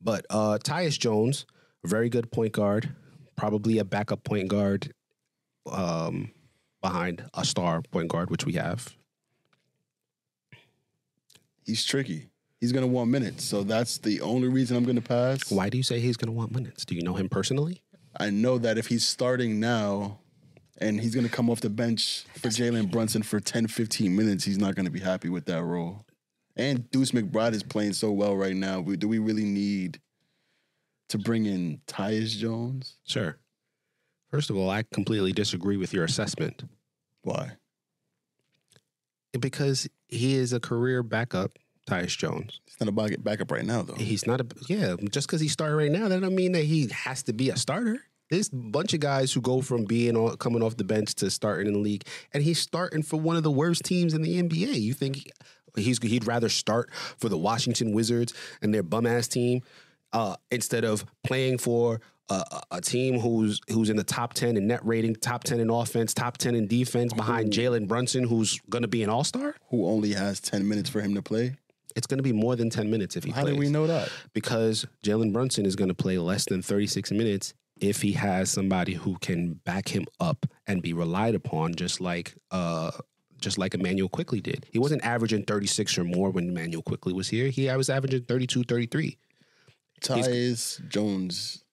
But 0.00 0.24
uh, 0.30 0.58
Tyus 0.64 0.98
Jones, 0.98 1.44
very 1.84 2.08
good 2.08 2.32
point 2.32 2.52
guard, 2.52 2.94
probably 3.36 3.78
a 3.78 3.84
backup 3.84 4.24
point 4.24 4.48
guard 4.48 4.94
um, 5.70 6.30
behind 6.80 7.24
a 7.34 7.44
star 7.44 7.82
point 7.82 8.08
guard, 8.08 8.30
which 8.30 8.46
we 8.46 8.54
have. 8.54 8.96
He's 11.66 11.84
tricky. 11.84 12.30
He's 12.58 12.72
going 12.72 12.84
to 12.84 12.90
want 12.90 13.10
minutes. 13.10 13.44
So 13.44 13.64
that's 13.64 13.98
the 13.98 14.22
only 14.22 14.48
reason 14.48 14.76
I'm 14.76 14.84
going 14.84 14.96
to 14.96 15.02
pass. 15.02 15.50
Why 15.50 15.68
do 15.68 15.76
you 15.76 15.82
say 15.82 16.00
he's 16.00 16.16
going 16.16 16.32
to 16.32 16.32
want 16.32 16.52
minutes? 16.52 16.84
Do 16.84 16.94
you 16.94 17.02
know 17.02 17.14
him 17.14 17.28
personally? 17.28 17.81
I 18.18 18.30
know 18.30 18.58
that 18.58 18.78
if 18.78 18.86
he's 18.88 19.06
starting 19.06 19.58
now 19.60 20.18
and 20.78 21.00
he's 21.00 21.14
going 21.14 21.26
to 21.26 21.32
come 21.32 21.48
off 21.50 21.60
the 21.60 21.70
bench 21.70 22.24
for 22.36 22.48
Jalen 22.48 22.90
Brunson 22.90 23.22
for 23.22 23.40
10, 23.40 23.68
15 23.68 24.14
minutes, 24.14 24.44
he's 24.44 24.58
not 24.58 24.74
going 24.74 24.84
to 24.86 24.90
be 24.90 25.00
happy 25.00 25.28
with 25.28 25.46
that 25.46 25.62
role. 25.62 26.04
And 26.56 26.90
Deuce 26.90 27.12
McBride 27.12 27.52
is 27.54 27.62
playing 27.62 27.94
so 27.94 28.10
well 28.12 28.36
right 28.36 28.54
now. 28.56 28.80
We- 28.80 28.96
Do 28.96 29.08
we 29.08 29.18
really 29.18 29.44
need 29.44 30.00
to 31.08 31.18
bring 31.18 31.46
in 31.46 31.80
Tyus 31.86 32.36
Jones? 32.36 32.96
Sure. 33.06 33.38
First 34.30 34.50
of 34.50 34.56
all, 34.56 34.68
I 34.70 34.82
completely 34.92 35.32
disagree 35.32 35.76
with 35.76 35.92
your 35.92 36.04
assessment. 36.04 36.64
Why? 37.22 37.52
because 39.40 39.88
he 40.08 40.34
is 40.34 40.52
a 40.52 40.60
career 40.60 41.02
backup, 41.02 41.58
Tyus 41.92 42.16
Jones. 42.16 42.60
He's 42.64 42.78
not 42.80 42.88
a 42.88 42.92
back- 42.92 43.22
backup 43.22 43.50
right 43.50 43.64
now, 43.64 43.82
though. 43.82 43.94
He's 43.94 44.26
not 44.26 44.40
a 44.40 44.46
yeah. 44.68 44.96
Just 45.10 45.26
because 45.28 45.40
he's 45.40 45.52
starting 45.52 45.76
right 45.76 45.90
now, 45.92 46.08
that 46.08 46.20
don't 46.20 46.34
mean 46.34 46.52
that 46.52 46.64
he 46.64 46.88
has 46.92 47.22
to 47.24 47.32
be 47.32 47.50
a 47.50 47.56
starter. 47.56 48.00
There's 48.30 48.48
a 48.50 48.56
bunch 48.56 48.94
of 48.94 49.00
guys 49.00 49.32
who 49.32 49.42
go 49.42 49.60
from 49.60 49.84
being 49.84 50.16
on, 50.16 50.36
coming 50.38 50.62
off 50.62 50.76
the 50.78 50.84
bench 50.84 51.14
to 51.16 51.30
starting 51.30 51.66
in 51.66 51.74
the 51.74 51.78
league, 51.80 52.04
and 52.32 52.42
he's 52.42 52.58
starting 52.58 53.02
for 53.02 53.20
one 53.20 53.36
of 53.36 53.42
the 53.42 53.50
worst 53.50 53.84
teams 53.84 54.14
in 54.14 54.22
the 54.22 54.42
NBA. 54.42 54.80
You 54.80 54.94
think 54.94 55.30
he's 55.76 55.98
he'd 56.02 56.26
rather 56.26 56.48
start 56.48 56.90
for 57.18 57.28
the 57.28 57.36
Washington 57.36 57.92
Wizards 57.92 58.32
and 58.62 58.72
their 58.72 58.82
bum 58.82 59.04
ass 59.06 59.28
team 59.28 59.60
uh, 60.14 60.36
instead 60.50 60.84
of 60.84 61.04
playing 61.24 61.58
for 61.58 62.00
a, 62.30 62.42
a- 62.70 62.80
team 62.80 63.18
who's 63.18 63.60
who's 63.68 63.90
in 63.90 63.96
the 63.96 64.04
top 64.04 64.32
ten 64.32 64.56
in 64.56 64.66
net 64.66 64.80
rating, 64.84 65.14
top 65.16 65.44
ten 65.44 65.60
in 65.60 65.68
offense, 65.68 66.14
top 66.14 66.38
ten 66.38 66.54
in 66.54 66.66
defense, 66.66 67.12
behind 67.12 67.52
Jalen 67.52 67.86
Brunson, 67.86 68.24
who's 68.24 68.58
going 68.70 68.82
to 68.82 68.88
be 68.88 69.02
an 69.02 69.10
All 69.10 69.24
Star. 69.24 69.54
Who 69.70 69.86
only 69.86 70.12
has 70.14 70.40
10 70.40 70.66
minutes 70.66 70.88
for 70.88 71.00
him 71.02 71.14
to 71.16 71.22
play? 71.22 71.56
It's 71.96 72.06
going 72.06 72.18
to 72.18 72.22
be 72.22 72.32
more 72.32 72.56
than 72.56 72.70
ten 72.70 72.90
minutes 72.90 73.16
if 73.16 73.24
he 73.24 73.30
How 73.30 73.42
plays 73.42 73.50
How 73.50 73.54
do 73.54 73.60
we 73.60 73.68
know 73.70 73.86
that? 73.86 74.10
because 74.34 74.86
Jalen 75.04 75.32
Brunson 75.32 75.66
is 75.66 75.76
going 75.76 75.88
to 75.88 75.94
play 75.94 76.18
less 76.18 76.44
than 76.46 76.62
36 76.62 77.10
minutes 77.12 77.54
if 77.80 78.02
he 78.02 78.12
has 78.12 78.50
somebody 78.50 78.94
who 78.94 79.18
can 79.18 79.54
back 79.64 79.88
him 79.88 80.06
up 80.20 80.46
and 80.66 80.82
be 80.82 80.92
relied 80.92 81.34
upon, 81.34 81.74
just 81.74 82.00
like 82.00 82.34
uh, 82.50 82.90
just 83.40 83.58
like 83.58 83.74
Immanuel 83.74 84.08
Quickley 84.08 84.40
did. 84.40 84.66
He 84.70 84.78
wasn't 84.78 85.04
averaging 85.04 85.44
36 85.44 85.98
or 85.98 86.04
more 86.04 86.30
when 86.30 86.48
Immanuel 86.48 86.82
Quickley 86.82 87.12
was 87.12 87.28
here. 87.28 87.48
He 87.48 87.68
was 87.70 87.90
averaging 87.90 88.22
32, 88.22 88.62
33. 88.64 89.18
Tyus 90.00 90.88
Jones 90.88 91.64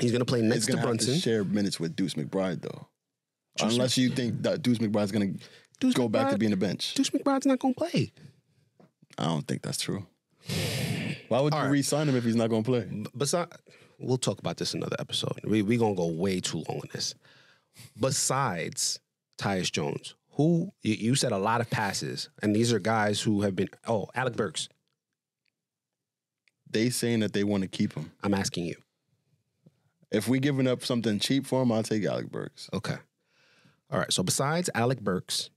He's 0.00 0.12
going 0.12 0.20
to 0.20 0.24
play 0.24 0.38
is 0.40 0.44
next 0.44 0.66
to 0.66 0.72
going 0.72 0.78
have 0.78 0.86
Brunson. 0.88 1.14
to 1.14 1.20
share 1.20 1.44
minutes 1.44 1.78
with 1.78 1.94
Deuce 1.94 2.14
McBride, 2.14 2.62
though. 2.62 2.88
Deuce- 3.58 3.74
Unless 3.74 3.98
you 3.98 4.08
think 4.08 4.42
that 4.42 4.62
Deuce 4.62 4.78
McBride's 4.78 5.12
going 5.12 5.38
to 5.38 5.44
Deuce 5.78 5.94
go 5.94 6.08
back 6.08 6.30
to 6.30 6.38
being 6.38 6.52
a 6.52 6.56
bench. 6.56 6.94
Deuce 6.94 7.10
McBride's 7.10 7.46
not 7.46 7.58
going 7.58 7.74
to 7.74 7.80
play. 7.80 8.12
I 9.20 9.24
don't 9.26 9.46
think 9.46 9.62
that's 9.62 9.78
true. 9.80 10.06
Why 11.28 11.40
would 11.40 11.52
you 11.52 11.58
All 11.58 11.64
right. 11.64 11.70
re-sign 11.70 12.08
him 12.08 12.16
if 12.16 12.24
he's 12.24 12.34
not 12.34 12.48
going 12.48 12.64
to 12.64 12.70
play? 12.70 13.04
Besides, 13.16 13.52
we'll 13.98 14.18
talk 14.18 14.38
about 14.38 14.56
this 14.56 14.74
another 14.74 14.96
episode. 14.98 15.38
We 15.44 15.62
we 15.62 15.76
gonna 15.76 15.94
go 15.94 16.06
way 16.06 16.40
too 16.40 16.64
long 16.68 16.78
on 16.80 16.88
this. 16.92 17.14
Besides 18.00 18.98
Tyus 19.38 19.70
Jones, 19.70 20.14
who 20.30 20.72
you, 20.82 20.94
you 20.94 21.14
said 21.14 21.32
a 21.32 21.38
lot 21.38 21.60
of 21.60 21.68
passes, 21.70 22.30
and 22.42 22.56
these 22.56 22.72
are 22.72 22.78
guys 22.78 23.20
who 23.20 23.42
have 23.42 23.54
been. 23.54 23.68
Oh, 23.86 24.08
Alec 24.14 24.36
Burks. 24.36 24.68
They 26.70 26.88
saying 26.90 27.20
that 27.20 27.32
they 27.32 27.44
want 27.44 27.62
to 27.62 27.68
keep 27.68 27.94
him. 27.94 28.12
I'm 28.22 28.32
asking 28.34 28.64
you. 28.64 28.76
If 30.10 30.28
we 30.28 30.40
giving 30.40 30.66
up 30.66 30.84
something 30.84 31.18
cheap 31.18 31.46
for 31.46 31.62
him, 31.62 31.70
I'll 31.72 31.82
take 31.82 32.04
Alec 32.04 32.30
Burks. 32.30 32.70
Okay. 32.72 32.96
All 33.90 33.98
right. 33.98 34.12
So 34.12 34.22
besides 34.22 34.70
Alec 34.74 35.00
Burks 35.00 35.50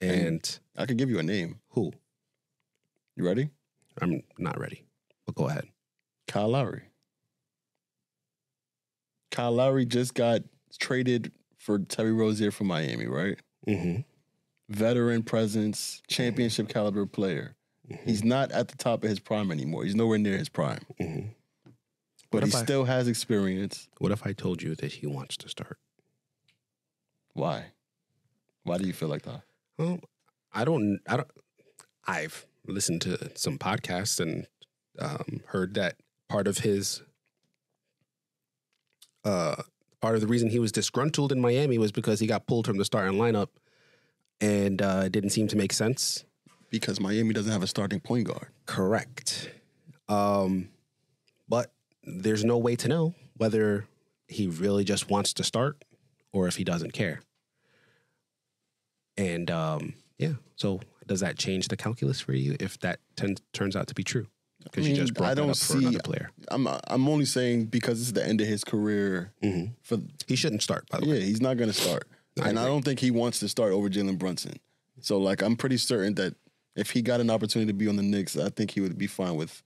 and 0.00 0.58
I 0.76 0.86
could 0.86 0.96
give 0.98 1.10
you 1.10 1.18
a 1.18 1.22
name. 1.22 1.60
who? 1.70 1.92
You 3.18 3.26
ready? 3.26 3.50
I'm 4.00 4.22
not 4.38 4.60
ready, 4.60 4.84
but 5.26 5.34
go 5.34 5.48
ahead. 5.48 5.64
Kyle 6.28 6.46
Lowry. 6.46 6.82
Kyle 9.32 9.50
Lowry 9.50 9.84
just 9.86 10.14
got 10.14 10.42
traded 10.78 11.32
for 11.58 11.80
Terry 11.80 12.12
Rozier 12.12 12.52
from 12.52 12.68
Miami, 12.68 13.06
right? 13.06 13.36
Mm-hmm. 13.66 14.02
Veteran 14.68 15.24
presence, 15.24 16.00
championship 16.06 16.68
caliber 16.68 17.06
player. 17.06 17.56
He's 18.04 18.22
not 18.22 18.52
at 18.52 18.68
the 18.68 18.76
top 18.76 19.02
of 19.02 19.10
his 19.10 19.18
prime 19.18 19.50
anymore. 19.50 19.82
He's 19.82 19.96
nowhere 19.96 20.18
near 20.18 20.38
his 20.38 20.48
prime. 20.48 20.82
Mm-hmm. 21.00 21.28
But 22.30 22.44
he 22.44 22.54
I- 22.54 22.62
still 22.62 22.84
has 22.84 23.08
experience. 23.08 23.88
What 23.98 24.12
if 24.12 24.24
I 24.24 24.32
told 24.32 24.62
you 24.62 24.76
that 24.76 24.92
he 24.92 25.08
wants 25.08 25.36
to 25.38 25.48
start? 25.48 25.78
Why? 27.32 27.72
Why 28.62 28.78
do 28.78 28.86
you 28.86 28.92
feel 28.92 29.08
like 29.08 29.22
that? 29.22 29.42
Well, 29.76 29.98
I 30.54 30.64
don't. 30.64 31.00
I 31.08 31.16
don't. 31.16 31.30
I've 32.06 32.46
listened 32.68 33.02
to 33.02 33.30
some 33.34 33.58
podcasts 33.58 34.20
and 34.20 34.46
um, 34.98 35.40
heard 35.46 35.74
that 35.74 35.96
part 36.28 36.46
of 36.46 36.58
his, 36.58 37.02
uh, 39.24 39.62
part 40.00 40.14
of 40.14 40.20
the 40.20 40.26
reason 40.26 40.50
he 40.50 40.58
was 40.58 40.72
disgruntled 40.72 41.32
in 41.32 41.40
Miami 41.40 41.78
was 41.78 41.92
because 41.92 42.20
he 42.20 42.26
got 42.26 42.46
pulled 42.46 42.66
from 42.66 42.76
the 42.76 42.84
starting 42.84 43.18
lineup, 43.18 43.48
and 44.40 44.80
uh, 44.82 45.02
it 45.06 45.12
didn't 45.12 45.30
seem 45.30 45.48
to 45.48 45.56
make 45.56 45.72
sense. 45.72 46.24
Because 46.70 47.00
Miami 47.00 47.32
doesn't 47.32 47.50
have 47.50 47.62
a 47.62 47.66
starting 47.66 48.00
point 48.00 48.26
guard. 48.26 48.48
Correct. 48.66 49.50
Um, 50.08 50.68
but 51.48 51.72
there's 52.02 52.44
no 52.44 52.58
way 52.58 52.76
to 52.76 52.88
know 52.88 53.14
whether 53.36 53.86
he 54.26 54.46
really 54.46 54.84
just 54.84 55.08
wants 55.08 55.32
to 55.34 55.44
start 55.44 55.82
or 56.32 56.46
if 56.46 56.56
he 56.56 56.64
doesn't 56.64 56.92
care. 56.92 57.20
And 59.16 59.50
um, 59.50 59.94
yeah, 60.18 60.34
so 60.56 60.80
does 61.08 61.20
that 61.20 61.36
change 61.36 61.66
the 61.68 61.76
calculus 61.76 62.20
for 62.20 62.32
you 62.34 62.56
if 62.60 62.78
that 62.80 63.00
ten- 63.16 63.36
turns 63.52 63.74
out 63.74 63.88
to 63.88 63.94
be 63.94 64.04
true? 64.04 64.26
Because 64.62 64.86
I 64.86 64.90
you 64.90 64.96
just 64.96 65.14
brought 65.14 65.30
I 65.30 65.34
don't 65.34 65.50
up 65.50 65.56
for 65.56 65.72
see- 65.74 65.78
another 65.78 66.00
player. 66.00 66.30
I'm 66.48 66.68
I'm 66.68 67.08
only 67.08 67.24
saying 67.24 67.66
because 67.66 68.00
it's 68.00 68.12
the 68.12 68.24
end 68.24 68.40
of 68.40 68.46
his 68.46 68.62
career. 68.64 69.32
Mhm. 69.42 69.72
For 69.82 69.98
He 70.26 70.36
shouldn't 70.36 70.62
start, 70.62 70.88
by 70.90 71.00
the 71.00 71.06
yeah, 71.06 71.12
way. 71.14 71.22
he's 71.22 71.40
not 71.40 71.56
going 71.56 71.70
to 71.70 71.74
start, 71.80 72.06
I 72.40 72.48
and 72.50 72.58
I 72.58 72.62
agree. 72.62 72.72
don't 72.74 72.84
think 72.84 73.00
he 73.00 73.10
wants 73.10 73.38
to 73.40 73.48
start 73.48 73.72
over 73.72 73.88
Jalen 73.88 74.18
Brunson. 74.18 74.58
So 75.00 75.18
like, 75.18 75.42
I'm 75.42 75.56
pretty 75.56 75.76
certain 75.78 76.14
that 76.14 76.34
if 76.76 76.90
he 76.90 77.02
got 77.02 77.20
an 77.20 77.30
opportunity 77.30 77.68
to 77.72 77.76
be 77.76 77.88
on 77.88 77.96
the 77.96 78.02
Knicks, 78.02 78.36
I 78.36 78.50
think 78.50 78.72
he 78.72 78.80
would 78.80 78.98
be 78.98 79.06
fine 79.06 79.36
with 79.36 79.62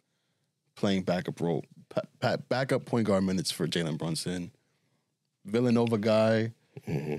playing 0.77 1.03
backup 1.03 1.41
role, 1.41 1.65
pa- 1.89 2.03
pa- 2.21 2.37
backup 2.49 2.85
point 2.87 3.07
guard 3.07 3.25
minutes 3.25 3.51
for 3.51 3.67
Jalen 3.67 3.99
Brunson. 3.99 4.53
Villanova 5.45 5.99
guy 5.99 6.53
Mm-hmm. 6.89 7.17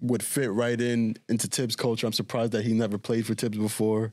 Would 0.00 0.22
fit 0.22 0.52
right 0.52 0.78
in 0.80 1.16
into 1.28 1.46
Thibs' 1.46 1.74
culture. 1.76 2.06
I'm 2.06 2.12
surprised 2.12 2.52
that 2.52 2.64
he 2.64 2.74
never 2.74 2.98
played 2.98 3.26
for 3.26 3.34
Thibs 3.34 3.56
before. 3.56 4.12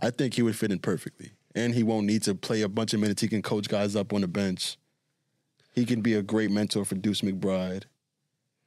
I 0.00 0.10
think 0.10 0.34
he 0.34 0.42
would 0.42 0.54
fit 0.54 0.70
in 0.70 0.78
perfectly, 0.78 1.32
and 1.54 1.74
he 1.74 1.82
won't 1.82 2.06
need 2.06 2.22
to 2.22 2.34
play 2.34 2.62
a 2.62 2.68
bunch 2.68 2.94
of 2.94 3.00
minutes. 3.00 3.20
He 3.20 3.26
can 3.28 3.42
coach 3.42 3.68
guys 3.68 3.96
up 3.96 4.12
on 4.12 4.20
the 4.20 4.28
bench. 4.28 4.76
He 5.74 5.84
can 5.84 6.00
be 6.00 6.14
a 6.14 6.22
great 6.22 6.50
mentor 6.52 6.84
for 6.84 6.94
Deuce 6.94 7.22
McBride, 7.22 7.84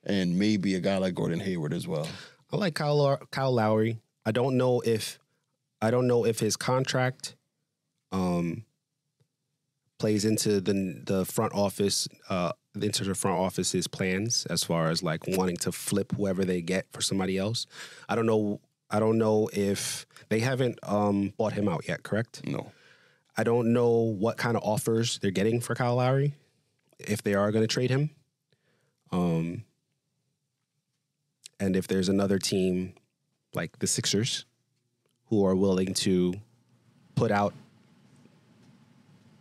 and 0.04 0.38
maybe 0.38 0.76
a 0.76 0.82
guy 0.82 0.98
like 0.98 1.14
Gordon 1.16 1.40
Hayward 1.40 1.74
as 1.74 1.88
well. 1.88 2.08
I 2.52 2.58
like 2.58 2.76
Kyle, 2.76 2.98
Low- 2.98 3.18
Kyle 3.32 3.54
Lowry. 3.54 4.02
I 4.26 4.32
don't 4.32 4.58
know 4.58 4.82
if 4.82 5.18
I 5.82 5.92
don't 5.92 6.08
know 6.08 6.26
if 6.26 6.40
his 6.40 6.58
contract 6.58 7.36
um, 8.12 8.66
plays 9.98 10.26
into 10.26 10.60
the 10.60 11.02
the 11.06 11.26
front 11.26 11.54
office 11.54 12.10
uh, 12.30 12.52
into 12.80 13.04
the 13.04 13.16
front 13.16 13.38
office's 13.40 13.88
plans 13.88 14.46
as 14.46 14.64
far 14.64 14.90
as 14.90 15.04
like 15.04 15.22
wanting 15.28 15.58
to 15.58 15.72
flip 15.72 16.14
whoever 16.16 16.46
they 16.46 16.62
get 16.62 16.86
for 16.92 17.02
somebody 17.02 17.38
else. 17.38 17.68
I 18.08 18.16
don't 18.16 18.26
know. 18.26 18.62
I 18.90 19.00
don't 19.00 19.18
know 19.18 19.50
if 19.54 20.06
they 20.30 20.40
haven't 20.40 20.80
um, 20.84 21.34
bought 21.38 21.54
him 21.54 21.68
out 21.70 21.88
yet. 21.88 22.04
Correct. 22.04 22.46
No, 22.46 22.72
I 23.38 23.44
don't 23.44 23.74
know 23.74 23.92
what 23.92 24.38
kind 24.38 24.58
of 24.58 24.64
offers 24.64 25.20
they're 25.20 25.32
getting 25.32 25.60
for 25.62 25.76
Kyle 25.76 25.96
Lowry 25.96 26.34
if 27.00 27.22
they 27.24 27.34
are 27.34 27.52
going 27.52 27.64
to 27.64 27.74
trade 27.74 27.90
him. 27.90 28.10
Um, 29.12 29.64
and 31.60 31.76
if 31.76 31.88
there's 31.88 32.10
another 32.10 32.40
team 32.40 32.94
like 33.54 33.80
the 33.80 33.88
Sixers 33.88 34.46
who 35.28 35.46
are 35.46 35.56
willing 35.56 35.94
to 35.94 36.34
put 37.16 37.32
out 37.32 37.54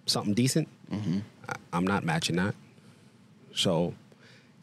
something 0.07 0.35
decent, 0.35 0.69
I, 1.49 1.55
I'm 1.73 1.87
not 1.87 2.05
matching 2.05 2.37
that. 2.37 2.55
So 3.55 3.95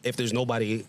if 0.02 0.16
there's 0.16 0.32
nobody 0.32 0.84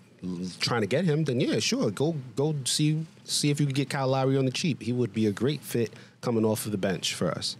trying 0.59 0.81
to 0.81 0.87
get 0.87 1.05
him, 1.05 1.23
then 1.23 1.39
yeah, 1.39 1.59
sure, 1.59 1.91
go 1.91 2.15
go 2.35 2.55
see 2.65 3.05
see 3.23 3.49
if 3.49 3.59
you 3.59 3.65
can 3.65 3.73
get 3.75 3.89
Kyle 3.89 4.07
Lowry 4.07 4.37
on 4.37 4.45
the 4.45 4.51
cheap. 4.51 4.81
He 4.81 4.91
would 4.91 5.13
be 5.13 5.27
a 5.27 5.31
great 5.31 5.61
fit 5.61 5.91
coming 6.21 6.45
off 6.45 6.65
of 6.65 6.71
the 6.71 6.77
bench 6.77 7.13
for 7.13 7.31
us. 7.31 7.55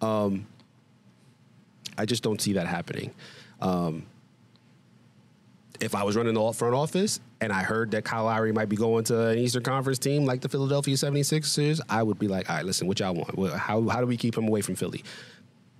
Um, 0.00 0.46
I 1.96 2.06
just 2.06 2.22
don't 2.22 2.40
see 2.40 2.54
that 2.54 2.66
happening. 2.66 3.12
Um, 3.60 4.06
if 5.80 5.94
I 5.94 6.02
was 6.02 6.16
running 6.16 6.34
the 6.34 6.52
front 6.52 6.74
office 6.74 7.20
and 7.40 7.52
I 7.52 7.62
heard 7.62 7.90
that 7.92 8.04
Kyle 8.04 8.24
Lowry 8.24 8.52
might 8.52 8.68
be 8.68 8.76
going 8.76 9.04
to 9.04 9.28
an 9.28 9.38
Eastern 9.38 9.62
Conference 9.62 9.98
team 9.98 10.26
like 10.26 10.42
the 10.42 10.48
Philadelphia 10.48 10.94
76ers, 10.94 11.80
I 11.88 12.02
would 12.02 12.18
be 12.18 12.28
like, 12.28 12.50
all 12.50 12.56
right, 12.56 12.64
listen, 12.64 12.86
what 12.86 13.00
y'all 13.00 13.14
want? 13.14 13.52
How, 13.54 13.88
how 13.88 14.00
do 14.00 14.06
we 14.06 14.16
keep 14.16 14.36
him 14.36 14.46
away 14.46 14.60
from 14.60 14.74
Philly? 14.74 15.02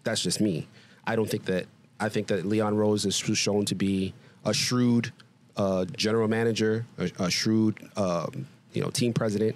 That's 0.04 0.22
just 0.22 0.40
me. 0.40 0.66
I 1.06 1.16
don't 1.16 1.28
think 1.28 1.44
that, 1.46 1.66
I 2.00 2.08
think 2.08 2.26
that 2.28 2.46
Leon 2.46 2.76
Rose 2.76 3.04
is 3.04 3.16
shown 3.16 3.64
to 3.66 3.74
be 3.74 4.14
a 4.44 4.54
shrewd 4.54 5.12
uh, 5.56 5.84
general 5.96 6.26
manager, 6.28 6.86
a, 6.98 7.10
a 7.18 7.30
shrewd, 7.30 7.78
um, 7.96 8.46
you 8.72 8.82
know, 8.82 8.88
team 8.88 9.12
president, 9.12 9.54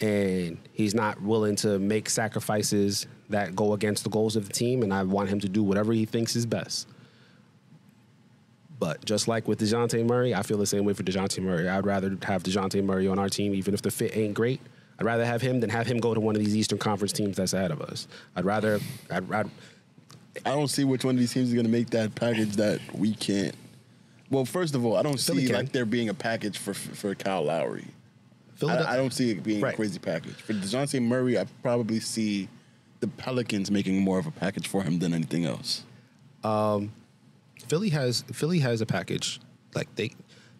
and 0.00 0.56
he's 0.72 0.94
not 0.94 1.20
willing 1.20 1.56
to 1.56 1.78
make 1.78 2.08
sacrifices 2.08 3.06
that 3.28 3.56
go 3.56 3.72
against 3.74 4.04
the 4.04 4.10
goals 4.10 4.36
of 4.36 4.46
the 4.46 4.52
team. 4.52 4.82
And 4.82 4.94
I 4.94 5.02
want 5.02 5.28
him 5.28 5.40
to 5.40 5.48
do 5.48 5.62
whatever 5.62 5.92
he 5.92 6.04
thinks 6.04 6.36
is 6.36 6.46
best. 6.46 6.88
But 8.78 9.04
just 9.04 9.28
like 9.28 9.46
with 9.46 9.60
Dejounte 9.60 10.06
Murray, 10.06 10.34
I 10.34 10.42
feel 10.42 10.56
the 10.56 10.66
same 10.66 10.84
way 10.84 10.94
for 10.94 11.02
Dejounte 11.02 11.42
Murray. 11.42 11.68
I'd 11.68 11.84
rather 11.84 12.16
have 12.22 12.42
Dejounte 12.42 12.82
Murray 12.82 13.08
on 13.08 13.18
our 13.18 13.28
team, 13.28 13.54
even 13.54 13.74
if 13.74 13.82
the 13.82 13.90
fit 13.90 14.16
ain't 14.16 14.34
great. 14.34 14.60
I'd 14.98 15.04
rather 15.04 15.24
have 15.24 15.42
him 15.42 15.60
than 15.60 15.70
have 15.70 15.86
him 15.86 15.98
go 15.98 16.14
to 16.14 16.20
one 16.20 16.34
of 16.36 16.42
these 16.42 16.56
Eastern 16.56 16.78
Conference 16.78 17.12
teams 17.12 17.36
that's 17.36 17.52
ahead 17.52 17.70
of 17.70 17.80
us. 17.82 18.08
I'd 18.36 18.44
rather, 18.44 18.80
I'd, 19.10 19.32
I'd 19.32 19.50
I 20.46 20.50
don't 20.50 20.68
see 20.68 20.84
which 20.84 21.04
one 21.04 21.14
of 21.14 21.18
these 21.18 21.32
teams 21.32 21.48
is 21.48 21.54
going 21.54 21.66
to 21.66 21.72
make 21.72 21.90
that 21.90 22.14
package 22.14 22.56
that 22.56 22.80
we 22.94 23.14
can't. 23.14 23.54
Well, 24.30 24.44
first 24.44 24.74
of 24.74 24.84
all, 24.84 24.96
I 24.96 25.02
don't 25.02 25.18
Philly 25.20 25.42
see 25.42 25.46
can. 25.48 25.56
like 25.56 25.72
there 25.72 25.84
being 25.84 26.08
a 26.08 26.14
package 26.14 26.56
for 26.58 26.72
for 26.74 27.14
Kyle 27.14 27.42
Lowry. 27.42 27.86
I, 28.62 28.92
I 28.92 28.96
don't 28.96 29.12
see 29.12 29.30
it 29.30 29.42
being 29.42 29.60
Right. 29.62 29.72
a 29.72 29.76
crazy 29.76 29.98
package 29.98 30.34
for 30.34 30.52
Dejounte 30.52 31.00
Murray. 31.02 31.38
I 31.38 31.46
probably 31.62 31.98
see 31.98 32.48
the 33.00 33.08
Pelicans 33.08 33.70
making 33.70 34.02
more 34.02 34.18
of 34.18 34.26
a 34.26 34.30
package 34.30 34.68
for 34.68 34.82
him 34.82 34.98
than 34.98 35.14
anything 35.14 35.46
else. 35.46 35.82
Um, 36.44 36.92
Philly 37.68 37.88
has 37.88 38.22
Philly 38.32 38.58
has 38.60 38.80
a 38.82 38.86
package. 38.86 39.40
Like 39.74 39.92
they, 39.96 40.10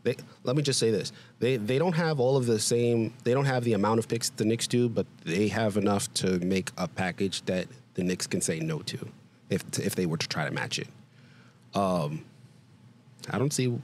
they. 0.03 0.17
Let 0.45 0.57
me 0.57 0.63
just 0.63 0.79
say 0.81 0.91
this: 0.91 1.13
they 1.39 1.57
they 1.59 1.79
don't 1.79 1.93
have 1.95 2.19
all 2.21 2.37
of 2.37 2.47
the 2.47 2.59
same. 2.59 3.13
They 3.25 3.35
don't 3.35 3.45
have 3.45 3.65
the 3.65 3.75
amount 3.75 3.99
of 3.99 4.09
picks 4.09 4.31
the 4.31 4.45
Knicks 4.47 4.67
do, 4.67 4.89
but 4.89 5.07
they 5.25 5.49
have 5.49 5.77
enough 5.77 6.13
to 6.15 6.39
make 6.41 6.71
a 6.79 6.89
package 6.89 7.43
that 7.43 7.67
the 7.95 8.03
Knicks 8.03 8.27
can 8.27 8.41
say 8.41 8.61
no 8.61 8.79
to, 8.81 8.99
if 9.51 9.63
if 9.79 9.95
they 9.95 10.07
were 10.07 10.17
to 10.17 10.29
try 10.29 10.45
to 10.45 10.51
match 10.51 10.79
it. 10.79 10.89
Um, 11.75 12.25
I 13.29 13.39
don't 13.39 13.53
see. 13.53 13.67
Know. 13.67 13.81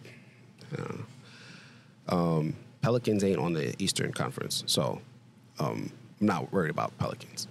Um, 2.09 2.57
Pelicans 2.83 3.25
ain't 3.25 3.39
on 3.39 3.53
the 3.53 3.75
Eastern 3.83 4.13
Conference, 4.13 4.63
so 4.67 5.01
um, 5.59 5.91
I'm 6.21 6.27
not 6.27 6.53
worried 6.53 6.71
about 6.71 6.97
Pelicans. 6.99 7.49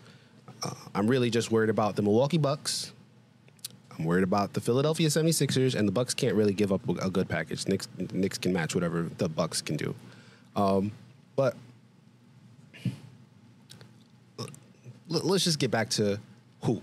Uh, 0.63 0.73
I'm 0.93 1.07
really 1.07 1.29
just 1.29 1.51
worried 1.51 1.69
about 1.69 1.95
the 1.95 2.01
Milwaukee 2.01 2.37
Bucks. 2.37 2.93
I'm 3.97 4.05
worried 4.05 4.23
about 4.23 4.53
the 4.53 4.61
Philadelphia 4.61 5.07
76ers, 5.07 5.75
and 5.75 5.87
the 5.87 5.91
Bucks 5.91 6.13
can't 6.13 6.35
really 6.35 6.53
give 6.53 6.71
up 6.71 6.87
a, 6.87 7.09
good 7.09 7.29
package. 7.29 7.67
Knicks, 7.67 7.87
Knicks 8.13 8.37
can 8.37 8.51
match 8.51 8.75
whatever 8.75 9.03
the 9.17 9.29
Bucks 9.29 9.61
can 9.61 9.77
do. 9.77 9.95
Um, 10.55 10.91
but 11.35 11.55
let's 15.07 15.43
just 15.43 15.59
get 15.59 15.71
back 15.71 15.89
to 15.91 16.19
who. 16.63 16.81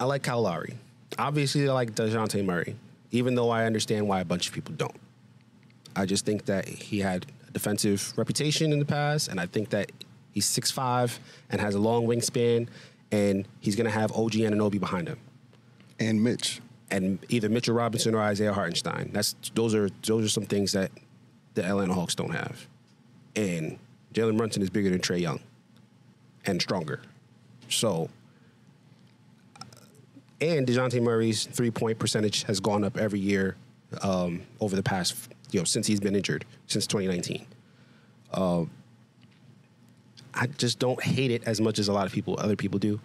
I 0.00 0.04
like 0.04 0.22
Kyle 0.22 0.42
Lowry. 0.42 0.74
Obviously, 1.18 1.68
I 1.68 1.72
like 1.72 1.94
Dejounte 1.94 2.44
Murray, 2.44 2.76
even 3.12 3.34
though 3.34 3.50
I 3.50 3.64
understand 3.64 4.08
why 4.08 4.20
a 4.20 4.24
bunch 4.24 4.48
of 4.48 4.54
people 4.54 4.74
don't. 4.76 4.96
I 5.96 6.06
just 6.06 6.26
think 6.26 6.46
that 6.46 6.66
he 6.66 7.00
had 7.00 7.26
a 7.48 7.52
defensive 7.52 8.12
reputation 8.16 8.72
in 8.72 8.80
the 8.80 8.84
past, 8.84 9.28
and 9.28 9.38
I 9.38 9.46
think 9.46 9.70
that 9.70 9.92
he's 10.32 10.46
6'5 10.46 11.18
and 11.50 11.60
has 11.60 11.76
a 11.76 11.78
long 11.78 12.06
wingspan, 12.06 12.66
and 13.12 13.46
he's 13.60 13.76
going 13.76 13.84
to 13.84 13.92
have 13.92 14.10
OG 14.12 14.32
Anunoby 14.32 14.80
behind 14.80 15.06
him. 15.08 15.18
And 16.00 16.22
Mitch, 16.24 16.60
And 16.90 17.20
either 17.28 17.48
Mitchell 17.48 17.74
Robinson 17.74 18.14
or 18.14 18.20
Isaiah 18.20 18.52
Hartenstein. 18.52 19.10
That's 19.12 19.36
those 19.54 19.74
are 19.74 19.88
those 20.04 20.24
are 20.24 20.28
some 20.28 20.44
things 20.44 20.72
that 20.72 20.90
the 21.54 21.64
Atlanta 21.64 21.94
Hawks 21.94 22.14
don't 22.16 22.32
have. 22.34 22.66
and 23.36 23.78
Jalen 24.12 24.36
Brunson 24.36 24.62
is 24.62 24.70
bigger 24.70 24.90
than 24.90 25.00
Trae 25.00 25.20
Young 25.20 25.40
and 26.46 26.60
stronger. 26.62 27.00
So, 27.68 28.08
and 30.40 30.66
Dejounte 30.66 31.00
Murray's 31.00 31.46
three 31.46 31.70
point 31.70 31.98
percentage 31.98 32.44
has 32.44 32.60
gone 32.60 32.84
up 32.84 32.96
every 32.96 33.20
year 33.20 33.56
um, 34.02 34.42
over 34.60 34.76
the 34.76 34.82
past, 34.82 35.32
you 35.50 35.60
know, 35.60 35.64
since 35.64 35.86
he's 35.86 36.00
been 36.00 36.16
injured, 36.16 36.44
since 36.66 36.86
2019. 36.86 37.46
Uh, 38.32 38.64
I 40.34 40.46
just 40.46 40.78
don't 40.78 41.00
hate 41.02 41.30
it 41.30 41.44
as 41.46 41.60
much 41.60 41.78
as 41.78 41.88
a 41.88 41.92
lot 41.92 42.06
of 42.06 42.12
people, 42.12 42.36
other 42.38 42.56
people 42.56 42.78
do. 42.78 43.00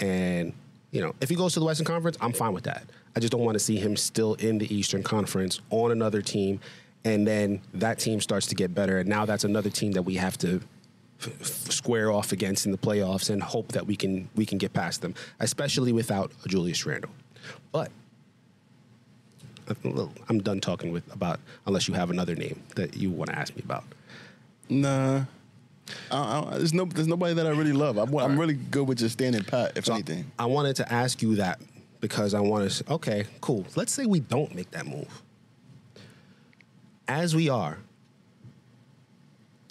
And, 0.00 0.52
you 0.90 1.00
know, 1.00 1.14
if 1.20 1.28
he 1.28 1.36
goes 1.36 1.54
to 1.54 1.60
the 1.60 1.66
Western 1.66 1.86
Conference, 1.86 2.16
I'm 2.20 2.32
fine 2.32 2.52
with 2.52 2.64
that. 2.64 2.84
I 3.14 3.20
just 3.20 3.30
don't 3.30 3.42
want 3.42 3.54
to 3.54 3.60
see 3.60 3.76
him 3.76 3.96
still 3.96 4.34
in 4.34 4.58
the 4.58 4.74
Eastern 4.74 5.02
Conference 5.02 5.60
on 5.70 5.92
another 5.92 6.22
team. 6.22 6.60
And 7.04 7.26
then 7.26 7.62
that 7.74 8.00
team 8.00 8.20
starts 8.20 8.46
to 8.48 8.56
get 8.56 8.74
better. 8.74 8.98
And 8.98 9.08
now 9.08 9.24
that's 9.24 9.44
another 9.44 9.70
team 9.70 9.92
that 9.92 10.02
we 10.02 10.14
have 10.16 10.36
to 10.38 10.60
square 11.42 12.10
off 12.10 12.32
against 12.32 12.66
in 12.66 12.72
the 12.72 12.78
playoffs 12.78 13.30
and 13.30 13.42
hope 13.42 13.68
that 13.68 13.86
we 13.86 13.96
can 13.96 14.28
we 14.34 14.44
can 14.46 14.58
get 14.58 14.72
past 14.72 15.02
them, 15.02 15.14
especially 15.40 15.92
without 15.92 16.30
Julius 16.46 16.84
Randle. 16.84 17.10
But 17.72 17.90
I'm 20.28 20.40
done 20.40 20.60
talking 20.60 20.92
with 20.92 21.12
about 21.12 21.40
unless 21.66 21.88
you 21.88 21.94
have 21.94 22.10
another 22.10 22.34
name 22.34 22.62
that 22.76 22.96
you 22.96 23.10
want 23.10 23.30
to 23.30 23.38
ask 23.38 23.54
me 23.56 23.62
about. 23.64 23.84
Nah. 24.68 25.24
I, 26.10 26.16
I, 26.40 26.58
there's 26.58 26.74
no, 26.74 26.84
there's 26.84 27.06
nobody 27.06 27.34
that 27.34 27.46
I 27.46 27.50
really 27.50 27.72
love. 27.72 27.96
I'm, 27.96 28.12
I'm 28.16 28.38
really 28.38 28.54
good 28.54 28.88
with 28.88 28.98
just 28.98 29.12
standing 29.12 29.44
pat, 29.44 29.76
if 29.76 29.84
So 29.86 29.94
anything. 29.94 30.30
I 30.38 30.46
wanted 30.46 30.76
to 30.76 30.92
ask 30.92 31.22
you 31.22 31.36
that 31.36 31.60
because 32.00 32.34
I 32.34 32.40
want 32.40 32.70
to. 32.70 32.92
Okay, 32.94 33.24
cool. 33.40 33.64
Let's 33.76 33.92
say 33.92 34.06
we 34.06 34.20
don't 34.20 34.54
make 34.54 34.70
that 34.72 34.86
move. 34.86 35.22
As 37.08 37.36
we 37.36 37.48
are, 37.48 37.78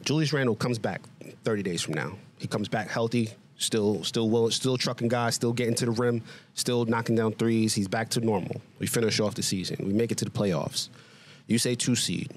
Julius 0.06 0.32
Randle 0.32 0.56
comes 0.56 0.78
back 0.78 1.02
30 1.44 1.64
days 1.64 1.82
from 1.82 1.96
now. 1.96 2.14
He 2.38 2.48
comes 2.48 2.70
back 2.70 2.90
healthy, 2.90 3.32
still, 3.58 4.04
still 4.04 4.52
still 4.52 4.78
trucking 4.78 5.08
guys, 5.08 5.34
still 5.34 5.52
getting 5.52 5.74
to 5.76 5.86
the 5.86 5.92
rim, 5.92 6.22
still 6.54 6.86
knocking 6.86 7.16
down 7.16 7.34
threes. 7.34 7.74
He's 7.74 7.88
back 7.88 8.10
to 8.10 8.22
normal. 8.22 8.62
We 8.78 8.86
finish 8.86 9.20
off 9.20 9.34
the 9.34 9.42
season. 9.42 9.78
We 9.86 9.94
make 9.94 10.12
it 10.12 10.20
to 10.20 10.26
the 10.26 10.32
playoffs. 10.32 10.90
You 11.48 11.58
say 11.58 11.74
two 11.74 11.96
seed. 11.96 12.32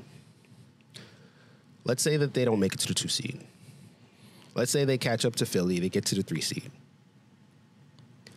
Let's 1.85 2.03
say 2.03 2.17
that 2.17 2.33
they 2.33 2.47
don't 2.47 2.59
make 2.59 2.73
it 2.73 2.81
to 2.81 2.89
the 2.89 2.95
two 2.95 3.09
seed. 3.09 3.39
Let's 4.55 4.73
say 4.73 4.85
they 4.85 4.99
catch 4.99 5.25
up 5.25 5.37
to 5.37 5.47
Philly, 5.47 5.79
they 5.79 5.89
get 5.89 6.07
to 6.07 6.15
the 6.15 6.23
three 6.23 6.41
seed. 6.41 6.71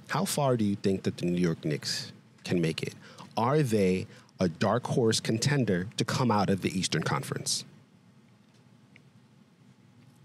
How 0.10 0.26
far 0.26 0.58
do 0.58 0.66
you 0.66 0.76
think 0.76 1.04
that 1.04 1.18
the 1.18 1.26
New 1.26 1.42
York 1.42 1.64
Knicks 1.64 2.12
can 2.44 2.60
make 2.60 2.84
it? 2.84 2.96
Are 3.38 3.64
they 3.64 4.08
a 4.42 4.50
dark 4.50 4.86
horse 4.88 5.22
contender 5.22 5.88
to 5.96 6.04
come 6.04 6.32
out 6.32 6.50
of 6.50 6.62
the 6.62 6.78
Eastern 6.78 7.02
Conference? 7.02 7.64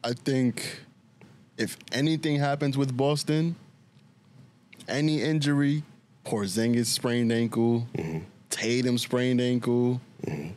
I 0.07 0.13
think 0.13 0.83
if 1.59 1.77
anything 1.91 2.39
happens 2.39 2.79
with 2.79 2.97
Boston, 2.97 3.57
any 4.87 5.21
injury, 5.21 5.83
Porzingis 6.25 6.87
sprained 6.87 7.33
ankle, 7.33 7.89
mm-hmm. 7.93 8.21
Tatum 8.49 8.99
sprained 8.99 9.41
ankle, 9.41 10.01
mm-hmm. 10.25 10.51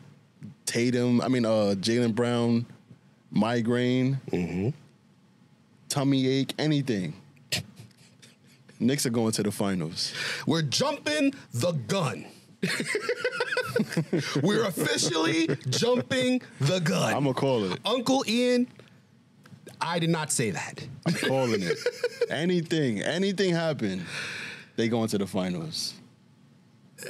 Tatum, 0.68 1.20
I 1.22 1.30
mean, 1.30 1.46
uh, 1.46 1.74
Jaylen 1.80 2.14
Brown, 2.14 2.68
migraine, 3.32 4.22
mm-hmm. 4.30 4.70
tummy 5.90 6.28
ache, 6.28 6.54
anything. 6.60 7.16
Knicks 8.80 9.08
are 9.08 9.10
going 9.10 9.32
to 9.32 9.42
the 9.42 9.52
finals. 9.52 10.14
We're 10.46 10.62
jumping 10.62 11.34
the 11.56 11.72
gun. 11.72 12.26
We're 14.44 14.66
officially 14.66 15.48
jumping 15.70 16.44
the 16.62 16.82
gun. 16.82 17.16
I'm 17.16 17.24
gonna 17.24 17.34
call 17.34 17.64
it. 17.64 17.80
Uncle 17.84 18.24
Ian, 18.28 18.68
I 19.82 20.00
did 20.00 20.10
not 20.10 20.32
say 20.32 20.52
that. 20.52 20.86
I'm 21.06 21.14
calling 21.14 21.62
it. 21.62 21.78
anything, 22.30 23.02
anything 23.02 23.54
happen, 23.54 24.06
they 24.76 24.90
go 24.90 25.04
into 25.04 25.18
the 25.18 25.28
finals. 25.28 25.94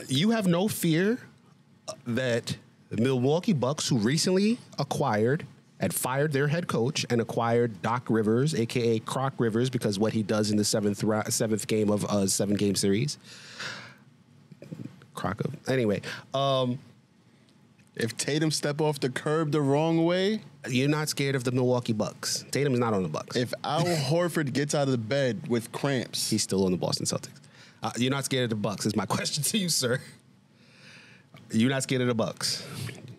You 0.07 0.31
have 0.31 0.47
no 0.47 0.67
fear 0.67 1.19
that 2.05 2.55
the 2.89 2.97
Milwaukee 2.97 3.53
Bucks, 3.53 3.87
who 3.87 3.97
recently 3.97 4.59
acquired 4.77 5.45
and 5.79 5.93
fired 5.93 6.33
their 6.33 6.47
head 6.47 6.67
coach 6.67 7.05
and 7.09 7.21
acquired 7.21 7.81
Doc 7.81 8.03
Rivers, 8.09 8.53
aka 8.53 8.99
Croc 8.99 9.33
Rivers, 9.37 9.69
because 9.69 9.97
what 9.97 10.13
he 10.13 10.23
does 10.23 10.51
in 10.51 10.57
the 10.57 10.65
seventh 10.65 11.03
seventh 11.31 11.67
game 11.67 11.89
of 11.89 12.03
a 12.03 12.27
seven 12.27 12.55
game 12.55 12.75
series. 12.75 13.17
Croc 15.13 15.41
anyway. 15.67 16.01
Um, 16.33 16.79
If 17.99 18.15
Tatum 18.17 18.51
step 18.51 18.79
off 18.81 18.99
the 18.99 19.09
curb 19.09 19.51
the 19.51 19.61
wrong 19.61 20.05
way, 20.05 20.41
you're 20.69 20.87
not 20.89 21.09
scared 21.09 21.35
of 21.35 21.43
the 21.43 21.51
Milwaukee 21.51 21.93
Bucks. 21.93 22.45
Tatum 22.51 22.73
is 22.73 22.79
not 22.79 22.93
on 22.93 23.03
the 23.03 23.09
Bucks. 23.09 23.35
if 23.35 23.53
Al 23.63 23.83
Horford 24.09 24.53
gets 24.53 24.73
out 24.73 24.83
of 24.83 24.91
the 24.91 24.97
bed 24.97 25.47
with 25.47 25.71
cramps, 25.71 26.29
He's 26.29 26.43
still 26.43 26.65
on 26.65 26.71
the 26.71 26.77
Boston 26.77 27.05
Celtics. 27.05 27.39
Uh, 27.83 27.91
you're 27.97 28.11
not 28.11 28.25
scared 28.25 28.45
of 28.45 28.49
the 28.51 28.55
Bucks. 28.55 28.85
Is 28.85 28.95
my 28.95 29.05
question 29.17 29.43
to 29.43 29.57
you, 29.57 29.69
sir. 29.69 29.99
You're 31.51 31.69
not 31.69 31.83
scared 31.83 32.01
of 32.01 32.07
the 32.07 32.15
Bucks. 32.15 32.65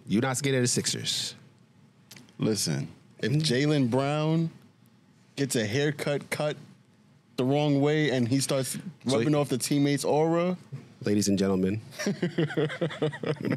You're 0.06 0.22
not 0.22 0.36
scared 0.36 0.56
of 0.56 0.62
the 0.62 0.68
Sixers. 0.68 1.34
listen. 2.38 2.88
If 3.22 3.32
Jaylen 3.32 3.90
Brown 3.90 4.50
gets 5.36 5.54
a 5.56 5.66
haircut 5.66 6.30
cut 6.30 6.56
the 7.36 7.44
wrong 7.44 7.80
way 7.82 8.10
and 8.10 8.26
he 8.26 8.40
starts 8.40 8.78
rubbing 9.04 9.34
off 9.34 9.50
the 9.50 9.58
teammates' 9.58 10.04
aura, 10.04 10.56
ladies 11.02 11.28
and 11.28 11.38
gentlemen. 11.38 11.80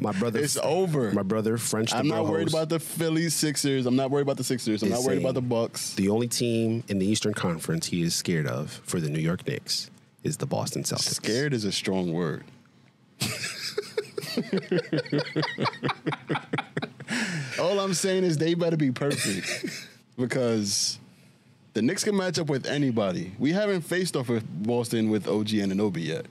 my 0.00 0.12
brother, 0.12 0.40
it's 0.40 0.56
over. 0.62 1.12
My 1.12 1.22
brother, 1.22 1.58
French. 1.58 1.92
I'm 1.94 2.08
not 2.08 2.26
worried 2.26 2.44
host, 2.44 2.54
about 2.54 2.68
the 2.68 2.80
Philly 2.80 3.28
Sixers. 3.28 3.86
I'm 3.86 3.96
not 3.96 4.10
worried 4.10 4.22
about 4.22 4.36
the 4.36 4.44
Sixers. 4.44 4.82
I'm 4.82 4.88
is 4.88 4.94
not 4.94 5.04
worried 5.04 5.20
about 5.20 5.34
the 5.34 5.42
Bucks. 5.42 5.94
The 5.94 6.08
only 6.08 6.28
team 6.28 6.84
in 6.88 6.98
the 6.98 7.06
Eastern 7.06 7.34
Conference 7.34 7.86
he 7.86 8.02
is 8.02 8.14
scared 8.14 8.46
of 8.46 8.80
for 8.84 9.00
the 9.00 9.10
New 9.10 9.20
York 9.20 9.46
Knicks 9.46 9.90
is 10.22 10.36
the 10.38 10.46
Boston 10.46 10.82
Celtics. 10.82 11.14
Scared 11.14 11.52
is 11.52 11.64
a 11.64 11.72
strong 11.72 12.12
word. 12.12 12.44
All 17.60 17.78
I'm 17.78 17.94
saying 17.94 18.24
is 18.24 18.38
they 18.38 18.54
better 18.54 18.76
be 18.76 18.90
perfect 18.90 19.64
because 20.18 20.98
the 21.74 21.82
Knicks 21.82 22.02
can 22.04 22.16
match 22.16 22.38
up 22.38 22.48
with 22.48 22.66
anybody. 22.66 23.32
We 23.38 23.52
haven't 23.52 23.82
faced 23.82 24.16
off 24.16 24.28
with 24.28 24.44
Boston 24.66 25.10
with 25.10 25.28
OG 25.28 25.48
Anunoby 25.48 26.04
yet. 26.06 26.26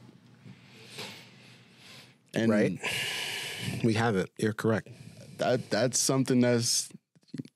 And 2.34 2.52
Right. 2.52 2.80
We 3.84 3.94
haven't. 3.94 4.30
You're 4.38 4.54
correct. 4.54 4.90
that 5.38 5.70
that's 5.70 6.00
something 6.00 6.42
that's 6.42 6.90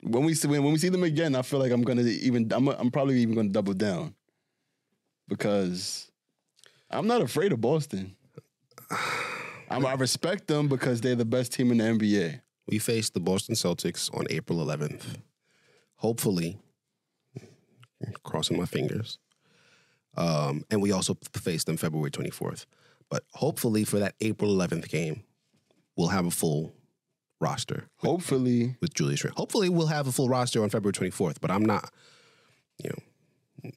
when 0.01 0.23
we 0.23 0.33
see 0.33 0.47
when, 0.47 0.63
when 0.63 0.73
we 0.73 0.79
see 0.79 0.89
them 0.89 1.03
again, 1.03 1.35
I 1.35 1.41
feel 1.41 1.59
like 1.59 1.71
I'm 1.71 1.81
gonna 1.81 2.03
even 2.03 2.51
I'm 2.51 2.67
I'm 2.67 2.91
probably 2.91 3.19
even 3.19 3.35
gonna 3.35 3.49
double 3.49 3.73
down 3.73 4.15
because 5.27 6.11
I'm 6.89 7.07
not 7.07 7.21
afraid 7.21 7.51
of 7.51 7.61
Boston. 7.61 8.15
I'm, 9.69 9.85
I 9.85 9.95
respect 9.95 10.47
them 10.47 10.69
because 10.69 11.01
they're 11.01 11.15
the 11.15 11.25
best 11.25 11.51
team 11.51 11.71
in 11.71 11.77
the 11.79 11.83
NBA. 11.83 12.39
We 12.67 12.79
face 12.79 13.09
the 13.09 13.19
Boston 13.19 13.55
Celtics 13.55 14.13
on 14.17 14.25
April 14.29 14.59
11th. 14.59 15.03
Hopefully, 15.97 16.57
crossing 18.23 18.57
my 18.57 18.65
fingers. 18.65 19.19
Um, 20.15 20.63
and 20.71 20.81
we 20.81 20.91
also 20.91 21.17
face 21.33 21.65
them 21.65 21.77
February 21.77 22.11
24th. 22.11 22.65
But 23.09 23.23
hopefully, 23.33 23.83
for 23.83 23.99
that 23.99 24.15
April 24.19 24.53
11th 24.53 24.89
game, 24.89 25.23
we'll 25.95 26.09
have 26.09 26.25
a 26.25 26.31
full 26.31 26.73
roster 27.39 27.87
Hopefully, 27.97 28.75
with 28.81 28.93
Julius 28.93 29.23
Randle. 29.23 29.39
Hopefully, 29.41 29.69
we'll 29.69 29.87
have 29.87 30.07
a 30.07 30.11
full 30.11 30.27
roster 30.27 30.63
on 30.63 30.69
February 30.69 30.93
24th. 30.93 31.37
But 31.39 31.51
I'm 31.51 31.65
not, 31.65 31.91
you 32.83 32.89
know. 32.89 33.71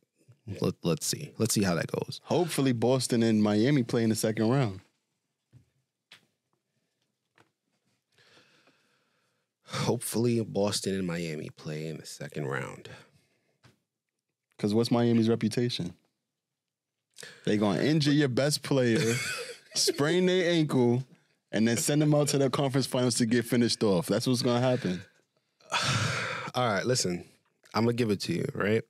Let, 0.60 0.74
let's 0.82 1.06
see. 1.06 1.30
Let's 1.38 1.54
see 1.54 1.62
how 1.62 1.76
that 1.76 1.86
goes. 1.86 2.20
hopefully 2.24 2.72
Boston 2.72 3.22
and 3.22 3.40
Miami 3.40 3.84
play 3.84 4.02
in 4.02 4.10
the 4.10 4.16
second 4.16 4.48
round. 4.50 4.80
Hopefully, 9.66 10.40
Boston 10.42 10.96
and 10.96 11.06
Miami 11.06 11.48
play 11.50 11.86
in 11.86 11.98
the 11.98 12.06
second 12.06 12.46
round. 12.46 12.88
Because 14.56 14.74
what's 14.74 14.90
Miami's 14.90 15.28
reputation? 15.28 15.94
They 17.44 17.56
gonna 17.56 17.82
injure 17.82 18.12
your 18.12 18.28
best 18.28 18.62
player, 18.62 19.14
sprain 19.74 20.26
their 20.26 20.50
ankle, 20.52 21.04
and 21.52 21.66
then 21.66 21.76
send 21.76 22.00
them 22.02 22.14
out 22.14 22.28
to 22.28 22.38
the 22.38 22.50
conference 22.50 22.86
finals 22.86 23.16
to 23.16 23.26
get 23.26 23.44
finished 23.44 23.82
off. 23.82 24.06
That's 24.06 24.26
what's 24.26 24.42
gonna 24.42 24.60
happen. 24.60 25.02
All 26.54 26.66
right, 26.66 26.84
listen. 26.84 27.24
I'm 27.74 27.84
gonna 27.84 27.92
give 27.92 28.10
it 28.10 28.20
to 28.22 28.32
you, 28.32 28.46
right? 28.54 28.82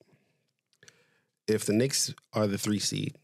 If 1.47 1.67
the 1.67 1.73
Knicks 1.73 2.15
are 2.33 2.47
the 2.47 2.57
three 2.59 2.79
seed, 2.79 3.17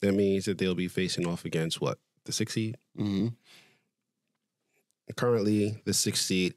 that 0.00 0.12
means 0.12 0.44
that 0.46 0.58
they'll 0.58 0.74
be 0.74 0.88
facing 0.88 1.26
off 1.26 1.44
against 1.44 1.80
what 1.80 1.98
the 2.24 2.32
six 2.32 2.54
seed. 2.54 2.76
hmm 2.96 3.28
Currently, 5.16 5.82
the 5.84 5.92
six 5.92 6.22
seed. 6.24 6.54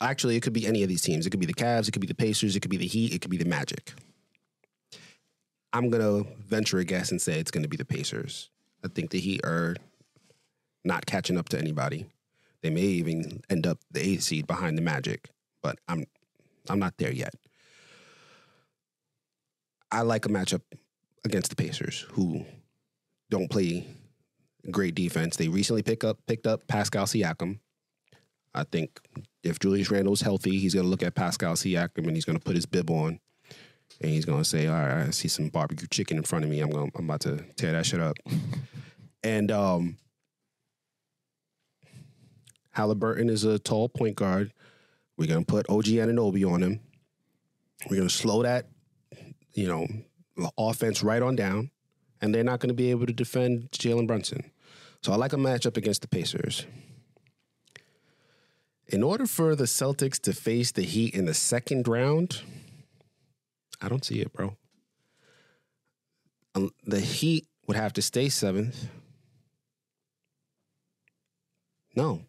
Actually, 0.00 0.36
it 0.36 0.40
could 0.42 0.52
be 0.52 0.66
any 0.66 0.82
of 0.82 0.88
these 0.88 1.00
teams. 1.00 1.26
It 1.26 1.30
could 1.30 1.40
be 1.40 1.46
the 1.46 1.54
Cavs. 1.54 1.88
It 1.88 1.92
could 1.92 2.02
be 2.02 2.06
the 2.08 2.14
Pacers. 2.14 2.54
It 2.54 2.60
could 2.60 2.70
be 2.70 2.76
the 2.76 2.86
Heat. 2.86 3.14
It 3.14 3.20
could 3.22 3.30
be 3.30 3.36
the 3.38 3.44
Magic. 3.46 3.92
I'm 5.74 5.90
gonna 5.90 6.22
venture 6.38 6.78
a 6.78 6.84
guess 6.84 7.10
and 7.10 7.20
say 7.20 7.38
it's 7.38 7.50
gonna 7.50 7.68
be 7.68 7.76
the 7.76 7.84
Pacers. 7.84 8.48
I 8.84 8.88
think 8.88 9.10
the 9.10 9.20
Heat 9.20 9.44
are 9.44 9.76
not 10.84 11.04
catching 11.04 11.36
up 11.36 11.48
to 11.50 11.58
anybody. 11.58 12.06
They 12.62 12.70
may 12.70 12.82
even 12.82 13.42
end 13.50 13.66
up 13.66 13.78
the 13.90 14.00
eighth 14.00 14.22
seed 14.22 14.46
behind 14.46 14.78
the 14.78 14.82
Magic, 14.82 15.28
but 15.62 15.78
I'm 15.88 16.06
I'm 16.70 16.78
not 16.78 16.96
there 16.96 17.12
yet. 17.12 17.34
I 19.90 20.02
like 20.02 20.26
a 20.26 20.28
matchup 20.28 20.62
against 21.24 21.50
the 21.50 21.56
Pacers, 21.56 22.06
who 22.12 22.44
don't 23.30 23.50
play 23.50 23.86
great 24.70 24.94
defense. 24.94 25.36
They 25.36 25.48
recently 25.48 25.82
pick 25.82 26.04
up 26.04 26.18
picked 26.26 26.46
up 26.46 26.66
Pascal 26.68 27.06
Siakam. 27.06 27.58
I 28.54 28.64
think 28.64 29.00
if 29.42 29.58
Julius 29.58 29.90
Randle's 29.90 30.20
healthy, 30.20 30.58
he's 30.58 30.74
going 30.74 30.84
to 30.84 30.90
look 30.90 31.02
at 31.02 31.14
Pascal 31.14 31.54
Siakam 31.54 32.06
and 32.06 32.14
he's 32.14 32.24
going 32.24 32.38
to 32.38 32.44
put 32.44 32.54
his 32.54 32.66
bib 32.66 32.88
on, 32.90 33.18
and 34.00 34.10
he's 34.10 34.24
to 34.42 34.48
say, 34.48 34.66
"All 34.66 34.74
right, 34.74 35.06
I 35.06 35.10
see 35.10 35.28
some 35.28 35.48
barbecue 35.48 35.88
chicken 35.88 36.16
in 36.16 36.22
front 36.22 36.44
of 36.44 36.50
me. 36.50 36.60
I'm 36.60 36.70
going. 36.70 36.90
I'm 36.94 37.04
about 37.04 37.20
to 37.22 37.44
tear 37.56 37.72
that 37.72 37.86
shit 37.86 38.00
up." 38.00 38.16
and 39.22 39.50
um, 39.50 39.96
Halliburton 42.70 43.30
is 43.30 43.44
a 43.44 43.58
tall 43.58 43.88
point 43.88 44.16
guard. 44.16 44.52
We're 45.16 45.28
to 45.44 45.50
put 45.50 45.68
OG 45.68 45.84
Anunoby 45.84 46.50
on 46.50 46.62
him. 46.62 46.80
We're 47.88 48.02
to 48.08 48.14
slow 48.14 48.42
that, 48.42 48.66
you 49.52 49.68
know, 49.68 49.86
offense 50.58 51.02
right 51.02 51.22
on 51.22 51.36
down, 51.36 51.70
and 52.20 52.34
they're 52.34 52.44
not 52.44 52.60
to 52.68 52.74
be 52.74 52.90
able 52.90 53.06
to 53.06 53.12
defend 53.12 53.70
Jalen 53.70 54.06
Brunson. 54.06 54.50
So 55.02 55.12
I 55.12 55.16
like 55.16 55.32
a 55.32 55.36
matchup 55.36 55.76
against 55.76 56.02
the 56.02 56.08
Pacers. 56.08 56.66
In 58.88 59.02
order 59.02 59.26
for 59.26 59.54
the 59.54 59.64
Celtics 59.64 60.20
to 60.22 60.32
face 60.32 60.72
the 60.72 60.82
Heat 60.82 61.14
in 61.14 61.26
the 61.26 61.34
second 61.34 61.86
round, 61.86 62.42
I 63.84 63.88
don't 63.88 64.04
see 64.04 64.20
it, 64.20 64.32
bro. 64.32 64.56
Um, 66.54 66.70
the 66.84 67.00
Heat 67.00 67.46
would 67.66 67.76
have 67.76 67.92
to 67.94 68.02
stay 68.02 68.28
seventh. 68.28 68.88
No, 71.96 72.22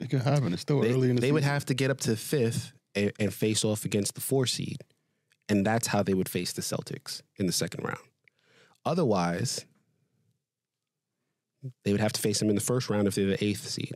It 0.00 0.10
could 0.10 0.22
happen. 0.22 0.52
It's 0.52 0.62
still 0.62 0.80
they, 0.80 0.92
early 0.92 1.10
in 1.10 1.16
the 1.16 1.20
season. 1.22 1.28
they 1.28 1.32
would 1.32 1.44
have 1.44 1.64
to 1.66 1.74
get 1.74 1.90
up 1.90 2.00
to 2.00 2.16
fifth 2.16 2.72
and, 2.94 3.12
and 3.20 3.32
face 3.32 3.64
off 3.64 3.84
against 3.84 4.14
the 4.14 4.20
four 4.20 4.46
seed. 4.46 4.78
And 5.48 5.64
that's 5.64 5.86
how 5.88 6.02
they 6.02 6.14
would 6.14 6.28
face 6.28 6.52
the 6.52 6.62
Celtics 6.62 7.22
in 7.36 7.46
the 7.46 7.52
second 7.52 7.84
round. 7.84 8.00
Otherwise, 8.84 9.64
they 11.84 11.92
would 11.92 12.00
have 12.00 12.12
to 12.14 12.20
face 12.20 12.38
them 12.38 12.48
in 12.48 12.54
the 12.54 12.60
first 12.60 12.90
round 12.90 13.06
if 13.08 13.14
they're 13.14 13.26
the 13.26 13.44
eighth 13.44 13.66
seed. 13.66 13.92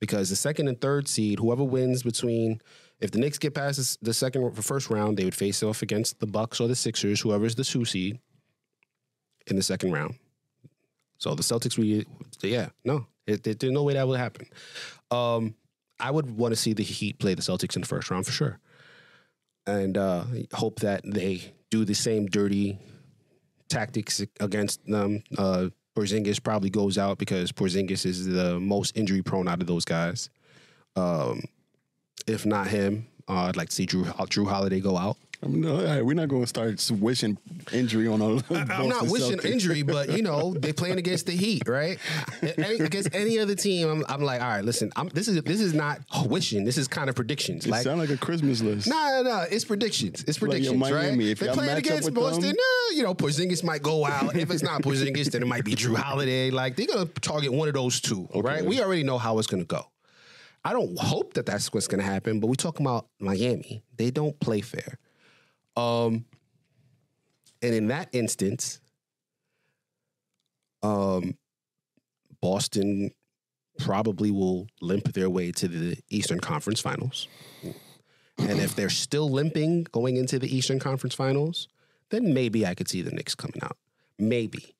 Because 0.00 0.28
the 0.30 0.36
second 0.36 0.68
and 0.68 0.80
third 0.80 1.08
seed, 1.08 1.38
whoever 1.38 1.64
wins 1.64 2.02
between, 2.02 2.60
if 3.00 3.10
the 3.10 3.18
Knicks 3.18 3.38
get 3.38 3.54
past 3.54 4.02
the 4.04 4.14
second, 4.14 4.52
first 4.62 4.88
round, 4.90 5.16
they 5.16 5.24
would 5.24 5.34
face 5.34 5.62
off 5.62 5.82
against 5.82 6.20
the 6.20 6.26
Bucks 6.26 6.60
or 6.60 6.68
the 6.68 6.76
Sixers, 6.76 7.20
whoever's 7.20 7.54
the 7.54 7.64
two 7.64 7.84
seed, 7.84 8.18
in 9.46 9.56
the 9.56 9.62
second 9.62 9.92
round. 9.92 10.14
So 11.18 11.34
the 11.34 11.42
Celtics, 11.42 11.76
we, 11.78 12.04
yeah, 12.42 12.68
no, 12.84 13.06
it, 13.26 13.46
it- 13.46 13.58
there's 13.60 13.72
no 13.72 13.82
way 13.82 13.94
that 13.94 14.06
would 14.08 14.18
happen. 14.18 14.46
Um, 15.10 15.54
I 16.00 16.10
would 16.10 16.36
want 16.36 16.52
to 16.52 16.56
see 16.60 16.72
the 16.72 16.82
Heat 16.82 17.18
play 17.18 17.34
the 17.34 17.42
Celtics 17.42 17.76
in 17.76 17.82
the 17.82 17.88
first 17.88 18.10
round 18.10 18.26
for 18.26 18.32
sure, 18.32 18.58
and 19.66 19.96
uh, 19.96 20.24
hope 20.52 20.80
that 20.80 21.02
they 21.04 21.52
do 21.70 21.84
the 21.84 21.94
same 21.94 22.26
dirty 22.26 22.78
tactics 23.68 24.20
against 24.40 24.84
them. 24.86 25.22
Uh, 25.38 25.68
Porzingis 25.96 26.42
probably 26.42 26.70
goes 26.70 26.98
out 26.98 27.18
because 27.18 27.52
Porzingis 27.52 28.04
is 28.04 28.26
the 28.26 28.58
most 28.58 28.96
injury 28.96 29.22
prone 29.22 29.46
out 29.48 29.60
of 29.60 29.66
those 29.68 29.84
guys. 29.84 30.28
Um, 30.96 31.42
if 32.26 32.46
not 32.46 32.68
him, 32.68 33.06
uh, 33.28 33.44
I'd 33.46 33.56
like 33.56 33.68
to 33.70 33.74
see 33.74 33.86
Jrue 33.86 34.04
Jrue 34.28 34.48
Holiday 34.48 34.80
go 34.80 34.96
out. 34.96 35.16
I 35.42 35.46
mean, 35.46 35.60
no, 35.60 36.02
we're 36.02 36.14
not 36.14 36.28
going 36.28 36.40
to 36.42 36.46
start 36.46 36.90
wishing 36.90 37.36
injury 37.70 38.08
on 38.08 38.22
all. 38.22 38.40
I'm 38.50 38.88
not 38.88 39.08
wishing 39.08 39.38
injury, 39.40 39.82
but 39.82 40.08
you 40.16 40.22
know 40.22 40.54
they're 40.54 40.72
playing 40.72 40.96
against 40.96 41.26
the 41.26 41.32
Heat, 41.32 41.68
right? 41.68 41.98
Any- 42.56 42.76
against 42.80 43.14
any 43.14 43.38
other 43.38 43.54
team, 43.54 43.88
I'm, 43.90 44.04
I'm 44.08 44.22
like, 44.22 44.40
all 44.40 44.48
right, 44.48 44.64
listen, 44.64 44.90
I'm, 44.96 45.08
this 45.10 45.28
is 45.28 45.42
this 45.42 45.60
is 45.60 45.74
not 45.74 46.00
wishing. 46.26 46.64
This 46.64 46.78
is 46.78 46.88
kind 46.88 47.10
of 47.10 47.16
predictions. 47.16 47.66
It 47.66 47.70
Like, 47.70 47.82
sound 47.82 47.98
like 47.98 48.08
a 48.08 48.16
Christmas 48.16 48.62
list. 48.62 48.86
no, 48.88 48.94
no, 49.22 49.22
no, 49.22 49.44
it's 49.50 49.66
predictions. 49.66 50.24
It's 50.26 50.40
Like, 50.40 50.50
predictions, 50.52 50.78
Miami, 50.78 51.24
right? 51.24 51.30
if 51.32 51.40
they're 51.40 51.52
playing 51.52 51.76
against 51.76 52.14
Boston. 52.14 52.40
them- 52.42 52.56
No, 52.56 52.96
you 52.96 53.02
know, 53.02 53.14
Porzingis 53.14 53.62
might 53.62 53.82
go 53.82 54.06
out. 54.06 54.34
if 54.36 54.50
it's 54.50 54.62
not 54.62 54.80
Porzingis, 54.80 55.30
then 55.30 55.42
it 55.42 55.46
might 55.46 55.64
be 55.66 55.74
Jrue 55.74 55.96
Holiday. 55.96 56.50
Like 56.50 56.76
they're 56.76 56.86
gonna 56.86 57.04
target 57.20 57.52
one 57.52 57.68
of 57.68 57.74
those 57.74 58.00
two, 58.00 58.28
right? 58.34 58.64
We 58.64 58.80
already 58.80 59.02
know 59.02 59.18
how 59.18 59.38
it's 59.38 59.48
gonna 59.48 59.64
go. 59.64 59.84
I 60.64 60.72
don't 60.72 60.98
hope 60.98 61.34
that 61.34 61.46
that's 61.46 61.72
what's 61.72 61.88
gonna 61.88 62.02
happen, 62.02 62.40
but 62.40 62.46
we're 62.46 62.54
talking 62.54 62.86
about 62.86 63.08
Miami. 63.18 63.82
They 63.96 64.10
don't 64.10 64.38
play 64.40 64.60
fair. 64.60 64.98
Um, 65.76 66.24
and 67.62 67.74
in 67.74 67.88
that 67.88 68.08
instance, 68.12 68.80
um, 70.82 71.36
Boston 72.40 73.10
probably 73.78 74.30
will 74.30 74.68
limp 74.80 75.12
their 75.12 75.30
way 75.30 75.50
to 75.52 75.68
the 75.68 75.98
Eastern 76.10 76.40
Conference 76.40 76.80
Finals. 76.80 77.26
And 78.38 78.60
if 78.60 78.74
they're 78.74 78.90
still 78.90 79.30
limping 79.30 79.84
going 79.92 80.16
into 80.16 80.38
the 80.38 80.54
Eastern 80.54 80.78
Conference 80.78 81.14
Finals, 81.14 81.68
then 82.10 82.34
maybe 82.34 82.66
I 82.66 82.74
could 82.74 82.88
see 82.88 83.02
the 83.02 83.10
Knicks 83.10 83.34
coming 83.34 83.62
out. 83.62 83.76
Maybe. 84.18 84.74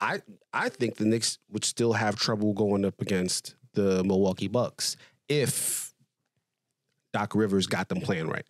I 0.00 0.20
I 0.52 0.68
think 0.68 0.96
the 0.96 1.04
Knicks 1.04 1.38
would 1.50 1.64
still 1.64 1.92
have 1.92 2.16
trouble 2.16 2.54
going 2.54 2.84
up 2.84 3.00
against 3.00 3.54
the 3.74 4.04
Milwaukee 4.04 4.48
Bucks 4.48 4.96
if 5.28 5.92
Doc 7.12 7.34
Rivers 7.34 7.66
got 7.66 7.88
them 7.88 8.00
playing 8.00 8.28
right. 8.28 8.46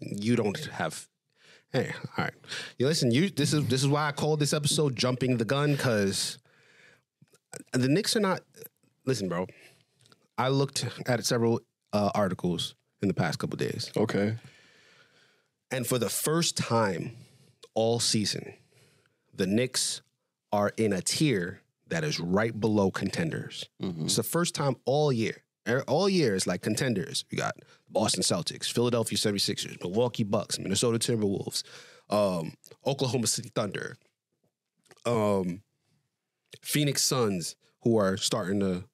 You 0.00 0.36
don't 0.36 0.58
have 0.66 1.08
Hey, 1.72 1.92
all 2.16 2.24
right. 2.24 2.34
You 2.78 2.86
listen, 2.86 3.10
you 3.10 3.28
this 3.30 3.52
is 3.52 3.66
this 3.66 3.82
is 3.82 3.88
why 3.88 4.06
I 4.06 4.12
called 4.12 4.38
this 4.38 4.52
episode 4.52 4.94
jumping 4.94 5.38
the 5.38 5.44
gun 5.44 5.76
cuz 5.76 6.38
the 7.72 7.88
Knicks 7.88 8.14
are 8.16 8.20
not 8.20 8.42
listen, 9.04 9.28
bro. 9.28 9.46
I 10.38 10.48
looked 10.48 10.86
at 11.06 11.24
several 11.24 11.60
uh, 11.92 12.10
articles 12.14 12.74
in 13.02 13.08
the 13.08 13.14
past 13.14 13.38
couple 13.38 13.56
days. 13.56 13.90
Okay. 13.96 14.36
And 15.70 15.86
for 15.86 15.98
the 15.98 16.08
first 16.08 16.56
time 16.56 17.16
all 17.74 17.98
season, 17.98 18.54
the 19.34 19.46
Knicks 19.46 20.00
are 20.52 20.72
in 20.76 20.92
a 20.92 21.02
tier 21.02 21.60
that 21.88 22.04
is 22.04 22.18
right 22.20 22.58
below 22.58 22.90
contenders. 22.90 23.68
It's 24.04 24.16
the 24.16 24.22
first 24.22 24.54
time 24.54 24.76
all 24.84 25.12
year. 25.12 25.42
Er, 25.66 25.82
All 25.88 26.08
year 26.10 26.34
is 26.34 26.46
like 26.46 26.60
contenders. 26.60 27.24
We 27.30 27.38
got 27.38 27.54
Boston 27.88 28.22
Celtics, 28.22 28.70
Philadelphia 28.70 29.16
76ers, 29.16 29.82
Milwaukee 29.82 30.22
Bucks, 30.24 30.58
Minnesota 30.58 30.98
Timberwolves, 30.98 31.62
um, 32.10 32.52
Oklahoma 32.86 33.26
City 33.26 33.50
Thunder, 33.54 33.96
um, 35.06 35.62
Phoenix 36.60 37.02
Suns, 37.02 37.56
who 37.82 37.96
are 37.96 38.16
starting 38.16 38.60
to 38.60 38.84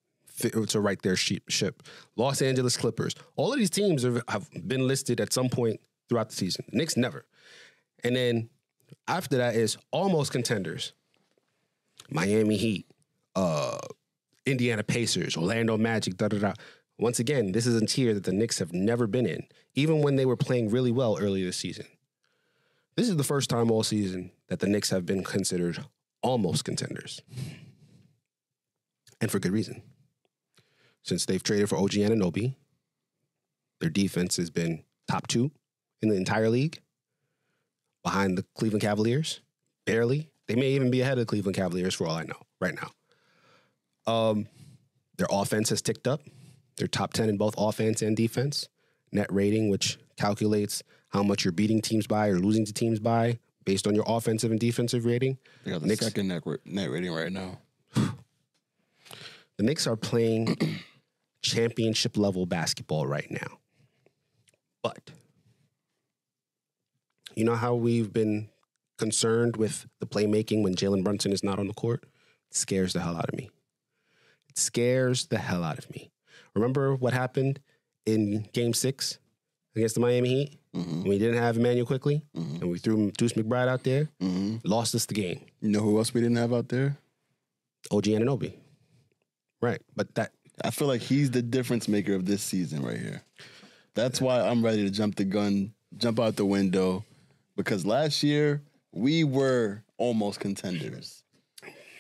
to 0.69 0.81
right 0.81 1.01
their 1.03 1.17
ship, 1.17 1.43
ship. 1.51 1.83
Los 2.17 2.41
Angeles 2.41 2.77
Clippers. 2.77 3.15
All 3.37 3.53
of 3.53 3.59
these 3.59 3.69
teams 3.69 4.05
have, 4.05 4.23
have 4.29 4.49
been 4.67 4.87
listed 4.89 5.21
at 5.21 5.35
some 5.35 5.51
point 5.51 5.81
throughout 6.09 6.31
the 6.31 6.35
season. 6.35 6.65
Knicks 6.73 6.97
never. 6.97 7.27
And 8.03 8.17
then 8.17 8.49
after 9.07 9.37
that 9.37 9.55
is 9.55 9.77
almost 9.91 10.33
contenders. 10.33 10.95
Miami 12.11 12.57
Heat, 12.57 12.87
uh, 13.37 13.79
Indiana 14.47 14.83
Pacers, 14.83 15.37
Orlando 15.37 15.77
Magic, 15.77 16.17
da 16.17 16.29
da 16.29 16.39
da. 16.39 16.53
Once 16.99 17.19
again, 17.19 17.53
this 17.53 17.67
is 17.67 17.81
a 17.81 17.87
tier 17.87 18.13
that 18.13 18.25
the 18.25 18.33
Knicks 18.33 18.59
have 18.59 18.73
never 18.73 19.07
been 19.07 19.27
in, 19.27 19.47
even 19.75 20.03
when 20.03 20.17
they 20.17 20.27
were 20.27 20.37
playing 20.37 20.71
really 20.71 20.93
well 20.93 21.17
earlier 21.19 21.47
this 21.47 21.57
season. 21.57 21.87
This 22.97 23.09
is 23.09 23.17
the 23.17 23.25
first 23.25 23.49
time 23.49 23.71
all 23.71 23.83
season 23.83 24.33
that 24.49 24.61
the 24.61 24.67
Knicks 24.67 24.91
have 24.91 25.07
been 25.07 25.25
considered 25.25 25.83
almost 26.23 26.65
contenders. 26.65 27.23
And 29.21 29.31
for 29.31 29.39
good 29.39 29.53
reason. 29.53 29.83
Since 31.03 31.25
they've 31.25 31.43
traded 31.43 31.69
for 31.69 31.77
OG 31.77 31.93
Anunoby, 31.93 32.57
their 33.81 33.91
defense 33.91 34.37
has 34.37 34.51
been 34.51 34.85
top 35.09 35.27
two 35.27 35.51
in 36.03 36.09
the 36.09 36.17
entire 36.17 36.51
league, 36.51 36.81
behind 38.03 38.37
the 38.37 38.45
Cleveland 38.55 38.83
Cavaliers, 38.83 39.41
barely. 39.87 40.30
They 40.51 40.57
may 40.57 40.71
even 40.73 40.91
be 40.91 41.01
ahead 41.01 41.13
of 41.13 41.19
the 41.21 41.27
Cleveland 41.27 41.55
Cavaliers 41.55 41.95
for 41.95 42.09
all 42.09 42.17
I 42.17 42.25
know 42.25 42.43
right 42.61 42.75
now. 42.75 44.13
Um, 44.13 44.49
their 45.17 45.29
offense 45.31 45.71
has 45.71 45.81
ticked 45.81 46.09
up. 46.09 46.23
They're 46.77 46.89
top 46.89 47.13
10 47.13 47.29
in 47.29 47.37
both 47.37 47.55
offense 47.57 48.03
and 48.03 48.17
defense. 48.17 48.69
Net 49.13 49.29
rating, 49.31 49.69
which 49.71 49.97
calculates 50.19 50.83
how 51.11 51.23
much 51.23 51.45
you're 51.45 51.53
beating 51.53 51.81
teams 51.81 52.09
by 52.09 52.27
or 52.27 52.41
losing 52.41 52.65
to 52.65 52.73
teams 52.73 52.99
by 52.99 53.39
based 53.65 53.87
on 53.87 53.95
your 53.95 54.03
offensive 54.09 54.51
and 54.51 54.59
defensive 54.59 55.05
rating. 55.05 55.39
They 55.63 55.71
got 55.71 55.83
the 55.83 55.87
Knicks- 55.87 56.05
second 56.05 56.27
net, 56.27 56.43
net 56.65 56.91
rating 56.91 57.13
right 57.13 57.31
now. 57.31 57.61
The 57.95 58.13
Knicks 59.61 59.87
are 59.87 59.95
playing 59.95 60.57
championship 61.43 62.17
level 62.17 62.45
basketball 62.45 63.07
right 63.07 63.31
now. 63.31 63.59
But 64.83 65.13
you 67.37 67.45
know 67.45 67.55
how 67.55 67.77
we've 67.77 68.13
been 68.13 68.49
concerned 69.01 69.57
with 69.57 69.87
the 69.99 70.07
playmaking 70.07 70.63
when 70.63 70.77
Jalen 70.77 71.03
Brunson 71.03 71.33
is 71.33 71.43
not 71.43 71.59
on 71.59 71.67
the 71.67 71.75
court? 71.75 72.05
Scares 72.51 72.93
the 72.93 73.01
hell 73.01 73.17
out 73.17 73.29
of 73.29 73.35
me. 73.35 73.51
It 74.49 74.59
scares 74.59 75.27
the 75.27 75.39
hell 75.39 75.65
out 75.65 75.79
of 75.79 75.91
me. 75.91 76.13
Remember 76.55 76.95
what 76.95 77.13
happened 77.13 77.61
in 78.07 78.49
game 78.53 78.75
six 78.75 79.19
against 79.75 79.95
the 79.95 80.01
Miami 80.01 80.29
Heat? 80.29 80.57
When 80.73 81.03
we 81.03 81.19
didn't 81.19 81.43
have 81.43 81.57
Immanuel 81.57 81.85
Quickley 81.85 82.23
mm-hmm. 82.37 82.63
and 82.63 82.71
we 82.71 82.79
threw 82.79 83.11
Deuce 83.13 83.33
McBride 83.33 83.67
out 83.67 83.83
there, 83.83 84.09
mm-hmm. 84.23 84.59
lost 84.63 84.95
us 84.95 85.07
the 85.07 85.15
game. 85.15 85.41
You 85.61 85.71
know 85.71 85.81
who 85.81 85.99
else 85.99 86.15
we 86.15 86.21
didn't 86.21 86.37
have 86.37 86.53
out 86.53 86.69
there? 86.69 86.97
OG 87.91 88.05
Anunoby. 88.05 88.55
Right. 89.61 89.81
But 89.97 90.15
that 90.15 90.33
I 90.65 90.71
feel 90.71 90.87
like 90.87 91.01
he's 91.01 91.31
the 91.31 91.43
difference 91.43 91.89
maker 91.89 92.15
of 92.15 92.27
this 92.27 92.43
season 92.43 92.83
right 92.83 92.99
here. 92.99 93.23
That's 93.95 94.21
why 94.21 94.43
I'm 94.43 94.65
ready 94.65 94.85
to 94.85 94.91
jump 94.91 95.17
the 95.17 95.25
gun, 95.25 95.73
jump 95.97 96.21
out 96.21 96.37
the 96.37 96.45
window, 96.45 97.05
because 97.57 97.85
last 97.85 98.23
year 98.23 98.63
we 98.93 99.25
were 99.25 99.85
almost 99.99 100.41
contenders. 100.41 101.23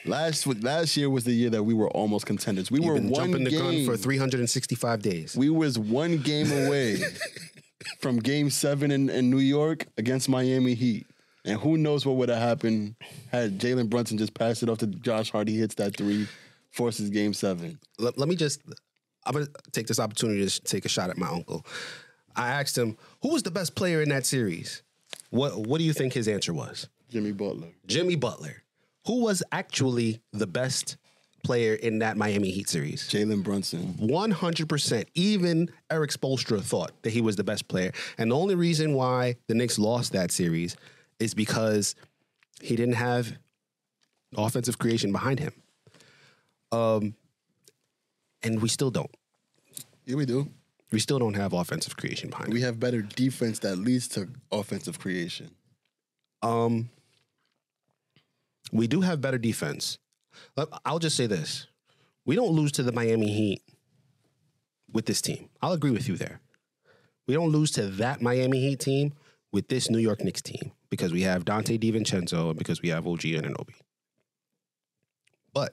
Last 0.07 0.47
last 0.47 0.97
year 0.97 1.11
was 1.11 1.24
the 1.24 1.32
year 1.32 1.51
that 1.51 1.62
we 1.62 1.74
were 1.74 1.91
almost 1.91 2.24
contenders. 2.24 2.70
We 2.70 2.78
You've 2.78 2.86
were 2.88 2.95
been 2.95 3.11
one 3.11 3.30
jumping 3.32 3.45
the 3.45 3.51
game 3.51 3.84
gun 3.84 3.86
for 3.86 3.97
365 3.99 5.03
days. 5.03 5.36
we 5.36 5.51
was 5.51 5.78
one 5.78 6.18
game 6.18 6.51
away 6.51 6.97
from 8.01 8.18
Game 8.18 8.49
Seven 8.49 8.91
in, 8.91 9.11
in 9.11 9.28
New 9.30 9.38
York 9.38 9.86
against 9.99 10.28
Miami 10.28 10.72
Heat, 10.74 11.07
and 11.45 11.61
who 11.61 11.76
knows 11.76 12.07
what 12.07 12.16
would 12.16 12.30
have 12.30 12.38
happened 12.38 12.95
had 13.30 13.59
Jalen 13.59 13.91
Brunson 13.91 14.16
just 14.16 14.32
passed 14.32 14.62
it 14.62 14.70
off 14.70 14.78
to 14.78 14.86
Josh 14.86 15.30
Hart. 15.30 15.49
He 15.49 15.59
hits 15.59 15.74
that 15.74 15.97
three, 15.97 16.26
forces 16.70 17.11
Game 17.11 17.34
Seven. 17.34 17.78
let, 17.99 18.16
let 18.16 18.28
me 18.28 18.36
just 18.36 18.62
i'm 19.26 19.34
gonna 19.34 19.47
take 19.72 19.86
this 19.86 20.01
opportunity 20.01 20.47
to 20.47 20.61
take 20.62 20.86
a 20.86 20.88
shot 20.88 21.11
at 21.11 21.18
my 21.18 21.28
uncle 21.28 21.66
i 22.36 22.49
asked 22.49 22.78
him 22.78 22.97
who 23.20 23.28
was 23.28 23.43
the 23.43 23.51
best 23.51 23.74
player 23.74 24.01
in 24.01 24.09
that 24.09 24.24
series 24.24 24.82
what 25.31 25.57
what 25.57 25.78
do 25.78 25.85
you 25.85 25.93
think 25.93 26.12
his 26.12 26.28
answer 26.28 26.53
was 26.53 26.89
Jimmy 27.09 27.33
Butler. 27.33 27.68
jimmy 27.87 28.16
butler 28.16 28.62
who 29.07 29.22
was 29.22 29.43
actually 29.51 30.20
the 30.33 30.47
best 30.47 30.97
player 31.43 31.74
in 31.74 32.01
that 32.01 32.16
miami 32.16 32.51
heat 32.51 32.68
series 32.68 33.09
Jalen 33.09 33.43
Brunson. 33.43 33.95
100%. 33.95 35.05
Even 35.14 35.70
Erik 35.91 36.11
Spoelstra 36.11 36.62
thought 36.62 36.93
that 37.03 37.11
he 37.11 37.22
was 37.22 37.37
the 37.37 37.45
best 37.45 37.66
player. 37.66 37.93
And 38.18 38.31
the 38.31 38.37
only 38.37 38.55
reason 38.55 38.93
why 38.95 39.37
the 39.47 39.55
Knicks 39.55 39.78
lost 39.78 40.12
that 40.12 40.31
series 40.31 40.76
is 41.18 41.33
because 41.33 41.95
he 42.61 42.76
didn't 42.76 42.95
have 42.97 43.39
offensive 44.37 44.78
creation 44.78 45.12
behind 45.12 45.41
him. 45.41 45.53
Um, 46.72 47.14
and 48.43 48.61
we 48.61 48.68
still 48.68 48.91
don't. 48.91 49.11
Yeah, 50.05 50.16
we 50.16 50.26
do. 50.26 50.49
We 50.93 50.99
still 50.99 51.18
don't 51.18 51.34
have 51.34 51.53
offensive 51.53 51.97
creation 51.97 52.30
behind. 52.30 52.53
We 52.53 52.62
have 52.62 52.80
better 52.80 53.03
defense 53.03 53.61
that 53.61 53.76
leads 53.76 54.09
to 54.09 54.28
offensive 54.51 54.99
creation. 54.99 55.51
Um, 56.43 56.91
we 58.72 58.86
do 58.86 59.01
have 59.01 59.20
better 59.20 59.38
defense. 59.38 59.99
I'll 60.84 60.99
just 60.99 61.16
say 61.16 61.26
this: 61.26 61.66
we 62.24 62.34
don't 62.34 62.53
lose 62.53 62.72
to 62.72 62.82
the 62.82 62.93
Miami 62.93 63.32
Heat 63.32 63.62
with 64.93 65.07
this 65.07 65.20
team. 65.20 65.49
I'll 65.62 65.72
agree 65.72 65.91
with 65.91 66.09
you 66.09 66.16
there. 66.16 66.41
We 67.26 67.34
don't 67.34 67.51
lose 67.51 67.70
to 67.72 67.86
that 67.86 68.20
Miami 68.20 68.61
Heat 68.61 68.80
team 68.80 69.12
with 69.53 69.68
this 69.68 69.91
New 69.91 69.99
York 69.99 70.24
Knicks 70.24 70.43
team 70.43 70.72
because 70.91 71.12
we 71.12 71.22
have 71.22 71.45
Donte 71.45 71.78
DiVincenzo 71.78 72.51
and 72.51 72.59
because 72.59 72.82
we 72.82 72.88
have 72.88 73.07
OG 73.07 73.20
Anunoby. 73.20 73.74
But 75.53 75.72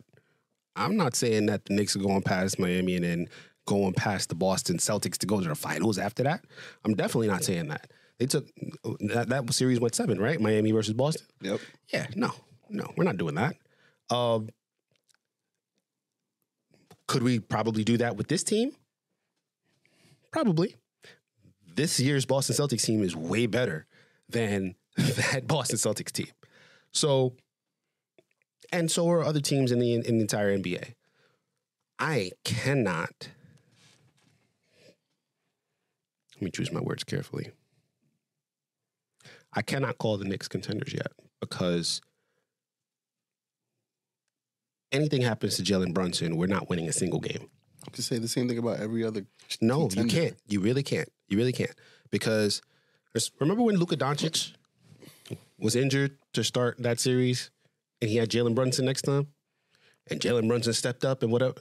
I'm 0.76 0.97
not 0.97 1.15
saying 1.15 1.47
that 1.47 1.65
the 1.65 1.74
Knicks 1.74 1.95
are 1.95 1.99
going 1.99 2.22
past 2.22 2.59
Miami 2.59 2.95
and 2.95 3.05
then 3.05 3.28
going 3.68 3.93
past 3.93 4.30
the 4.30 4.36
Boston 4.36 4.78
Celtics 4.78 5.18
to 5.20 5.28
go 5.28 5.39
to 5.39 5.47
the 5.47 5.53
finals 5.53 5.99
after 5.99 6.24
that. 6.24 6.43
I'm 6.84 6.95
definitely 6.95 7.28
not 7.28 7.43
saying 7.43 7.68
that. 7.68 7.91
They 8.18 8.26
took 8.26 8.47
that, 9.01 9.28
that 9.30 9.53
series 9.53 9.80
went 9.80 9.93
seven, 9.93 10.20
right? 10.20 10.41
Miami 10.41 10.72
versus 10.72 10.95
Boston. 10.95 11.28
Yep. 11.41 11.59
Yeah, 11.93 12.07
no, 12.15 12.32
no, 12.70 12.91
we're 12.97 13.03
not 13.03 13.18
doing 13.18 13.36
that. 13.36 13.55
Um, 14.09 14.49
could 17.07 17.22
we 17.22 17.39
probably 17.39 17.84
do 17.84 17.97
that 17.97 18.15
with 18.18 18.28
this 18.28 18.43
team? 18.43 18.72
Probably. 20.32 20.76
This 21.76 21.99
year's 21.99 22.26
Boston 22.26 22.55
Celtics 22.55 22.84
team 22.86 23.03
is 23.03 23.15
way 23.15 23.45
better 23.45 23.86
than 24.28 24.76
that 24.97 25.45
Boston 25.45 25.78
Celtics 25.78 26.11
team. 26.11 26.28
So, 26.91 27.36
and 28.72 28.89
so 28.89 29.07
are 29.09 29.24
other 29.24 29.39
teams 29.39 29.72
in 29.72 29.80
the 29.80 29.93
in 29.93 30.01
the 30.01 30.22
entire 30.22 30.57
NBA. 30.57 30.95
I 31.99 32.32
cannot. 32.43 33.30
Let 36.38 36.43
me 36.43 36.51
choose 36.51 36.71
my 36.71 36.79
words 36.79 37.03
carefully. 37.03 37.51
I 39.53 39.63
cannot 39.63 39.97
call 39.97 40.17
the 40.17 40.25
Knicks 40.25 40.47
contenders 40.47 40.93
yet 40.93 41.11
because 41.41 42.01
anything 44.91 45.21
happens 45.21 45.57
to 45.57 45.63
Jalen 45.63 45.93
Brunson, 45.93 46.38
we're 46.38 46.47
not 46.47 46.69
winning 46.69 46.88
a 46.88 46.93
single 46.93 47.19
game. 47.19 47.49
I 47.88 47.89
could 47.89 48.03
say 48.03 48.19
the 48.19 48.27
same 48.27 48.47
thing 48.47 48.59
about 48.59 48.79
every 48.79 49.03
other. 49.03 49.25
No, 49.61 49.89
you 49.91 50.05
can't. 50.05 50.35
You 50.47 50.59
really 50.59 50.83
can't. 50.83 51.09
You 51.27 51.38
really 51.38 51.53
can't. 51.53 51.73
Because 52.11 52.61
remember 53.39 53.63
when 53.63 53.77
Luka 53.77 53.97
Doncic 53.97 54.53
was 55.57 55.75
injured 55.75 56.17
to 56.33 56.43
start 56.43 56.75
that 56.79 56.99
series 56.99 57.49
and 58.01 58.11
he 58.11 58.17
had 58.17 58.29
Jalen 58.29 58.53
Brunson 58.53 58.85
next 58.85 59.07
him? 59.07 59.27
And 60.09 60.19
Jalen 60.19 60.47
Brunson 60.47 60.73
stepped 60.73 61.03
up 61.03 61.23
and 61.23 61.31
whatever. 61.31 61.55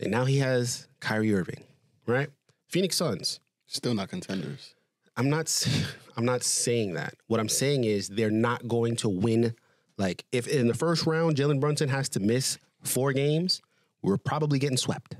And 0.00 0.10
now 0.10 0.24
he 0.24 0.38
has 0.38 0.88
Kyrie 1.00 1.34
Irving, 1.34 1.62
right? 2.06 2.30
Phoenix 2.68 2.96
Suns. 2.96 3.40
Still 3.72 3.94
not 3.94 4.08
contenders. 4.08 4.74
I'm 5.16 5.30
not 5.30 5.48
I'm 6.16 6.24
not 6.24 6.42
saying 6.42 6.94
that. 6.94 7.14
What 7.28 7.38
I'm 7.38 7.48
saying 7.48 7.84
is 7.84 8.08
they're 8.08 8.28
not 8.28 8.66
going 8.66 8.96
to 8.96 9.08
win. 9.08 9.54
Like 9.96 10.24
if 10.32 10.48
in 10.48 10.66
the 10.66 10.74
first 10.74 11.06
round 11.06 11.36
Jalen 11.36 11.60
Brunson 11.60 11.88
has 11.88 12.08
to 12.10 12.20
miss 12.20 12.58
four 12.82 13.12
games, 13.12 13.62
we're 14.02 14.16
probably 14.16 14.58
getting 14.58 14.76
swept. 14.76 15.14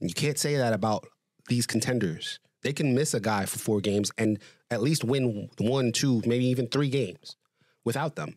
And 0.00 0.08
you 0.08 0.14
can't 0.14 0.38
say 0.38 0.56
that 0.58 0.72
about 0.72 1.08
these 1.48 1.66
contenders. 1.66 2.38
They 2.62 2.72
can 2.72 2.94
miss 2.94 3.14
a 3.14 3.20
guy 3.20 3.46
for 3.46 3.58
four 3.58 3.80
games 3.80 4.12
and 4.16 4.38
at 4.70 4.80
least 4.80 5.02
win 5.02 5.50
one, 5.58 5.90
two, 5.90 6.22
maybe 6.24 6.46
even 6.46 6.68
three 6.68 6.88
games 6.88 7.34
without 7.84 8.14
them. 8.14 8.36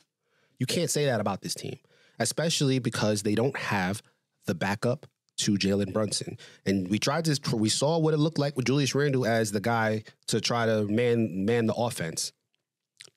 You 0.57 0.65
can't 0.65 0.89
say 0.89 1.05
that 1.05 1.21
about 1.21 1.41
this 1.41 1.53
team, 1.53 1.77
especially 2.17 2.79
because 2.79 3.21
they 3.21 3.35
don't 3.35 3.57
have 3.57 4.01
the 4.47 4.55
backup 4.55 5.05
to 5.37 5.53
Jalen 5.53 5.93
Brunson. 5.93 6.37
And 6.65 6.87
we 6.87 6.99
tried 6.99 7.25
to, 7.25 7.55
we 7.55 7.69
saw 7.69 7.97
what 7.97 8.13
it 8.13 8.17
looked 8.17 8.39
like 8.39 8.55
with 8.55 8.65
Julius 8.65 8.95
Randle 8.95 9.25
as 9.25 9.51
the 9.51 9.59
guy 9.59 10.03
to 10.27 10.41
try 10.41 10.65
to 10.65 10.85
man 10.85 11.45
man 11.45 11.67
the 11.67 11.73
offense. 11.73 12.33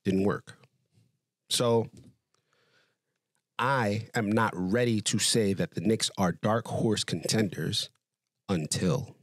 Didn't 0.04 0.24
work. 0.24 0.56
So 1.48 1.88
I 3.58 4.06
am 4.14 4.30
not 4.30 4.52
ready 4.54 5.00
to 5.02 5.18
say 5.18 5.52
that 5.54 5.74
the 5.74 5.80
Knicks 5.80 6.10
are 6.16 6.32
dark 6.32 6.66
horse 6.66 7.04
contenders 7.04 7.90
until 8.48 9.16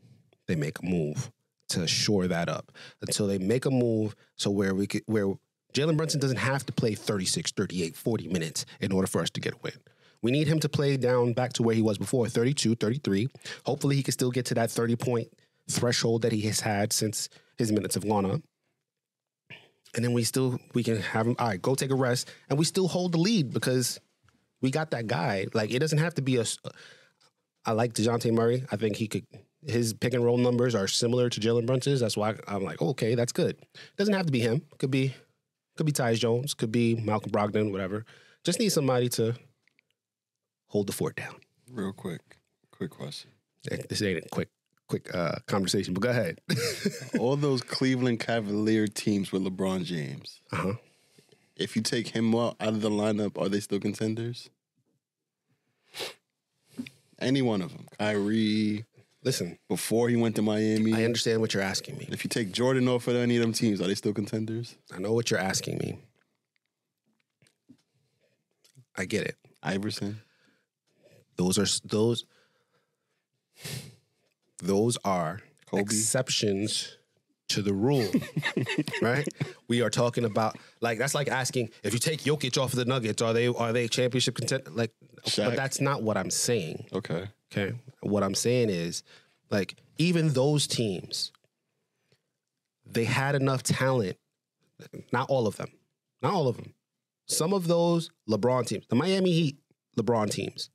they 0.47 0.55
make 0.55 0.79
a 0.79 0.85
move 0.85 1.31
to 1.69 1.87
shore 1.87 2.27
that 2.27 2.49
up. 2.49 2.71
Until 3.01 3.27
they 3.27 3.37
make 3.37 3.65
a 3.65 3.71
move 3.71 4.15
so 4.35 4.51
where 4.51 4.75
we 4.75 4.87
could 4.87 5.03
where 5.05 5.33
Jalen 5.73 5.97
Brunson 5.97 6.19
doesn't 6.19 6.37
have 6.37 6.65
to 6.65 6.73
play 6.73 6.95
36, 6.95 7.51
38, 7.51 7.95
40 7.95 8.27
minutes 8.29 8.65
in 8.79 8.91
order 8.91 9.07
for 9.07 9.21
us 9.21 9.29
to 9.31 9.41
get 9.41 9.53
a 9.53 9.57
win. 9.61 9.73
We 10.21 10.31
need 10.31 10.47
him 10.47 10.59
to 10.59 10.69
play 10.69 10.97
down 10.97 11.33
back 11.33 11.53
to 11.53 11.63
where 11.63 11.75
he 11.75 11.81
was 11.81 11.97
before, 11.97 12.27
32, 12.27 12.75
33. 12.75 13.27
Hopefully 13.65 13.95
he 13.95 14.03
can 14.03 14.11
still 14.11 14.31
get 14.31 14.45
to 14.47 14.55
that 14.55 14.71
30 14.71 14.95
point 14.95 15.27
threshold 15.69 16.21
that 16.23 16.31
he 16.31 16.41
has 16.41 16.59
had 16.59 16.93
since 16.93 17.29
his 17.57 17.71
minutes 17.71 17.95
have 17.95 18.07
gone 18.07 18.25
up. 18.25 18.41
And 19.95 20.03
then 20.03 20.13
we 20.13 20.23
still 20.23 20.59
we 20.73 20.83
can 20.83 21.01
have 21.01 21.27
him, 21.27 21.35
all 21.39 21.47
right, 21.47 21.61
go 21.61 21.75
take 21.75 21.91
a 21.91 21.95
rest, 21.95 22.29
and 22.49 22.59
we 22.59 22.65
still 22.65 22.87
hold 22.87 23.13
the 23.13 23.17
lead 23.17 23.51
because 23.53 23.99
we 24.61 24.71
got 24.71 24.91
that 24.91 25.07
guy. 25.07 25.47
Like 25.53 25.71
it 25.71 25.79
doesn't 25.79 25.97
have 25.97 26.15
to 26.15 26.21
be 26.21 26.37
a. 26.37 26.45
I 27.65 27.71
like 27.71 27.93
Dejounte 27.93 28.31
Murray. 28.31 28.63
I 28.71 28.75
think 28.75 28.95
he 28.95 29.07
could. 29.07 29.25
His 29.65 29.93
pick 29.93 30.13
and 30.13 30.23
roll 30.23 30.37
numbers 30.37 30.75
are 30.75 30.87
similar 30.87 31.29
to 31.29 31.39
Jalen 31.39 31.65
Brunson's. 31.65 31.99
That's 31.99 32.15
why 32.15 32.35
I'm 32.47 32.63
like, 32.63 32.81
okay, 32.81 33.15
that's 33.15 33.33
good. 33.33 33.57
Doesn't 33.97 34.13
have 34.13 34.27
to 34.27 34.31
be 34.31 34.39
him. 34.39 34.61
Could 34.77 34.91
be, 34.91 35.13
could 35.75 35.85
be 35.85 35.91
Tyus 35.91 36.19
Jones. 36.19 36.53
Could 36.53 36.71
be 36.71 36.95
Malcolm 36.95 37.31
Brogdon. 37.31 37.71
Whatever. 37.71 38.05
Just 38.45 38.59
need 38.59 38.69
somebody 38.69 39.09
to 39.09 39.35
hold 40.67 40.87
the 40.87 40.93
fort 40.93 41.15
down. 41.15 41.35
Real 41.71 41.93
quick, 41.93 42.21
quick 42.71 42.91
question. 42.91 43.31
This 43.63 44.01
ain't 44.01 44.25
a 44.25 44.29
quick, 44.29 44.49
quick 44.87 45.13
uh, 45.13 45.35
conversation, 45.45 45.93
but 45.93 46.01
go 46.01 46.09
ahead. 46.09 46.39
All 47.19 47.35
those 47.35 47.61
Cleveland 47.61 48.19
Cavalier 48.19 48.87
teams 48.87 49.31
with 49.31 49.43
LeBron 49.43 49.83
James. 49.83 50.41
uh 50.51 50.55
huh. 50.57 50.73
If 51.55 51.75
you 51.75 51.81
take 51.81 52.09
him 52.09 52.35
out 52.35 52.55
out 52.59 52.69
of 52.69 52.81
the 52.81 52.91
lineup, 52.91 53.41
are 53.41 53.49
they 53.49 53.59
still 53.59 53.79
contenders? 53.79 54.49
Any 57.19 57.41
one 57.41 57.63
of 57.63 57.71
them. 57.71 57.87
Kyrie, 57.97 58.85
Listen, 59.27 59.57
before 59.67 60.07
he 60.07 60.15
went 60.15 60.37
to 60.37 60.41
Miami. 60.41 60.93
I 60.93 61.03
understand 61.03 61.41
what 61.41 61.53
you're 61.53 61.61
asking 61.61 61.97
me. 61.97 62.07
If 62.09 62.23
you 62.23 62.29
take 62.29 62.51
Jordan 62.53 62.87
off 62.87 63.09
of 63.09 63.15
any 63.17 63.35
of 63.35 63.41
them 63.41 63.51
teams, 63.51 63.81
are 63.81 63.87
they 63.87 63.95
still 63.95 64.13
contenders? 64.13 64.77
I 64.93 64.99
know 64.99 65.11
what 65.11 65.29
you're 65.29 65.39
asking 65.39 65.79
me. 65.79 65.99
I 68.95 69.03
get 69.03 69.25
it. 69.25 69.35
Iverson. 69.61 70.21
Those 71.37 71.57
are 71.57 71.87
those. 71.87 72.25
Those 74.59 74.97
are 75.03 75.41
Kobe. 75.67 75.81
exceptions 75.81 76.97
to 77.49 77.61
the 77.61 77.73
rule, 77.73 78.09
right? 79.01 79.27
We 79.67 79.81
are 79.81 79.89
talking 79.89 80.25
about 80.25 80.57
like 80.81 80.97
that's 80.97 81.15
like 81.15 81.27
asking 81.29 81.69
if 81.83 81.93
you 81.93 81.99
take 81.99 82.21
Jokic 82.21 82.61
off 82.61 82.73
of 82.73 82.77
the 82.79 82.85
Nuggets, 82.85 83.21
are 83.21 83.33
they 83.33 83.47
are 83.47 83.71
they 83.71 83.87
championship 83.87 84.35
content? 84.35 84.75
Like, 84.75 84.91
Shaq. 85.25 85.45
but 85.49 85.55
that's 85.55 85.79
not 85.79 86.03
what 86.03 86.17
I'm 86.17 86.31
saying. 86.31 86.87
Okay. 86.93 87.29
Okay. 87.51 87.75
What 88.01 88.23
I'm 88.23 88.35
saying 88.35 88.69
is, 88.69 89.03
like, 89.49 89.75
even 89.97 90.29
those 90.33 90.67
teams, 90.67 91.31
they 92.85 93.05
had 93.05 93.35
enough 93.35 93.63
talent. 93.63 94.17
Not 95.11 95.29
all 95.29 95.47
of 95.47 95.55
them. 95.55 95.71
Not 96.21 96.33
all 96.33 96.47
of 96.47 96.57
them. 96.57 96.73
Some 97.25 97.53
of 97.53 97.67
those 97.67 98.09
LeBron 98.29 98.67
teams, 98.67 98.85
the 98.87 98.95
Miami 98.95 99.31
Heat 99.31 99.57
LeBron 99.97 100.29
teams, 100.29 100.69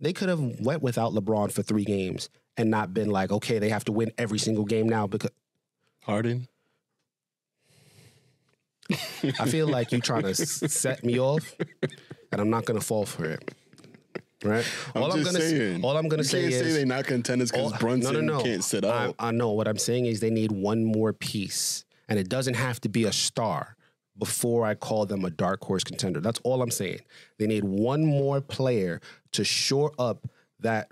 they 0.00 0.12
could 0.12 0.28
have 0.28 0.40
went 0.60 0.82
without 0.82 1.12
LeBron 1.12 1.52
for 1.52 1.62
three 1.62 1.84
games 1.84 2.28
and 2.56 2.70
not 2.70 2.94
been 2.94 3.10
like, 3.10 3.32
okay, 3.32 3.58
they 3.58 3.68
have 3.68 3.84
to 3.84 3.92
win 3.92 4.12
every 4.18 4.38
single 4.38 4.64
game 4.64 4.88
now 4.88 5.06
because 5.06 5.30
Harden. 6.02 6.48
I 8.90 9.46
feel 9.48 9.66
like 9.66 9.92
you're 9.92 10.00
trying 10.00 10.22
to 10.34 10.34
set 10.34 11.04
me 11.04 11.18
off, 11.18 11.54
and 12.30 12.40
I'm 12.40 12.50
not 12.50 12.66
gonna 12.66 12.80
fall 12.80 13.06
for 13.06 13.24
it. 13.24 13.54
Right? 14.44 14.66
I'm 14.94 15.10
just 15.12 15.24
gonna 15.24 15.40
saying. 15.40 15.80
say, 15.80 15.86
all 15.86 15.96
I'm 15.96 16.08
gonna 16.08 16.20
you 16.22 16.28
say 16.28 16.42
can't 16.42 16.52
is 16.52 16.60
say 16.60 16.72
they're 16.72 16.86
not 16.86 17.06
contenders 17.06 17.50
because 17.50 17.72
all- 17.72 17.78
Brunson 17.78 18.28
can't 18.40 18.62
sit 18.62 18.84
I, 18.84 19.06
out. 19.06 19.14
I 19.18 19.30
know 19.30 19.52
what 19.52 19.66
I'm 19.66 19.78
saying 19.78 20.04
is 20.04 20.20
they 20.20 20.28
need 20.30 20.52
one 20.52 20.84
more 20.84 21.14
piece, 21.14 21.84
and 22.08 22.18
it 22.18 22.28
doesn't 22.28 22.54
have 22.54 22.78
to 22.82 22.90
be 22.90 23.04
a 23.04 23.12
star 23.12 23.76
before 24.18 24.66
I 24.66 24.74
call 24.74 25.06
them 25.06 25.24
a 25.24 25.30
dark 25.30 25.64
horse 25.64 25.82
contender. 25.82 26.20
That's 26.20 26.40
all 26.44 26.62
I'm 26.62 26.70
saying. 26.70 27.00
They 27.38 27.46
need 27.46 27.64
one 27.64 28.04
more 28.04 28.40
player 28.40 29.00
to 29.34 29.44
shore 29.44 29.92
up 29.98 30.28
that 30.60 30.88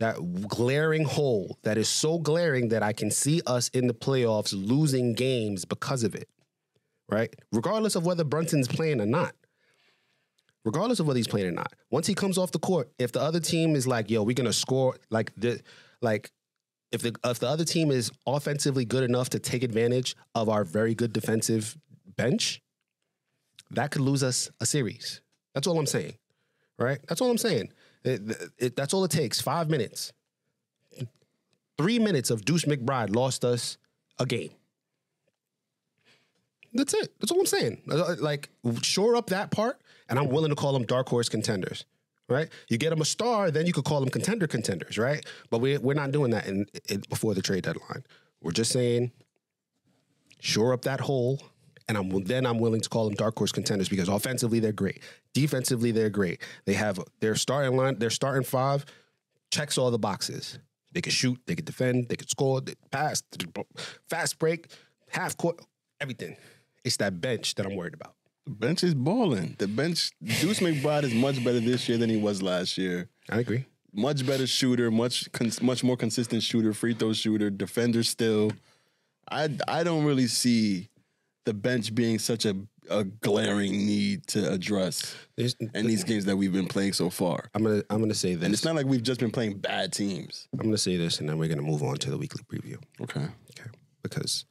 that 0.00 0.48
glaring 0.48 1.04
hole 1.04 1.58
that 1.62 1.78
is 1.78 1.88
so 1.88 2.18
glaring 2.18 2.68
that 2.68 2.82
I 2.82 2.92
can 2.92 3.10
see 3.10 3.40
us 3.46 3.68
in 3.68 3.86
the 3.86 3.94
playoffs 3.94 4.52
losing 4.52 5.14
games 5.14 5.64
because 5.64 6.02
of 6.02 6.14
it. 6.14 6.28
Right? 7.08 7.34
Regardless 7.52 7.94
of 7.94 8.04
whether 8.04 8.24
Brunson's 8.24 8.68
playing 8.68 9.00
or 9.00 9.06
not 9.06 9.34
regardless 10.64 10.98
of 10.98 11.06
whether 11.06 11.18
he's 11.18 11.28
playing 11.28 11.46
or 11.46 11.52
not. 11.52 11.72
Once 11.90 12.06
he 12.06 12.14
comes 12.14 12.38
off 12.38 12.50
the 12.50 12.58
court, 12.58 12.90
if 12.98 13.12
the 13.12 13.20
other 13.20 13.40
team 13.40 13.76
is 13.76 13.86
like, 13.86 14.10
"Yo, 14.10 14.22
we're 14.22 14.34
gonna 14.34 14.52
score," 14.52 14.96
like 15.10 15.32
the, 15.36 15.60
like 16.00 16.30
if 16.90 17.02
the 17.02 17.14
if 17.24 17.38
the 17.38 17.48
other 17.48 17.64
team 17.64 17.90
is 17.90 18.10
offensively 18.26 18.84
good 18.84 19.04
enough 19.04 19.30
to 19.30 19.38
take 19.38 19.62
advantage 19.62 20.16
of 20.34 20.48
our 20.48 20.64
very 20.64 20.94
good 20.94 21.12
defensive 21.12 21.76
bench, 22.16 22.62
that 23.70 23.90
could 23.90 24.02
lose 24.02 24.22
us 24.22 24.50
a 24.60 24.66
series. 24.66 25.20
That's 25.54 25.66
all 25.66 25.78
I'm 25.78 25.86
saying. 25.86 26.14
Right? 26.78 26.98
That's 27.08 27.20
all 27.20 27.30
I'm 27.30 27.38
saying. 27.38 27.72
It- 28.04 28.52
it- 28.58 28.76
that's 28.76 28.92
all 28.94 29.04
it 29.04 29.10
takes. 29.10 29.40
Five 29.40 29.68
minutes. 29.70 30.12
Three 31.76 31.98
minutes 31.98 32.30
of 32.30 32.44
Deuce 32.44 32.64
McBride 32.66 33.14
lost 33.14 33.44
us 33.44 33.78
a 34.18 34.26
game. 34.26 34.50
That's 36.72 36.94
it. 36.94 37.12
That's 37.20 37.30
all 37.32 37.40
I'm 37.40 37.46
saying. 37.46 37.82
Uh, 37.90 38.16
Like, 38.20 38.50
shore 38.82 39.16
up 39.16 39.28
that 39.28 39.50
part, 39.50 39.80
and 40.08 40.18
I'm 40.18 40.28
willing 40.28 40.50
to 40.50 40.56
call 40.56 40.72
them 40.72 40.84
dark 40.84 41.08
horse 41.08 41.28
contenders. 41.28 41.84
Right? 42.28 42.48
You 42.68 42.78
get 42.78 42.88
them 42.90 43.02
a 43.02 43.04
star, 43.04 43.50
then 43.50 43.66
you 43.66 43.72
could 43.74 43.84
call 43.84 44.00
them 44.00 44.08
contender 44.08 44.46
contenders. 44.46 44.96
Right? 44.98 45.24
But 45.50 45.58
we 45.58 45.76
we're 45.78 45.94
not 45.94 46.10
doing 46.10 46.30
that 46.30 46.46
in, 46.46 46.66
in 46.88 47.02
before 47.10 47.34
the 47.34 47.42
trade 47.42 47.64
deadline. 47.64 48.04
We're 48.40 48.52
just 48.52 48.72
saying, 48.72 49.12
shore 50.40 50.72
up 50.72 50.82
that 50.82 51.00
hole, 51.00 51.42
and 51.88 51.96
I'm 51.98 52.08
then 52.24 52.46
I'm 52.46 52.58
willing 52.58 52.80
to 52.80 52.88
call 52.88 53.04
them 53.04 53.14
dark 53.14 53.36
horse 53.36 53.52
contenders 53.52 53.88
because 53.88 54.08
offensively 54.08 54.60
they're 54.60 54.72
great, 54.72 55.02
defensively 55.32 55.90
they're 55.92 56.10
great. 56.10 56.40
They 56.64 56.74
have 56.74 56.98
their 57.20 57.34
starting 57.34 57.76
line, 57.76 57.98
their 57.98 58.10
starting 58.10 58.44
five 58.44 58.84
checks 59.50 59.78
all 59.78 59.90
the 59.90 59.98
boxes. 59.98 60.58
They 60.92 61.00
can 61.00 61.12
shoot, 61.12 61.38
they 61.46 61.56
can 61.56 61.64
defend, 61.64 62.08
they 62.08 62.16
can 62.16 62.28
score, 62.28 62.60
they 62.60 62.74
pass, 62.90 63.22
fast 64.08 64.38
break, 64.38 64.68
half 65.08 65.36
court, 65.36 65.60
everything. 66.00 66.36
It's 66.84 66.96
that 66.98 67.20
bench 67.20 67.54
that 67.56 67.66
I'm 67.66 67.74
worried 67.76 67.94
about. 67.94 68.14
The 68.44 68.52
bench 68.52 68.84
is 68.84 68.94
balling. 68.94 69.56
The 69.58 69.66
bench, 69.66 70.10
Deuce 70.22 70.60
McBride 70.60 71.04
is 71.04 71.14
much 71.14 71.42
better 71.42 71.60
this 71.60 71.88
year 71.88 71.98
than 71.98 72.10
he 72.10 72.16
was 72.16 72.42
last 72.42 72.76
year. 72.76 73.08
I 73.30 73.38
agree. 73.38 73.64
Much 73.92 74.26
better 74.26 74.46
shooter, 74.46 74.90
much 74.90 75.30
cons- 75.32 75.62
much 75.62 75.82
more 75.82 75.96
consistent 75.96 76.42
shooter, 76.42 76.72
free 76.74 76.94
throw 76.94 77.12
shooter, 77.12 77.48
defender 77.48 78.02
still. 78.02 78.52
I 79.30 79.48
I 79.66 79.82
don't 79.82 80.04
really 80.04 80.26
see 80.26 80.90
the 81.44 81.54
bench 81.54 81.94
being 81.94 82.18
such 82.18 82.44
a, 82.46 82.56
a 82.90 83.04
glaring 83.04 83.72
need 83.72 84.26
to 84.28 84.50
address 84.52 85.14
There's- 85.36 85.54
in 85.74 85.86
these 85.86 86.04
games 86.04 86.24
that 86.24 86.36
we've 86.36 86.52
been 86.52 86.66
playing 86.68 86.92
so 86.94 87.10
far. 87.10 87.50
I'm 87.54 87.62
gonna 87.62 87.82
I'm 87.90 88.00
gonna 88.00 88.14
say 88.14 88.34
this. 88.34 88.44
And 88.44 88.54
it's 88.54 88.64
not 88.64 88.74
like 88.74 88.86
we've 88.86 89.02
just 89.02 89.20
been 89.20 89.30
playing 89.30 89.58
bad 89.58 89.92
teams. 89.92 90.48
I'm 90.54 90.60
gonna 90.66 90.78
say 90.78 90.96
this, 90.96 91.20
and 91.20 91.28
then 91.28 91.38
we're 91.38 91.48
gonna 91.48 91.62
move 91.62 91.82
on 91.82 91.96
to 91.96 92.10
the 92.10 92.18
weekly 92.18 92.42
preview. 92.44 92.76
Okay. 93.00 93.20
Okay, 93.50 93.70
because 94.02 94.44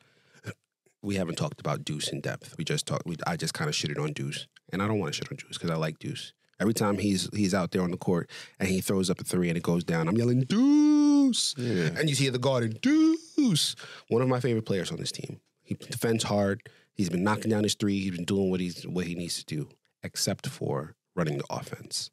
we 1.01 1.15
haven't 1.15 1.35
talked 1.35 1.59
about 1.59 1.83
Deuce 1.83 2.09
in 2.09 2.21
depth. 2.21 2.55
We 2.57 2.63
just 2.63 2.85
talked. 2.85 3.05
We, 3.05 3.15
I 3.27 3.37
just 3.37 3.53
kind 3.53 3.69
of 3.69 3.75
shitted 3.75 4.01
on 4.01 4.13
Deuce, 4.13 4.47
and 4.71 4.81
I 4.81 4.87
don't 4.87 4.99
want 4.99 5.13
to 5.13 5.17
shit 5.17 5.31
on 5.31 5.37
Deuce 5.37 5.57
because 5.57 5.69
I 5.71 5.75
like 5.75 5.99
Deuce. 5.99 6.33
Every 6.59 6.73
time 6.73 6.97
he's 6.99 7.29
he's 7.33 7.53
out 7.53 7.71
there 7.71 7.81
on 7.81 7.91
the 7.91 7.97
court 7.97 8.29
and 8.59 8.69
he 8.69 8.79
throws 8.81 9.09
up 9.09 9.19
a 9.19 9.23
three 9.23 9.49
and 9.49 9.57
it 9.57 9.63
goes 9.63 9.83
down, 9.83 10.07
I'm 10.07 10.15
yelling 10.17 10.41
Deuce, 10.41 11.55
and 11.57 12.07
you 12.07 12.15
see 12.15 12.29
the 12.29 12.37
garden 12.39 12.77
Deuce. 12.81 13.75
One 14.09 14.21
of 14.21 14.27
my 14.27 14.39
favorite 14.39 14.65
players 14.65 14.91
on 14.91 14.97
this 14.97 15.11
team. 15.11 15.39
He 15.63 15.75
defends 15.75 16.23
hard. 16.25 16.61
He's 16.93 17.09
been 17.09 17.23
knocking 17.23 17.49
down 17.51 17.63
his 17.63 17.75
three. 17.75 17.99
He's 17.99 18.15
been 18.15 18.25
doing 18.25 18.49
what 18.49 18.59
he's 18.59 18.85
what 18.87 19.05
he 19.05 19.15
needs 19.15 19.43
to 19.43 19.45
do, 19.55 19.69
except 20.03 20.47
for 20.47 20.95
running 21.15 21.37
the 21.37 21.45
offense. 21.49 22.11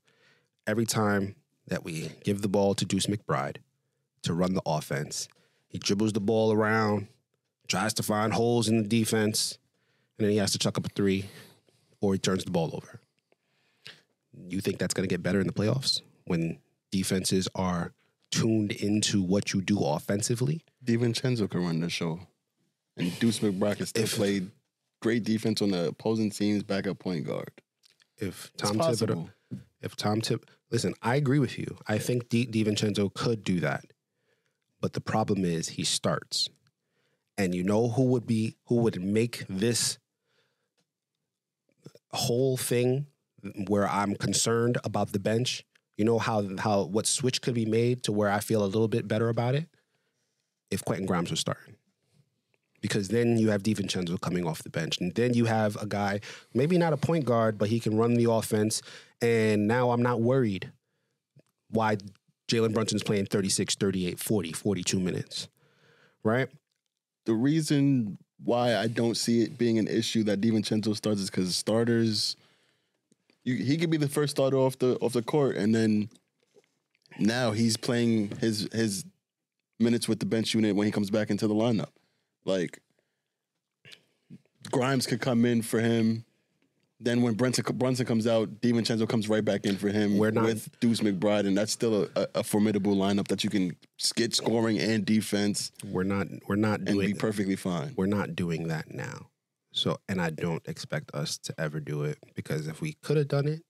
Every 0.66 0.86
time 0.86 1.34
that 1.66 1.84
we 1.84 2.10
give 2.24 2.42
the 2.42 2.48
ball 2.48 2.74
to 2.74 2.84
Deuce 2.84 3.06
McBride 3.06 3.56
to 4.22 4.34
run 4.34 4.54
the 4.54 4.62
offense, 4.66 5.28
he 5.68 5.78
dribbles 5.78 6.12
the 6.12 6.20
ball 6.20 6.52
around, 6.52 7.08
tries 7.68 7.94
to 7.94 8.02
find 8.02 8.32
holes 8.32 8.68
in 8.68 8.82
the 8.82 8.88
defense, 8.88 9.58
and 10.18 10.24
then 10.26 10.32
he 10.32 10.38
has 10.38 10.52
to 10.52 10.58
chuck 10.58 10.76
up 10.78 10.86
a 10.86 10.88
three, 10.90 11.26
or 12.00 12.12
he 12.14 12.18
turns 12.18 12.44
the 12.44 12.50
ball 12.50 12.70
over. 12.72 13.00
You 14.48 14.60
think 14.60 14.78
that's 14.78 14.94
going 14.94 15.08
to 15.08 15.12
get 15.12 15.22
better 15.22 15.40
in 15.40 15.46
the 15.46 15.52
playoffs 15.52 16.00
when 16.24 16.58
defenses 16.90 17.48
are 17.54 17.92
tuned 18.30 18.72
into 18.72 19.20
what 19.22 19.52
you 19.52 19.60
do 19.60 19.78
offensively? 19.80 20.62
DiVincenzo 20.84 21.50
can 21.50 21.64
run 21.64 21.80
the 21.80 21.90
show. 21.90 22.20
And 22.96 23.16
Deuce 23.18 23.40
McBride 23.40 23.78
can 23.78 23.86
still 23.86 24.04
If- 24.04 24.14
play 24.14 24.42
great 25.00 25.24
defense 25.24 25.62
on 25.62 25.70
the 25.70 25.88
opposing 25.88 26.30
team's 26.30 26.62
backup 26.62 26.98
point 26.98 27.26
guard. 27.26 27.50
If 28.18 28.52
Tom 28.56 28.78
Thibodeau, 28.78 29.30
if 29.80 29.96
Tom 29.96 30.20
Tip, 30.20 30.50
listen, 30.70 30.94
I 31.02 31.16
agree 31.16 31.38
with 31.38 31.58
you. 31.58 31.78
I 31.88 31.98
think 31.98 32.28
Di, 32.28 32.46
DiVincenzo 32.46 33.12
could 33.12 33.42
do 33.42 33.60
that, 33.60 33.84
but 34.80 34.92
the 34.92 35.00
problem 35.00 35.44
is 35.44 35.70
he 35.70 35.84
starts, 35.84 36.48
and 37.38 37.54
you 37.54 37.62
know 37.62 37.88
who 37.88 38.04
would 38.04 38.26
be 38.26 38.56
who 38.66 38.76
would 38.76 39.02
make 39.02 39.44
this 39.48 39.98
whole 42.12 42.56
thing 42.56 43.06
where 43.68 43.88
I'm 43.88 44.14
concerned 44.14 44.78
about 44.84 45.12
the 45.12 45.18
bench. 45.18 45.64
You 45.96 46.04
know 46.04 46.18
how 46.18 46.46
how 46.58 46.82
what 46.82 47.06
switch 47.06 47.40
could 47.40 47.54
be 47.54 47.66
made 47.66 48.02
to 48.04 48.12
where 48.12 48.30
I 48.30 48.40
feel 48.40 48.62
a 48.62 48.66
little 48.66 48.88
bit 48.88 49.08
better 49.08 49.28
about 49.28 49.54
it 49.54 49.68
if 50.70 50.84
Quentin 50.84 51.06
Grimes 51.06 51.30
was 51.30 51.40
starting. 51.40 51.76
Because 52.80 53.08
then 53.08 53.36
you 53.36 53.50
have 53.50 53.62
DiVincenzo 53.62 54.20
coming 54.20 54.46
off 54.46 54.62
the 54.62 54.70
bench. 54.70 54.98
And 55.00 55.14
then 55.14 55.34
you 55.34 55.44
have 55.44 55.76
a 55.76 55.86
guy, 55.86 56.20
maybe 56.54 56.78
not 56.78 56.92
a 56.92 56.96
point 56.96 57.24
guard, 57.24 57.58
but 57.58 57.68
he 57.68 57.78
can 57.78 57.96
run 57.96 58.14
the 58.14 58.30
offense. 58.30 58.80
And 59.20 59.68
now 59.68 59.90
I'm 59.90 60.02
not 60.02 60.20
worried 60.20 60.72
why 61.68 61.98
Jalen 62.50 62.72
Brunson's 62.72 63.02
playing 63.02 63.26
36, 63.26 63.74
38, 63.76 64.18
40, 64.18 64.52
42 64.52 64.98
minutes. 64.98 65.48
Right? 66.22 66.48
The 67.26 67.34
reason 67.34 68.18
why 68.44 68.76
I 68.76 68.86
don't 68.86 69.16
see 69.16 69.42
it 69.42 69.58
being 69.58 69.78
an 69.78 69.86
issue 69.86 70.24
that 70.24 70.40
DiVincenzo 70.40 70.96
starts 70.96 71.20
is 71.20 71.30
because 71.30 71.54
starters, 71.54 72.36
you, 73.44 73.56
he 73.56 73.76
could 73.76 73.90
be 73.90 73.96
the 73.96 74.08
first 74.08 74.32
starter 74.32 74.56
off 74.56 74.78
the 74.78 74.96
off 74.96 75.12
the 75.12 75.22
court, 75.22 75.56
and 75.56 75.74
then 75.74 76.08
now 77.18 77.52
he's 77.52 77.76
playing 77.76 78.30
his 78.38 78.68
his 78.72 79.04
minutes 79.78 80.08
with 80.08 80.20
the 80.20 80.26
bench 80.26 80.54
unit 80.54 80.74
when 80.74 80.86
he 80.86 80.90
comes 80.90 81.10
back 81.10 81.30
into 81.30 81.46
the 81.46 81.54
lineup. 81.54 81.90
Like 82.44 82.80
Grimes 84.70 85.06
could 85.06 85.20
come 85.20 85.44
in 85.44 85.62
for 85.62 85.80
him. 85.80 86.24
Then 87.02 87.22
when 87.22 87.32
Brunson, 87.32 87.64
Brunson 87.76 88.04
comes 88.04 88.26
out, 88.26 88.60
DiVincenzo 88.60 89.08
comes 89.08 89.26
right 89.26 89.42
back 89.44 89.64
in 89.64 89.76
for 89.76 89.88
him 89.88 90.18
We're 90.18 90.30
not- 90.30 90.44
with 90.44 90.68
Deuce 90.80 91.00
McBride, 91.00 91.46
and 91.46 91.56
that's 91.56 91.72
still 91.72 92.08
a, 92.14 92.26
a, 92.34 92.44
formidable 92.44 92.94
lineup 92.94 93.28
that 93.28 93.42
you 93.42 93.48
can 93.48 93.74
get 94.16 94.34
scoring 94.34 94.78
and 94.78 95.06
defense 95.06 95.72
We're 95.82 96.02
not 96.02 96.26
we're 96.46 96.56
not 96.56 96.84
doing 96.84 97.06
be 97.06 97.14
perfectly 97.14 97.56
fine. 97.56 97.94
we're 97.96 98.04
not 98.04 98.36
doing 98.36 98.68
that 98.68 98.92
now. 98.92 99.28
So, 99.72 99.98
and 100.08 100.20
I 100.20 100.30
don't 100.30 100.66
expect 100.68 101.14
us 101.14 101.38
to 101.38 101.54
ever 101.58 101.80
do 101.80 102.02
it 102.02 102.18
because 102.34 102.66
if 102.66 102.82
we 102.82 102.94
could 103.02 103.16
have 103.16 103.28
done 103.28 103.48
it, 103.48 103.62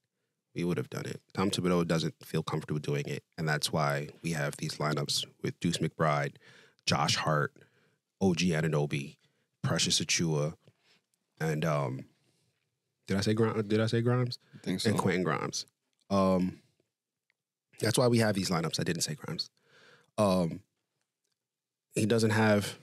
we 0.55 0.64
would 0.64 0.79
have 0.79 0.91
done 0.91 1.07
it. 1.07 1.21
Tom 1.35 1.51
Thibodeau 1.51 1.87
doesn't 1.87 2.14
feel 2.25 2.43
comfortable 2.43 2.81
doing 2.81 3.05
it, 3.07 3.23
and 3.39 3.49
that's 3.49 3.73
why 3.73 4.09
we 4.23 4.33
have 4.33 4.57
these 4.57 4.79
lineups 4.79 5.25
with 5.43 5.61
Deuce 5.61 5.79
McBride, 5.79 6.37
Josh 6.87 7.14
Hart, 7.16 7.53
OG 8.21 8.39
Anunoby, 8.39 9.16
Precious 9.62 10.01
Achiuwa, 10.01 10.55
and 11.41 11.64
um, 11.64 12.05
did 13.07 13.16
I 13.16 13.21
say 13.21 13.35
Grimes? 13.35 13.62
Did 13.64 13.81
I 13.81 13.87
say 13.87 14.01
Grimes? 14.03 14.39
I 14.55 14.59
think 14.64 14.81
so. 14.81 14.91
and 14.91 14.99
Quentin 14.99 15.23
Grimes. 15.23 15.66
Um, 16.11 16.61
that's 17.81 17.99
why 17.99 18.09
we 18.09 18.18
have 18.18 18.35
these 18.35 18.51
lineups. 18.51 18.79
I 18.79 18.85
didn't 18.85 19.03
say 19.03 19.14
Grimes. 19.14 19.51
Um, 20.18 20.61
he 21.95 22.07
doesn't 22.07 22.31
have 22.31 22.79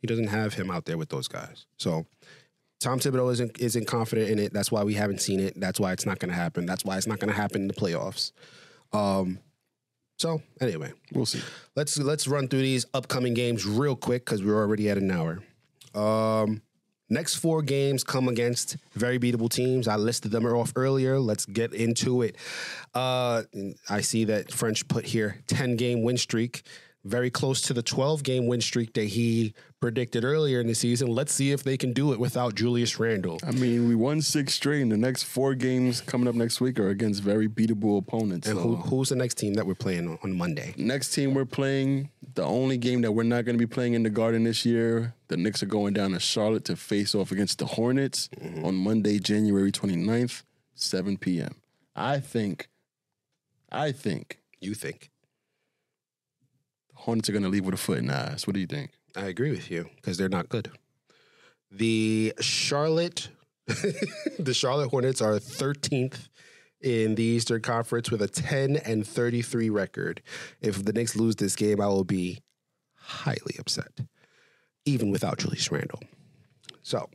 he 0.00 0.06
doesn't 0.06 0.28
have 0.28 0.54
him 0.54 0.70
out 0.70 0.84
there 0.84 0.98
with 0.98 1.08
those 1.08 1.28
guys. 1.28 1.66
So 1.78 2.06
Tom 2.80 2.98
Thibodeau 2.98 3.32
isn't 3.32 3.58
isn't 3.58 3.86
confident 3.86 4.30
in 4.30 4.38
it. 4.38 4.52
That's 4.52 4.70
why 4.70 4.82
we 4.82 4.94
haven't 4.94 5.20
seen 5.20 5.40
it. 5.40 5.58
That's 5.58 5.80
why 5.80 5.92
it's 5.92 6.04
not 6.06 6.18
going 6.18 6.30
to 6.30 6.36
happen. 6.36 6.66
That's 6.66 6.84
why 6.84 6.96
it's 6.96 7.06
not 7.06 7.18
going 7.18 7.32
to 7.32 7.40
happen 7.40 7.62
in 7.62 7.68
the 7.68 7.74
playoffs. 7.74 8.32
Um, 8.92 9.38
so 10.18 10.42
anyway, 10.60 10.92
We'll 11.12 11.26
see. 11.26 11.40
let's 11.74 11.98
let's 11.98 12.26
run 12.26 12.48
through 12.48 12.62
these 12.62 12.86
upcoming 12.94 13.34
games 13.34 13.66
real 13.66 13.96
quick 13.96 14.24
because 14.24 14.42
we're 14.42 14.58
already 14.58 14.88
at 14.90 14.98
an 14.98 15.10
hour. 15.10 15.42
Um, 15.94 16.62
Next 17.08 17.36
four 17.36 17.62
games 17.62 18.02
come 18.02 18.26
against 18.26 18.78
very 18.94 19.16
beatable 19.20 19.48
teams. 19.48 19.86
I 19.86 19.94
listed 19.94 20.32
them 20.32 20.44
off 20.44 20.72
earlier. 20.74 21.20
Let's 21.20 21.46
get 21.46 21.72
into 21.72 22.22
it. 22.22 22.34
Uh, 22.94 23.44
I 23.88 24.00
see 24.00 24.24
that 24.24 24.50
French 24.50 24.88
put 24.88 25.04
here 25.06 25.40
10 25.46 25.76
game 25.76 26.02
win 26.02 26.16
streak, 26.16 26.62
very 27.06 27.30
close 27.30 27.60
to 27.62 27.72
the 27.72 27.82
12 27.82 28.22
game 28.22 28.46
win 28.46 28.60
streak 28.60 28.92
that 28.94 29.04
he 29.04 29.54
predicted 29.80 30.24
earlier 30.24 30.60
in 30.60 30.66
the 30.66 30.74
season. 30.74 31.08
Let's 31.08 31.32
see 31.32 31.52
if 31.52 31.62
they 31.62 31.76
can 31.76 31.92
do 31.92 32.12
it 32.12 32.18
without 32.18 32.54
Julius 32.54 32.98
Randle. 32.98 33.38
I 33.46 33.52
mean, 33.52 33.88
we 33.88 33.94
won 33.94 34.20
six 34.22 34.54
straight, 34.54 34.82
and 34.82 34.90
the 34.90 34.96
next 34.96 35.24
four 35.24 35.54
games 35.54 36.00
coming 36.00 36.28
up 36.28 36.34
next 36.34 36.60
week 36.60 36.78
are 36.78 36.88
against 36.88 37.22
very 37.22 37.48
beatable 37.48 37.98
opponents. 37.98 38.48
And 38.48 38.58
so- 38.58 38.62
who, 38.62 38.76
who's 38.76 39.10
the 39.10 39.16
next 39.16 39.34
team 39.34 39.54
that 39.54 39.66
we're 39.66 39.74
playing 39.74 40.08
on, 40.08 40.18
on 40.22 40.36
Monday? 40.36 40.74
Next 40.76 41.12
team 41.12 41.34
we're 41.34 41.44
playing, 41.44 42.10
the 42.34 42.44
only 42.44 42.78
game 42.78 43.02
that 43.02 43.12
we're 43.12 43.22
not 43.22 43.44
going 43.44 43.56
to 43.56 43.64
be 43.64 43.72
playing 43.72 43.94
in 43.94 44.02
the 44.02 44.10
Garden 44.10 44.44
this 44.44 44.64
year, 44.64 45.14
the 45.28 45.36
Knicks 45.36 45.62
are 45.62 45.66
going 45.66 45.94
down 45.94 46.12
to 46.12 46.20
Charlotte 46.20 46.64
to 46.66 46.76
face 46.76 47.14
off 47.14 47.30
against 47.30 47.58
the 47.58 47.66
Hornets 47.66 48.28
mm-hmm. 48.40 48.64
on 48.64 48.74
Monday, 48.74 49.18
January 49.18 49.72
29th, 49.72 50.42
7 50.74 51.16
p.m. 51.18 51.56
I 51.94 52.20
think, 52.20 52.68
I 53.70 53.92
think 53.92 54.38
You 54.60 54.74
think? 54.74 55.10
Hornets 56.96 57.28
are 57.28 57.32
going 57.32 57.44
to 57.44 57.48
leave 57.48 57.64
with 57.64 57.74
a 57.74 57.78
foot 57.78 57.98
in 57.98 58.06
the 58.06 58.14
ass. 58.14 58.46
What 58.46 58.54
do 58.54 58.60
you 58.60 58.66
think? 58.66 58.90
I 59.14 59.26
agree 59.26 59.50
with 59.50 59.70
you 59.70 59.88
because 59.96 60.18
they're 60.18 60.28
not 60.28 60.48
good. 60.48 60.70
The 61.70 62.34
Charlotte, 62.40 63.28
the 63.66 64.54
Charlotte 64.54 64.88
Hornets 64.88 65.20
are 65.20 65.34
13th 65.34 66.28
in 66.80 67.14
the 67.14 67.22
Eastern 67.22 67.62
Conference 67.62 68.10
with 68.10 68.22
a 68.22 68.28
10 68.28 68.76
and 68.76 69.06
33 69.06 69.70
record. 69.70 70.22
If 70.60 70.84
the 70.84 70.92
Knicks 70.92 71.16
lose 71.16 71.36
this 71.36 71.56
game, 71.56 71.80
I 71.80 71.86
will 71.86 72.04
be 72.04 72.42
highly 72.94 73.56
upset, 73.58 74.00
even 74.84 75.10
without 75.10 75.38
Julius 75.38 75.70
Randle. 75.70 76.00
So, 76.82 77.08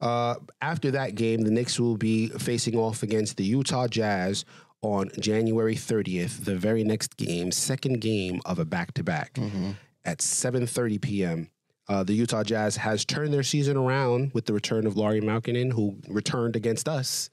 uh, 0.00 0.36
after 0.62 0.90
that 0.92 1.14
game, 1.14 1.42
the 1.42 1.50
Knicks 1.50 1.78
will 1.78 1.96
be 1.96 2.28
facing 2.28 2.76
off 2.76 3.02
against 3.02 3.36
the 3.36 3.44
Utah 3.44 3.88
Jazz 3.88 4.44
on 4.82 5.10
January 5.18 5.74
30th, 5.74 6.44
the 6.44 6.56
very 6.56 6.84
next 6.84 7.16
game, 7.16 7.52
second 7.52 8.00
game 8.00 8.40
of 8.46 8.58
a 8.58 8.64
back-to-back 8.64 9.38
at 10.04 10.18
7:30 10.18 11.00
p.m. 11.00 11.50
Uh, 11.88 12.04
the 12.04 12.14
Utah 12.14 12.44
Jazz 12.44 12.76
has 12.76 13.04
turned 13.04 13.32
their 13.34 13.42
season 13.42 13.76
around 13.76 14.32
with 14.32 14.46
the 14.46 14.52
return 14.52 14.86
of 14.86 14.96
Lauri 14.96 15.20
Markkanen, 15.20 15.72
who 15.72 15.96
returned 16.08 16.54
against 16.56 16.88
us. 16.88 17.30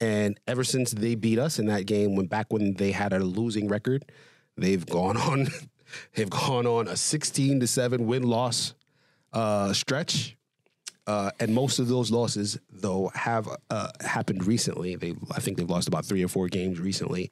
And 0.00 0.38
ever 0.46 0.64
since 0.64 0.90
they 0.92 1.14
beat 1.14 1.38
us 1.38 1.58
in 1.58 1.66
that 1.66 1.86
game, 1.86 2.14
when 2.14 2.26
back 2.26 2.52
when 2.52 2.74
they 2.74 2.92
had 2.92 3.14
a 3.14 3.18
losing 3.20 3.68
record, 3.68 4.04
they've 4.56 4.84
gone 4.84 5.16
on, 5.16 5.48
they've 6.14 6.28
gone 6.28 6.66
on 6.66 6.88
a 6.88 6.96
16 6.96 7.60
to 7.60 7.66
seven 7.66 8.06
win 8.06 8.22
loss 8.24 8.74
uh, 9.32 9.72
stretch. 9.72 10.35
Uh, 11.06 11.30
and 11.38 11.54
most 11.54 11.78
of 11.78 11.88
those 11.88 12.10
losses, 12.10 12.58
though, 12.70 13.12
have 13.14 13.48
uh, 13.70 13.90
happened 14.00 14.44
recently. 14.46 14.96
They, 14.96 15.14
I 15.30 15.40
think, 15.40 15.56
they've 15.56 15.70
lost 15.70 15.86
about 15.86 16.04
three 16.04 16.24
or 16.24 16.28
four 16.28 16.48
games 16.48 16.80
recently. 16.80 17.30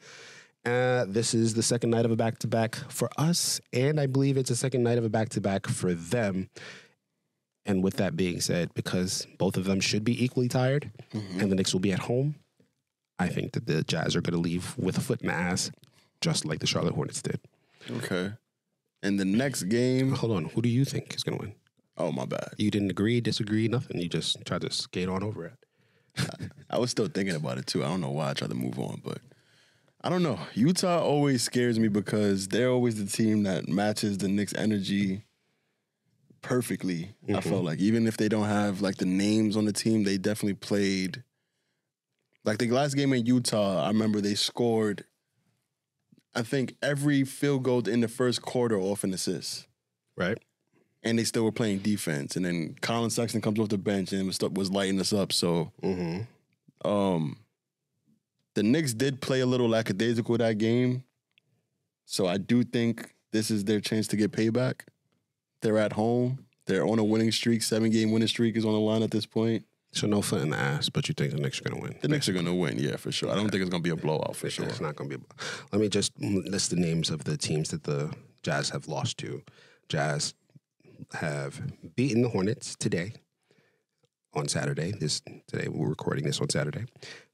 Uh, 0.65 1.05
this 1.09 1.35
is 1.35 1.55
the 1.55 1.63
second 1.63 1.91
night 1.91 2.05
of 2.05 2.11
a 2.11 2.17
back 2.17 2.39
to 2.39 2.47
back 2.47 2.77
for 2.89 3.11
us, 3.19 3.61
and 3.73 4.01
I 4.01 4.07
believe 4.07 4.37
it's 4.37 4.51
a 4.51 4.57
second 4.57 4.83
night 4.83 4.97
of 4.97 5.05
a 5.05 5.11
back 5.11 5.29
to 5.31 5.41
back 5.41 5.67
for 5.67 5.93
them. 5.93 6.49
And 7.67 7.83
with 7.83 7.97
that 7.97 8.17
being 8.17 8.41
said, 8.41 8.73
because 8.75 9.27
both 9.39 9.57
of 9.57 9.65
them 9.65 9.81
should 9.81 10.05
be 10.05 10.23
equally 10.25 10.49
tired, 10.49 10.91
and 11.13 11.51
the 11.51 11.55
Knicks 11.55 11.73
will 11.73 11.81
be 11.81 11.93
at 11.93 12.01
home, 12.01 12.37
I 13.19 13.29
think 13.29 13.53
that 13.53 13.67
the 13.67 13.83
Jazz 13.83 14.15
are 14.17 14.21
going 14.21 14.35
to 14.35 14.41
leave 14.41 14.77
with 14.79 14.97
a 14.99 15.01
foot 15.01 15.21
in 15.21 15.29
the 15.29 15.35
ass, 15.35 15.71
just 16.21 16.45
like 16.45 16.61
the 16.61 16.67
Charlotte 16.67 16.95
Hornets 16.95 17.23
did. 17.23 17.41
Okay. 17.91 18.33
And 19.03 19.21
the 19.21 19.25
next 19.25 19.65
game, 19.65 20.13
Hold 20.13 20.33
on, 20.33 20.45
who 20.47 20.63
do 20.63 20.69
you 20.69 20.85
think 20.85 21.15
is 21.15 21.23
going 21.23 21.39
to 21.39 21.45
win? 21.47 21.55
Oh 21.97 22.13
my 22.13 22.25
bad. 22.25 22.55
You 22.59 22.71
didn't 22.71 22.91
agree, 22.91 23.21
disagree, 23.21 23.69
nothing. 23.69 24.01
You 24.01 24.09
just 24.09 24.45
tried 24.45 24.63
to 24.63 24.71
skate 24.71 25.09
on 25.09 25.23
over 25.23 25.47
it. 25.47 26.51
I 26.71 26.79
was 26.79 26.91
still 26.91 27.09
thinking 27.09 27.35
about 27.35 27.59
it 27.59 27.67
too. 27.67 27.85
I 27.85 27.89
don't 27.89 28.01
know 28.01 28.11
why 28.11 28.31
I 28.31 28.35
tried 28.35 28.51
to 28.51 28.57
move 28.57 28.79
on, 28.79 29.01
but 29.05 29.19
I 30.03 30.09
don't 30.09 30.23
know. 30.23 30.39
Utah 30.55 31.03
always 31.03 31.43
scares 31.43 31.79
me 31.79 31.89
because 31.89 32.49
they're 32.49 32.71
always 32.71 33.03
the 33.03 33.11
team 33.11 33.45
that 33.45 33.69
matches 33.69 34.19
the 34.19 34.29
Knicks' 34.29 34.55
energy 34.55 35.25
perfectly. 36.43 37.15
I 37.29 37.41
felt 37.41 37.45
mm-hmm. 37.45 37.67
like 37.67 37.79
even 37.79 38.07
if 38.07 38.17
they 38.17 38.29
don't 38.29 38.45
have 38.45 38.81
like 38.81 38.97
the 38.97 39.07
names 39.07 39.57
on 39.57 39.65
the 39.65 39.73
team, 39.73 40.05
they 40.05 40.19
definitely 40.19 40.55
played. 40.55 41.25
Like 42.45 42.59
the 42.59 42.71
last 42.71 42.95
game 42.95 43.13
in 43.15 43.25
Utah, 43.25 43.83
I 43.83 43.89
remember 43.89 44.21
they 44.21 44.35
scored. 44.35 45.05
I 46.35 46.43
think 46.43 46.75
every 46.83 47.25
field 47.25 47.63
goal 47.63 47.89
in 47.89 48.01
the 48.01 48.09
first 48.09 48.43
quarter 48.43 48.79
off 48.79 49.05
an 49.05 49.15
assist 49.15 49.67
Right? 50.17 50.39
And 51.05 51.19
they 51.19 51.25
still 51.25 51.45
were 51.45 51.53
playing 51.53 51.79
defense. 51.79 52.37
And 52.37 52.45
then 52.45 52.77
Collin 52.81 53.11
Sexton 53.11 53.43
comes 53.43 53.59
off 53.61 53.69
the 53.69 53.79
bench 53.79 54.13
and 54.13 54.27
was, 54.27 54.39
was 54.41 54.71
lighting 54.71 54.99
us 55.01 55.13
up. 55.13 55.33
So, 55.33 55.71
um, 56.85 57.37
the 58.55 58.63
Knicks 58.63 58.95
did 58.95 59.21
play 59.21 59.41
a 59.41 59.47
little 59.47 59.69
lackadaisical 59.69 60.39
that 60.39 60.59
game. 60.59 61.05
So 62.07 62.27
I 62.27 62.39
do 62.39 62.63
think 62.63 63.15
this 63.33 63.51
is 63.51 63.65
their 63.65 63.81
chance 63.81 64.07
to 64.09 64.17
get 64.17 64.33
payback. 64.33 64.83
They're 65.61 65.79
at 65.79 65.93
home. 65.93 66.47
They're 66.67 66.87
on 66.87 66.99
a 66.99 67.05
winning 67.05 67.33
streak. 67.33 67.63
Seven 67.63 67.91
game 67.91 68.13
winning 68.13 68.29
streak 68.29 68.57
is 68.57 68.65
on 68.65 68.73
the 68.73 68.79
line 68.79 69.03
at 69.03 69.11
this 69.11 69.27
point. 69.27 69.65
So 69.93 70.07
no 70.07 70.23
foot 70.23 70.43
in 70.43 70.51
the 70.51 70.57
ass, 70.57 70.89
but 70.89 71.09
you 71.09 71.15
think 71.15 71.31
the 71.33 71.39
Knicks 71.39 71.61
are 71.61 71.65
going 71.65 71.77
to 71.77 71.83
win? 71.83 71.97
The 72.03 72.09
Knicks 72.09 72.29
are 72.29 72.33
going 72.33 72.47
to 72.47 72.55
win, 72.55 72.79
yeah, 72.79 72.97
for 72.97 73.13
sure. 73.13 73.31
I 73.31 73.37
don't 73.37 73.49
think 73.49 73.63
it's 73.63 73.71
going 73.71 73.83
to 73.83 73.87
be 73.87 73.91
a 73.91 73.97
blowout 73.97 74.35
for 74.35 74.51
sure. 74.51 74.67
It's 74.67 74.81
not 74.81 74.97
going 74.97 75.09
to 75.11 75.19
be. 75.19 75.25
A, 75.25 75.35
Let 75.73 75.81
me 75.81 75.89
just 75.89 76.13
list 76.21 76.71
the 76.71 76.77
names 76.77 77.11
of 77.11 77.23
the 77.25 77.37
teams 77.37 77.69
that 77.69 77.85
the 77.85 78.13
Jazz 78.43 78.71
have 78.71 78.89
lost 78.89 79.19
to. 79.19 79.43
Jazz 79.89 80.35
have 81.15 81.61
beaten 81.97 82.23
the 82.23 82.29
Hornets 82.29 82.77
today 82.77 83.13
on 84.35 84.49
Saturday. 84.49 84.93
This 84.93 85.23
today 85.47 85.69
we're 85.69 85.89
recording 85.89 86.25
this 86.25 86.41
on 86.41 86.49
Saturday. 86.51 86.87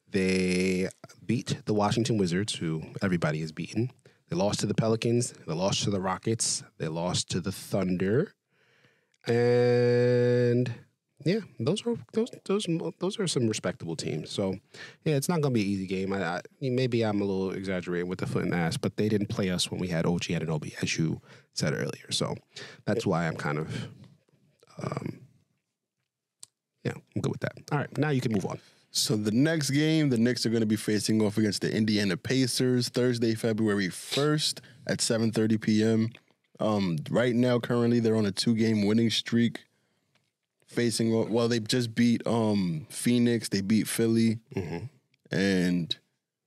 They 0.09 0.89
beat 1.25 1.63
the 1.65 1.75
Washington 1.75 2.19
Wizards, 2.19 2.55
who 2.55 2.83
everybody 3.03 3.41
has 3.41 3.53
beaten. 3.53 3.91
They 4.29 4.37
lost 4.37 4.61
to 4.61 4.67
the 4.67 4.75
Pelicans. 4.75 5.33
They 5.47 5.55
lost 5.55 5.85
to 5.85 5.91
the 5.91 6.01
Rockets. 6.01 6.63
They 6.79 6.89
lost 6.89 7.31
to 7.31 7.41
the 7.41 7.53
Thunder. 7.53 8.35
And 9.27 10.75
yeah, 11.25 11.41
those 11.59 11.87
are 11.87 11.97
those 12.13 12.31
those 12.45 12.67
those 12.99 13.19
are 13.19 13.27
some 13.27 13.47
respectable 13.47 13.97
teams. 13.97 14.31
So 14.31 14.57
yeah, 15.05 15.17
it's 15.17 15.29
not 15.29 15.41
going 15.41 15.55
to 15.55 15.59
be 15.59 15.63
an 15.63 15.69
easy 15.69 15.87
game. 15.87 16.13
I, 16.13 16.23
I 16.23 16.41
maybe 16.61 17.03
I'm 17.03 17.21
a 17.21 17.25
little 17.25 17.51
exaggerating 17.51 18.09
with 18.09 18.21
the 18.21 18.27
foot 18.27 18.45
and 18.45 18.55
ass, 18.55 18.77
but 18.77 18.97
they 18.97 19.09
didn't 19.09 19.29
play 19.29 19.51
us 19.51 19.71
when 19.71 19.81
we 19.81 19.89
had 19.89 20.07
OG 20.07 20.31
and 20.31 20.47
Anunoby, 20.47 20.83
as 20.83 20.97
you 20.97 21.21
said 21.53 21.75
earlier. 21.75 22.11
So 22.11 22.35
that's 22.87 23.07
why 23.07 23.27
I'm 23.27 23.37
kind 23.37 23.59
of 23.59 23.89
um 24.83 25.21
yeah, 26.85 26.93
I'm 27.15 27.21
good 27.21 27.33
with 27.33 27.41
that. 27.43 27.53
All 27.71 27.79
right, 27.79 27.99
now 27.99 28.09
you 28.09 28.23
can 28.23 28.33
move 28.33 28.47
on. 28.47 28.59
So 28.93 29.15
the 29.15 29.31
next 29.31 29.71
game, 29.71 30.09
the 30.09 30.19
Knicks 30.19 30.45
are 30.47 30.51
going 30.51 30.63
to 30.63 30.67
be 30.67 30.77
facing 30.77 31.23
off 31.23 31.39
against 31.39 31.63
the 31.63 31.73
Indiana 31.73 32.17
Pacers 32.17 32.89
Thursday, 32.89 33.35
February 33.35 33.89
first 33.89 34.63
at 34.87 34.99
7:30 34.99 35.61
p.m. 35.61 36.11
Um, 36.59 36.99
right 37.11 37.35
now, 37.35 37.59
currently, 37.59 38.01
they're 38.01 38.17
on 38.17 38.27
a 38.27 38.33
two-game 38.33 38.87
winning 38.87 39.11
streak. 39.11 39.61
Facing 40.71 41.33
well, 41.33 41.49
they 41.49 41.59
just 41.59 41.95
beat 41.97 42.25
um, 42.27 42.87
Phoenix, 42.91 43.49
they 43.49 43.61
beat 43.61 43.89
Philly, 43.89 44.39
and 45.33 45.97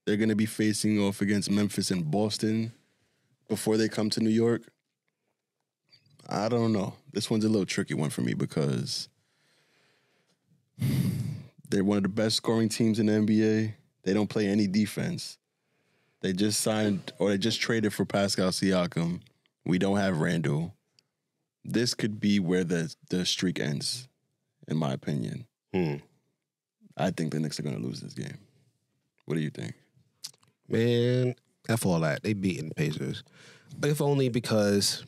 they're 0.06 0.18
going 0.18 0.30
to 0.30 0.36
be 0.36 0.46
facing 0.46 0.98
off 1.00 1.22
against 1.22 1.52
Memphis 1.52 1.92
and 1.92 2.10
Boston 2.10 2.72
before 3.50 3.76
they 3.78 3.90
come 3.90 4.10
to 4.12 4.22
New 4.22 4.30
York. 4.30 4.62
I 6.30 6.48
don't 6.48 6.72
know. 6.72 6.94
This 7.12 7.30
one's 7.30 7.44
a 7.44 7.50
little 7.50 7.66
tricky 7.66 7.94
one 7.96 8.10
for 8.10 8.22
me 8.22 8.34
because 8.34 9.10
they're 11.70 11.84
one 11.84 11.98
of 11.98 12.04
the 12.04 12.10
best 12.10 12.38
scoring 12.38 12.70
teams 12.70 13.00
in 13.00 13.08
the 13.08 13.14
NBA. 13.14 13.74
They 14.04 14.14
don't 14.14 14.30
play 14.30 14.48
any 14.48 14.68
defense. 14.68 15.38
They 16.22 16.32
just 16.32 16.62
signed 16.62 17.12
or 17.20 17.30
they 17.30 17.38
just 17.38 17.60
traded 17.60 17.94
for 17.94 18.06
Pascal 18.06 18.50
Siakam. 18.52 19.20
We 19.66 19.78
don't 19.78 19.98
have 19.98 20.20
Randle. 20.20 20.74
This 21.66 21.94
could 21.94 22.20
be 22.20 22.40
where 22.40 22.64
the 22.64 22.94
the 23.10 23.26
streak 23.26 23.60
ends, 23.60 24.08
in 24.68 24.78
my 24.78 24.94
opinion. 24.94 25.46
Hmm. 25.74 25.96
I 26.98 27.12
think 27.12 27.32
the 27.32 27.40
Knicks 27.40 27.60
are 27.60 27.64
going 27.64 27.76
to 27.76 27.82
lose 27.82 28.02
this 28.02 28.14
game. 28.14 28.38
What 29.26 29.36
do 29.36 29.42
you 29.42 29.50
think? 29.50 29.74
Man, 30.68 31.36
F 31.68 31.86
all 31.86 32.00
that. 32.02 32.24
They 32.24 32.34
beating 32.34 32.70
the 32.70 32.76
Pacers. 32.76 33.24
But 33.78 33.90
If 33.90 34.02
only 34.02 34.30
because 34.30 35.04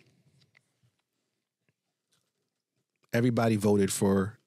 everybody 3.14 3.56
voted 3.56 3.92
for 3.92 4.38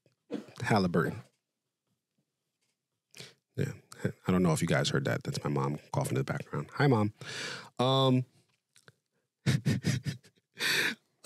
Halliburton. 0.62 1.22
Yeah. 3.56 3.72
I 4.26 4.32
don't 4.32 4.42
know 4.42 4.52
if 4.52 4.62
you 4.62 4.68
guys 4.68 4.90
heard 4.90 5.06
that. 5.06 5.24
That's 5.24 5.42
my 5.42 5.50
mom 5.50 5.78
coughing 5.92 6.12
in 6.12 6.18
the 6.18 6.24
background. 6.24 6.68
Hi, 6.74 6.86
mom. 6.86 7.12
Um, 7.78 8.24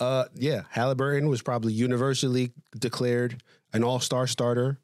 uh, 0.03 0.25
yeah, 0.35 0.63
Halliburton 0.69 1.27
was 1.27 1.41
probably 1.41 1.73
universally 1.73 2.51
declared 2.77 3.41
an 3.73 3.83
all 3.83 3.99
star 3.99 4.27
starter, 4.27 4.79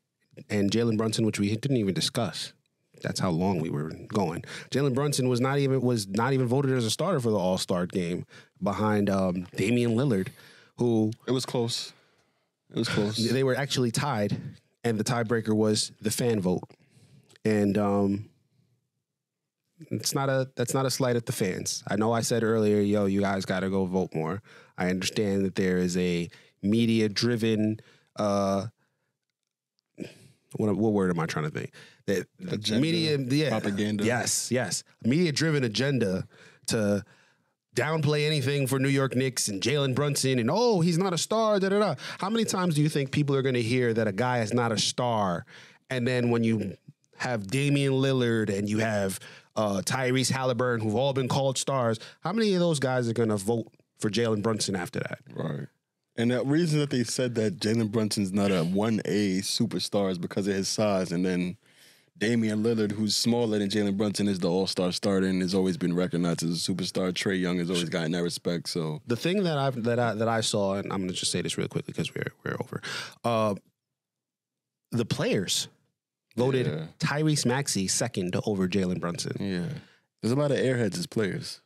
and 0.49 0.71
Jalen 0.71 0.97
Brunson, 0.97 1.25
which 1.25 1.39
we 1.39 1.49
didn't 1.55 1.77
even 1.77 1.93
discuss. 1.93 2.53
That's 3.01 3.19
how 3.19 3.29
long 3.29 3.59
we 3.59 3.69
were 3.69 3.91
going. 4.07 4.43
Jalen 4.71 4.93
Brunson 4.93 5.29
was 5.29 5.39
not 5.39 5.59
even 5.59 5.81
was 5.81 6.07
not 6.07 6.33
even 6.33 6.47
voted 6.47 6.71
as 6.71 6.85
a 6.85 6.91
starter 6.91 7.19
for 7.19 7.31
the 7.31 7.37
All 7.37 7.57
Star 7.57 7.85
game 7.85 8.25
behind 8.61 9.09
um, 9.09 9.47
Damian 9.55 9.95
Lillard, 9.95 10.29
who 10.77 11.11
It 11.27 11.31
was 11.31 11.45
close. 11.45 11.93
It 12.73 12.77
was 12.77 12.89
close. 12.89 13.17
They 13.31 13.43
were 13.43 13.55
actually 13.55 13.91
tied, 13.91 14.37
and 14.83 14.97
the 14.97 15.03
tiebreaker 15.03 15.55
was 15.55 15.91
the 16.01 16.11
fan 16.11 16.41
vote. 16.41 16.63
And 17.45 17.77
um, 17.77 18.29
it's 19.91 20.13
not 20.13 20.29
a 20.29 20.49
that's 20.55 20.73
not 20.73 20.85
a 20.85 20.91
slight 20.91 21.15
at 21.15 21.25
the 21.25 21.31
fans. 21.31 21.83
I 21.87 21.95
know 21.95 22.11
I 22.11 22.21
said 22.21 22.43
earlier, 22.43 22.81
yo, 22.81 23.05
you 23.05 23.21
guys 23.21 23.45
got 23.45 23.61
to 23.61 23.69
go 23.69 23.85
vote 23.85 24.13
more. 24.13 24.41
I 24.79 24.89
understand 24.89 25.45
that 25.45 25.55
there 25.55 25.77
is 25.77 25.97
a 25.97 26.29
media 26.63 27.09
driven. 27.09 27.79
Uh, 28.15 28.67
what, 30.55 30.75
what 30.75 30.93
word 30.93 31.11
am 31.11 31.19
I 31.19 31.25
trying 31.25 31.45
to 31.45 31.51
think? 31.51 31.71
That 32.07 32.25
Agenda, 32.49 32.81
media, 32.81 33.17
yeah, 33.17 33.49
propaganda. 33.49 34.05
Yes, 34.05 34.51
yes, 34.51 34.83
media 35.03 35.31
driven 35.31 35.63
agenda 35.63 36.25
to 36.67 37.03
downplay 37.75 38.25
anything 38.25 38.65
for 38.65 38.79
New 38.79 38.89
York 38.89 39.15
Knicks 39.15 39.47
and 39.47 39.61
Jalen 39.61 39.93
Brunson 39.93 40.39
and 40.39 40.49
oh 40.51 40.81
he's 40.81 40.97
not 40.97 41.13
a 41.13 41.17
star. 41.17 41.59
Da 41.59 41.69
da 41.69 41.79
da. 41.79 41.95
How 42.17 42.29
many 42.29 42.45
times 42.45 42.75
do 42.75 42.81
you 42.81 42.89
think 42.89 43.11
people 43.11 43.35
are 43.35 43.41
going 43.41 43.55
to 43.55 43.61
hear 43.61 43.93
that 43.93 44.07
a 44.07 44.11
guy 44.11 44.39
is 44.39 44.53
not 44.53 44.71
a 44.71 44.77
star, 44.77 45.45
and 45.89 46.07
then 46.07 46.31
when 46.31 46.43
you 46.43 46.75
have 47.17 47.47
Damian 47.47 47.93
Lillard 47.93 48.49
and 48.49 48.69
you 48.69 48.79
have 48.79 49.19
uh, 49.55 49.81
Tyrese 49.83 50.31
Halliburton, 50.31 50.85
who've 50.85 50.95
all 50.95 51.13
been 51.13 51.27
called 51.27 51.57
stars, 51.57 51.99
how 52.21 52.31
many 52.31 52.53
of 52.53 52.61
those 52.61 52.79
guys 52.79 53.09
are 53.09 53.13
going 53.13 53.29
to 53.29 53.35
vote 53.35 53.67
for 53.99 54.09
Jalen 54.09 54.41
Brunson 54.41 54.75
after 54.75 54.99
that? 54.99 55.19
Right. 55.33 55.67
And 56.15 56.31
the 56.31 56.43
reason 56.43 56.79
that 56.79 56.89
they 56.89 57.03
said 57.03 57.35
that 57.35 57.59
Jalen 57.59 57.91
Brunson's 57.91 58.33
not 58.33 58.51
a 58.51 58.63
1A 58.65 59.39
superstar 59.39 60.11
is 60.11 60.17
because 60.17 60.47
of 60.47 60.53
his 60.55 60.67
size. 60.67 61.11
And 61.13 61.25
then 61.25 61.55
Damian 62.17 62.61
Lillard, 62.61 62.91
who's 62.91 63.15
smaller 63.15 63.57
than 63.59 63.69
Jalen 63.69 63.95
Brunson, 63.95 64.27
is 64.27 64.39
the 64.39 64.49
all 64.49 64.67
star 64.67 64.91
starter 64.91 65.27
and 65.27 65.41
has 65.41 65.55
always 65.55 65.77
been 65.77 65.95
recognized 65.95 66.43
as 66.43 66.49
a 66.49 66.71
superstar. 66.73 67.13
Trae 67.13 67.39
Young 67.39 67.57
has 67.59 67.69
always 67.69 67.87
gotten 67.87 68.11
that 68.11 68.23
respect. 68.23 68.67
So 68.67 69.01
the 69.07 69.15
thing 69.15 69.43
that 69.43 69.57
I 69.57 69.69
that 69.69 69.99
I 69.99 70.13
that 70.15 70.27
I 70.27 70.41
saw, 70.41 70.73
and 70.73 70.91
I'm 70.91 70.99
gonna 71.01 71.13
just 71.13 71.31
say 71.31 71.41
this 71.41 71.57
real 71.57 71.69
quickly 71.69 71.93
because 71.93 72.13
we're 72.13 72.33
we're 72.43 72.57
over. 72.59 72.81
Uh, 73.23 73.55
the 74.91 75.05
players 75.05 75.69
voted 76.35 76.67
Yeah. 76.67 76.85
Tyrese 76.99 77.45
Maxey 77.45 77.87
second 77.87 78.35
over 78.45 78.67
Jalen 78.67 78.99
Brunson. 78.99 79.37
yeah. 79.39 79.69
There's 80.21 80.33
a 80.33 80.35
lot 80.35 80.51
of 80.51 80.57
airheads 80.57 80.97
as 80.97 81.07
players. 81.07 81.61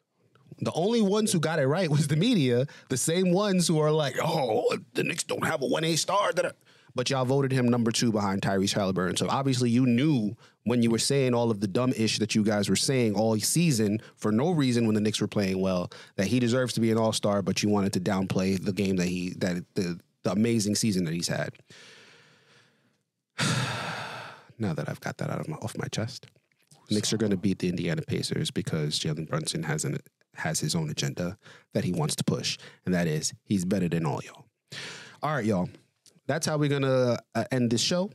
The 0.59 0.71
only 0.73 1.01
ones 1.01 1.31
who 1.31 1.39
got 1.39 1.59
it 1.59 1.67
right 1.67 1.89
was 1.89 2.07
the 2.07 2.15
media, 2.15 2.67
the 2.89 2.97
same 2.97 3.31
ones 3.31 3.67
who 3.67 3.79
are 3.79 3.91
like, 3.91 4.15
"Oh, 4.21 4.77
the 4.93 5.03
Knicks 5.03 5.23
don't 5.23 5.45
have 5.45 5.61
a 5.61 5.65
one 5.65 5.83
A 5.83 5.95
star." 5.95 6.31
da-da." 6.31 6.51
But 6.95 7.09
y'all 7.09 7.25
voted 7.25 7.51
him 7.51 7.67
number 7.67 7.91
two 7.91 8.11
behind 8.11 8.43
Tyrese 8.43 8.73
Halliburton. 8.73 9.17
So 9.17 9.27
obviously, 9.27 9.71
you 9.71 9.85
knew 9.87 10.35
when 10.63 10.83
you 10.83 10.91
were 10.91 10.99
saying 10.99 11.33
all 11.33 11.49
of 11.49 11.59
the 11.59 11.67
dumb 11.67 11.91
ish 11.97 12.19
that 12.19 12.35
you 12.35 12.43
guys 12.43 12.69
were 12.69 12.75
saying 12.75 13.15
all 13.15 13.37
season 13.39 13.99
for 14.15 14.31
no 14.31 14.51
reason 14.51 14.85
when 14.85 14.93
the 14.93 15.01
Knicks 15.01 15.19
were 15.19 15.27
playing 15.27 15.59
well 15.59 15.91
that 16.17 16.27
he 16.27 16.39
deserves 16.39 16.73
to 16.73 16.81
be 16.81 16.91
an 16.91 16.97
All 16.97 17.11
Star. 17.11 17.41
But 17.41 17.63
you 17.63 17.69
wanted 17.69 17.93
to 17.93 17.99
downplay 17.99 18.63
the 18.63 18.73
game 18.73 18.97
that 18.97 19.07
he 19.07 19.33
that 19.37 19.63
the 19.73 19.99
the 20.23 20.31
amazing 20.31 20.75
season 20.75 21.05
that 21.05 21.13
he's 21.13 21.27
had. 21.27 21.53
now 24.59 24.73
that 24.73 24.87
I've 24.87 25.01
got 25.01 25.17
that 25.17 25.29
out 25.29 25.39
of 25.39 25.47
my, 25.47 25.57
off 25.57 25.77
my 25.77 25.87
chest, 25.87 26.27
Knicks 26.89 27.11
are 27.11 27.17
going 27.17 27.31
to 27.31 27.37
beat 27.37 27.59
the 27.59 27.69
Indiana 27.69 28.01
Pacers 28.01 28.51
because 28.51 28.99
Jalen 28.99 29.27
Brunson 29.27 29.63
has 29.63 29.83
an 29.83 29.97
has 30.35 30.59
his 30.59 30.75
own 30.75 30.89
agenda 30.89 31.37
that 31.73 31.83
he 31.83 31.91
wants 31.91 32.15
to 32.17 32.23
push, 32.23 32.57
and 32.85 32.93
that 32.93 33.07
is 33.07 33.33
he's 33.43 33.65
better 33.65 33.87
than 33.87 34.05
all 34.05 34.21
y'all. 34.23 34.45
All 35.21 35.35
right, 35.35 35.45
y'all. 35.45 35.69
That's 36.27 36.45
how 36.45 36.57
we're 36.57 36.69
gonna 36.69 37.17
uh, 37.35 37.45
end 37.51 37.71
this 37.71 37.81
show. 37.81 38.11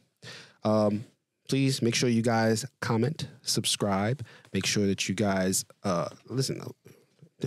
Um, 0.65 1.05
please 1.49 1.83
make 1.83 1.95
sure 1.95 2.09
you 2.09 2.23
guys 2.23 2.65
comment, 2.81 3.29
subscribe. 3.43 4.25
Make 4.53 4.67
sure 4.67 4.87
that 4.87 5.09
you 5.09 5.15
guys 5.15 5.65
uh, 5.85 6.09
listen. 6.29 6.61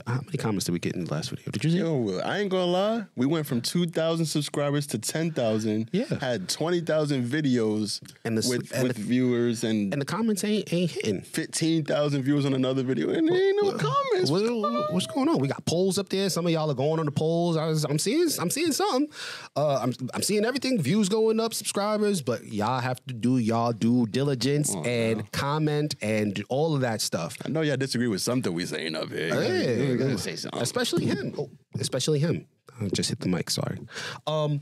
How 0.07 0.21
many 0.21 0.37
comments 0.37 0.65
did 0.65 0.71
we 0.71 0.79
get 0.79 0.95
in 0.95 1.03
the 1.03 1.13
last 1.13 1.31
video? 1.31 1.51
Did 1.51 1.65
you 1.65 1.69
see? 1.71 1.77
Yo, 1.79 2.19
I 2.23 2.37
ain't 2.39 2.49
gonna 2.49 2.63
lie. 2.71 3.03
We 3.17 3.25
went 3.25 3.45
from 3.45 3.59
2,000 3.59 4.25
subscribers 4.25 4.87
to 4.87 4.97
10,000. 4.97 5.89
Yeah. 5.91 6.05
Had 6.21 6.47
20,000 6.47 7.25
videos 7.29 7.99
And 8.23 8.37
the- 8.37 8.47
with, 8.47 8.71
and 8.73 8.83
with 8.87 8.95
the- 8.95 9.01
viewers 9.03 9.65
and, 9.65 9.91
And 9.91 10.01
the 10.01 10.05
comments 10.05 10.45
ain't 10.45 10.71
ain't 10.71 10.91
hitting. 10.91 11.21
15,000 11.23 12.23
viewers 12.23 12.45
on 12.45 12.53
another 12.53 12.83
video. 12.83 13.09
And 13.09 13.27
there 13.27 13.35
ain't 13.49 13.61
no 13.61 13.73
comments. 13.73 14.31
What- 14.31 14.43
what- 14.49 14.93
what's 14.93 15.07
going 15.07 15.27
on? 15.27 15.39
We 15.39 15.49
got 15.49 15.65
polls 15.65 15.97
up 15.97 16.07
there. 16.07 16.29
Some 16.29 16.45
of 16.45 16.53
y'all 16.53 16.71
are 16.71 16.73
going 16.73 16.99
on 17.01 17.05
the 17.05 17.11
polls. 17.11 17.57
I 17.57 17.67
was, 17.67 17.83
I'm 17.83 17.99
seeing, 17.99 18.29
I'm 18.39 18.49
seeing 18.49 18.71
something. 18.71 19.09
Uh, 19.57 19.75
I'm, 19.75 19.93
I'm 20.13 20.21
seeing 20.23 20.45
everything. 20.45 20.81
Views 20.81 21.09
going 21.09 21.37
up, 21.41 21.53
subscribers. 21.53 22.21
But 22.21 22.45
y'all 22.45 22.79
have 22.79 23.05
to 23.07 23.13
do 23.13 23.39
y'all 23.39 23.73
due 23.73 24.05
diligence 24.07 24.73
and 24.85 25.29
comment 25.33 25.95
and 26.01 26.41
all 26.47 26.75
of 26.75 26.79
that 26.81 27.01
stuff. 27.01 27.35
I 27.45 27.49
know 27.49 27.59
y'all 27.59 27.75
disagree 27.75 28.07
with 28.07 28.21
something 28.21 28.53
we 28.53 28.65
saying 28.65 28.95
up 28.95 29.09
here. 29.09 29.33
Hey, 29.33 29.80
You 29.82 30.17
say 30.17 30.36
something. 30.36 30.61
especially 30.61 31.05
him. 31.05 31.34
Oh, 31.38 31.49
especially 31.79 32.19
him. 32.19 32.47
I 32.79 32.88
just 32.89 33.09
hit 33.09 33.19
the 33.19 33.29
mic. 33.29 33.49
Sorry. 33.49 33.79
Um, 34.27 34.61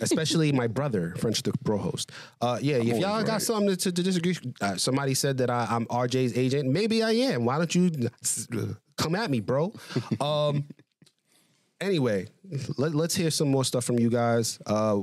especially 0.00 0.52
my 0.52 0.66
brother, 0.66 1.14
French 1.18 1.42
the 1.42 1.52
Bro 1.62 1.78
host. 1.78 2.12
Uh, 2.40 2.58
yeah, 2.60 2.76
if 2.76 2.98
y'all 2.98 3.22
got 3.22 3.42
something 3.42 3.76
to, 3.76 3.92
to 3.92 4.02
disagree, 4.02 4.36
uh, 4.60 4.76
somebody 4.76 5.14
said 5.14 5.38
that 5.38 5.50
I, 5.50 5.66
I'm 5.70 5.86
RJ's 5.86 6.36
agent. 6.36 6.70
Maybe 6.70 7.02
I 7.02 7.12
am. 7.12 7.44
Why 7.44 7.58
don't 7.58 7.74
you 7.74 7.90
uh, 8.52 8.74
come 8.96 9.14
at 9.14 9.30
me, 9.30 9.40
bro? 9.40 9.72
Um, 10.20 10.64
anyway, 11.80 12.28
let, 12.76 12.94
let's 12.94 13.14
hear 13.14 13.30
some 13.30 13.48
more 13.48 13.64
stuff 13.64 13.84
from 13.84 13.98
you 13.98 14.10
guys. 14.10 14.58
Uh, 14.66 15.00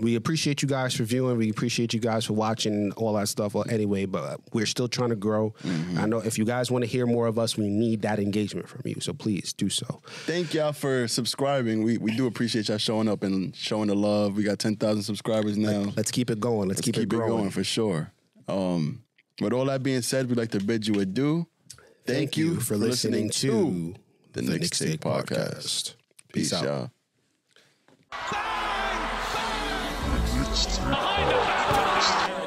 we 0.00 0.14
appreciate 0.14 0.62
you 0.62 0.68
guys 0.68 0.94
for 0.94 1.02
viewing. 1.02 1.38
We 1.38 1.50
appreciate 1.50 1.92
you 1.92 2.00
guys 2.00 2.26
for 2.26 2.34
watching 2.34 2.92
all 2.92 3.14
that 3.14 3.28
stuff. 3.28 3.54
Well, 3.54 3.64
anyway, 3.68 4.04
but 4.04 4.40
we're 4.52 4.66
still 4.66 4.86
trying 4.86 5.10
to 5.10 5.16
grow. 5.16 5.54
I 5.96 6.06
know 6.06 6.18
if 6.18 6.38
you 6.38 6.44
guys 6.44 6.70
want 6.70 6.84
to 6.84 6.90
hear 6.90 7.06
more 7.06 7.26
of 7.26 7.38
us, 7.38 7.56
we 7.56 7.68
need 7.68 8.02
that 8.02 8.18
engagement 8.18 8.68
from 8.68 8.82
you. 8.84 8.96
So 9.00 9.12
please 9.12 9.52
do 9.52 9.68
so. 9.68 10.00
Thank 10.06 10.54
y'all 10.54 10.72
for 10.72 11.08
subscribing. 11.08 11.82
We 11.82 11.98
we 11.98 12.14
do 12.14 12.26
appreciate 12.26 12.68
y'all 12.68 12.78
showing 12.78 13.08
up 13.08 13.22
and 13.22 13.54
showing 13.56 13.88
the 13.88 13.96
love. 13.96 14.36
We 14.36 14.42
got 14.44 14.58
10,000 14.58 15.02
subscribers 15.02 15.56
now. 15.56 15.92
Let's 15.96 16.10
keep 16.10 16.30
it 16.30 16.38
going. 16.38 16.68
Let's, 16.68 16.80
keep, 16.80 16.96
it 16.96 17.08
growing. 17.08 17.50
for 17.50 17.64
sure. 17.64 18.12
Um, 18.46 19.02
with 19.40 19.52
all 19.52 19.64
that 19.66 19.82
being 19.82 20.02
said, 20.02 20.28
we'd 20.28 20.38
like 20.38 20.50
to 20.52 20.60
bid 20.60 20.86
you 20.86 21.00
adieu. 21.00 21.46
Thank, 22.06 22.36
you 22.36 22.58
for 22.58 22.76
listening, 22.76 23.28
to 23.30 23.94
the 24.32 24.40
Knicks 24.40 24.78
Take 24.78 25.00
Podcast. 25.00 25.94
Peace, 26.32 26.52
out. 26.54 26.90
y'all. 28.12 28.44
Behind 30.48 32.32
the 32.32 32.37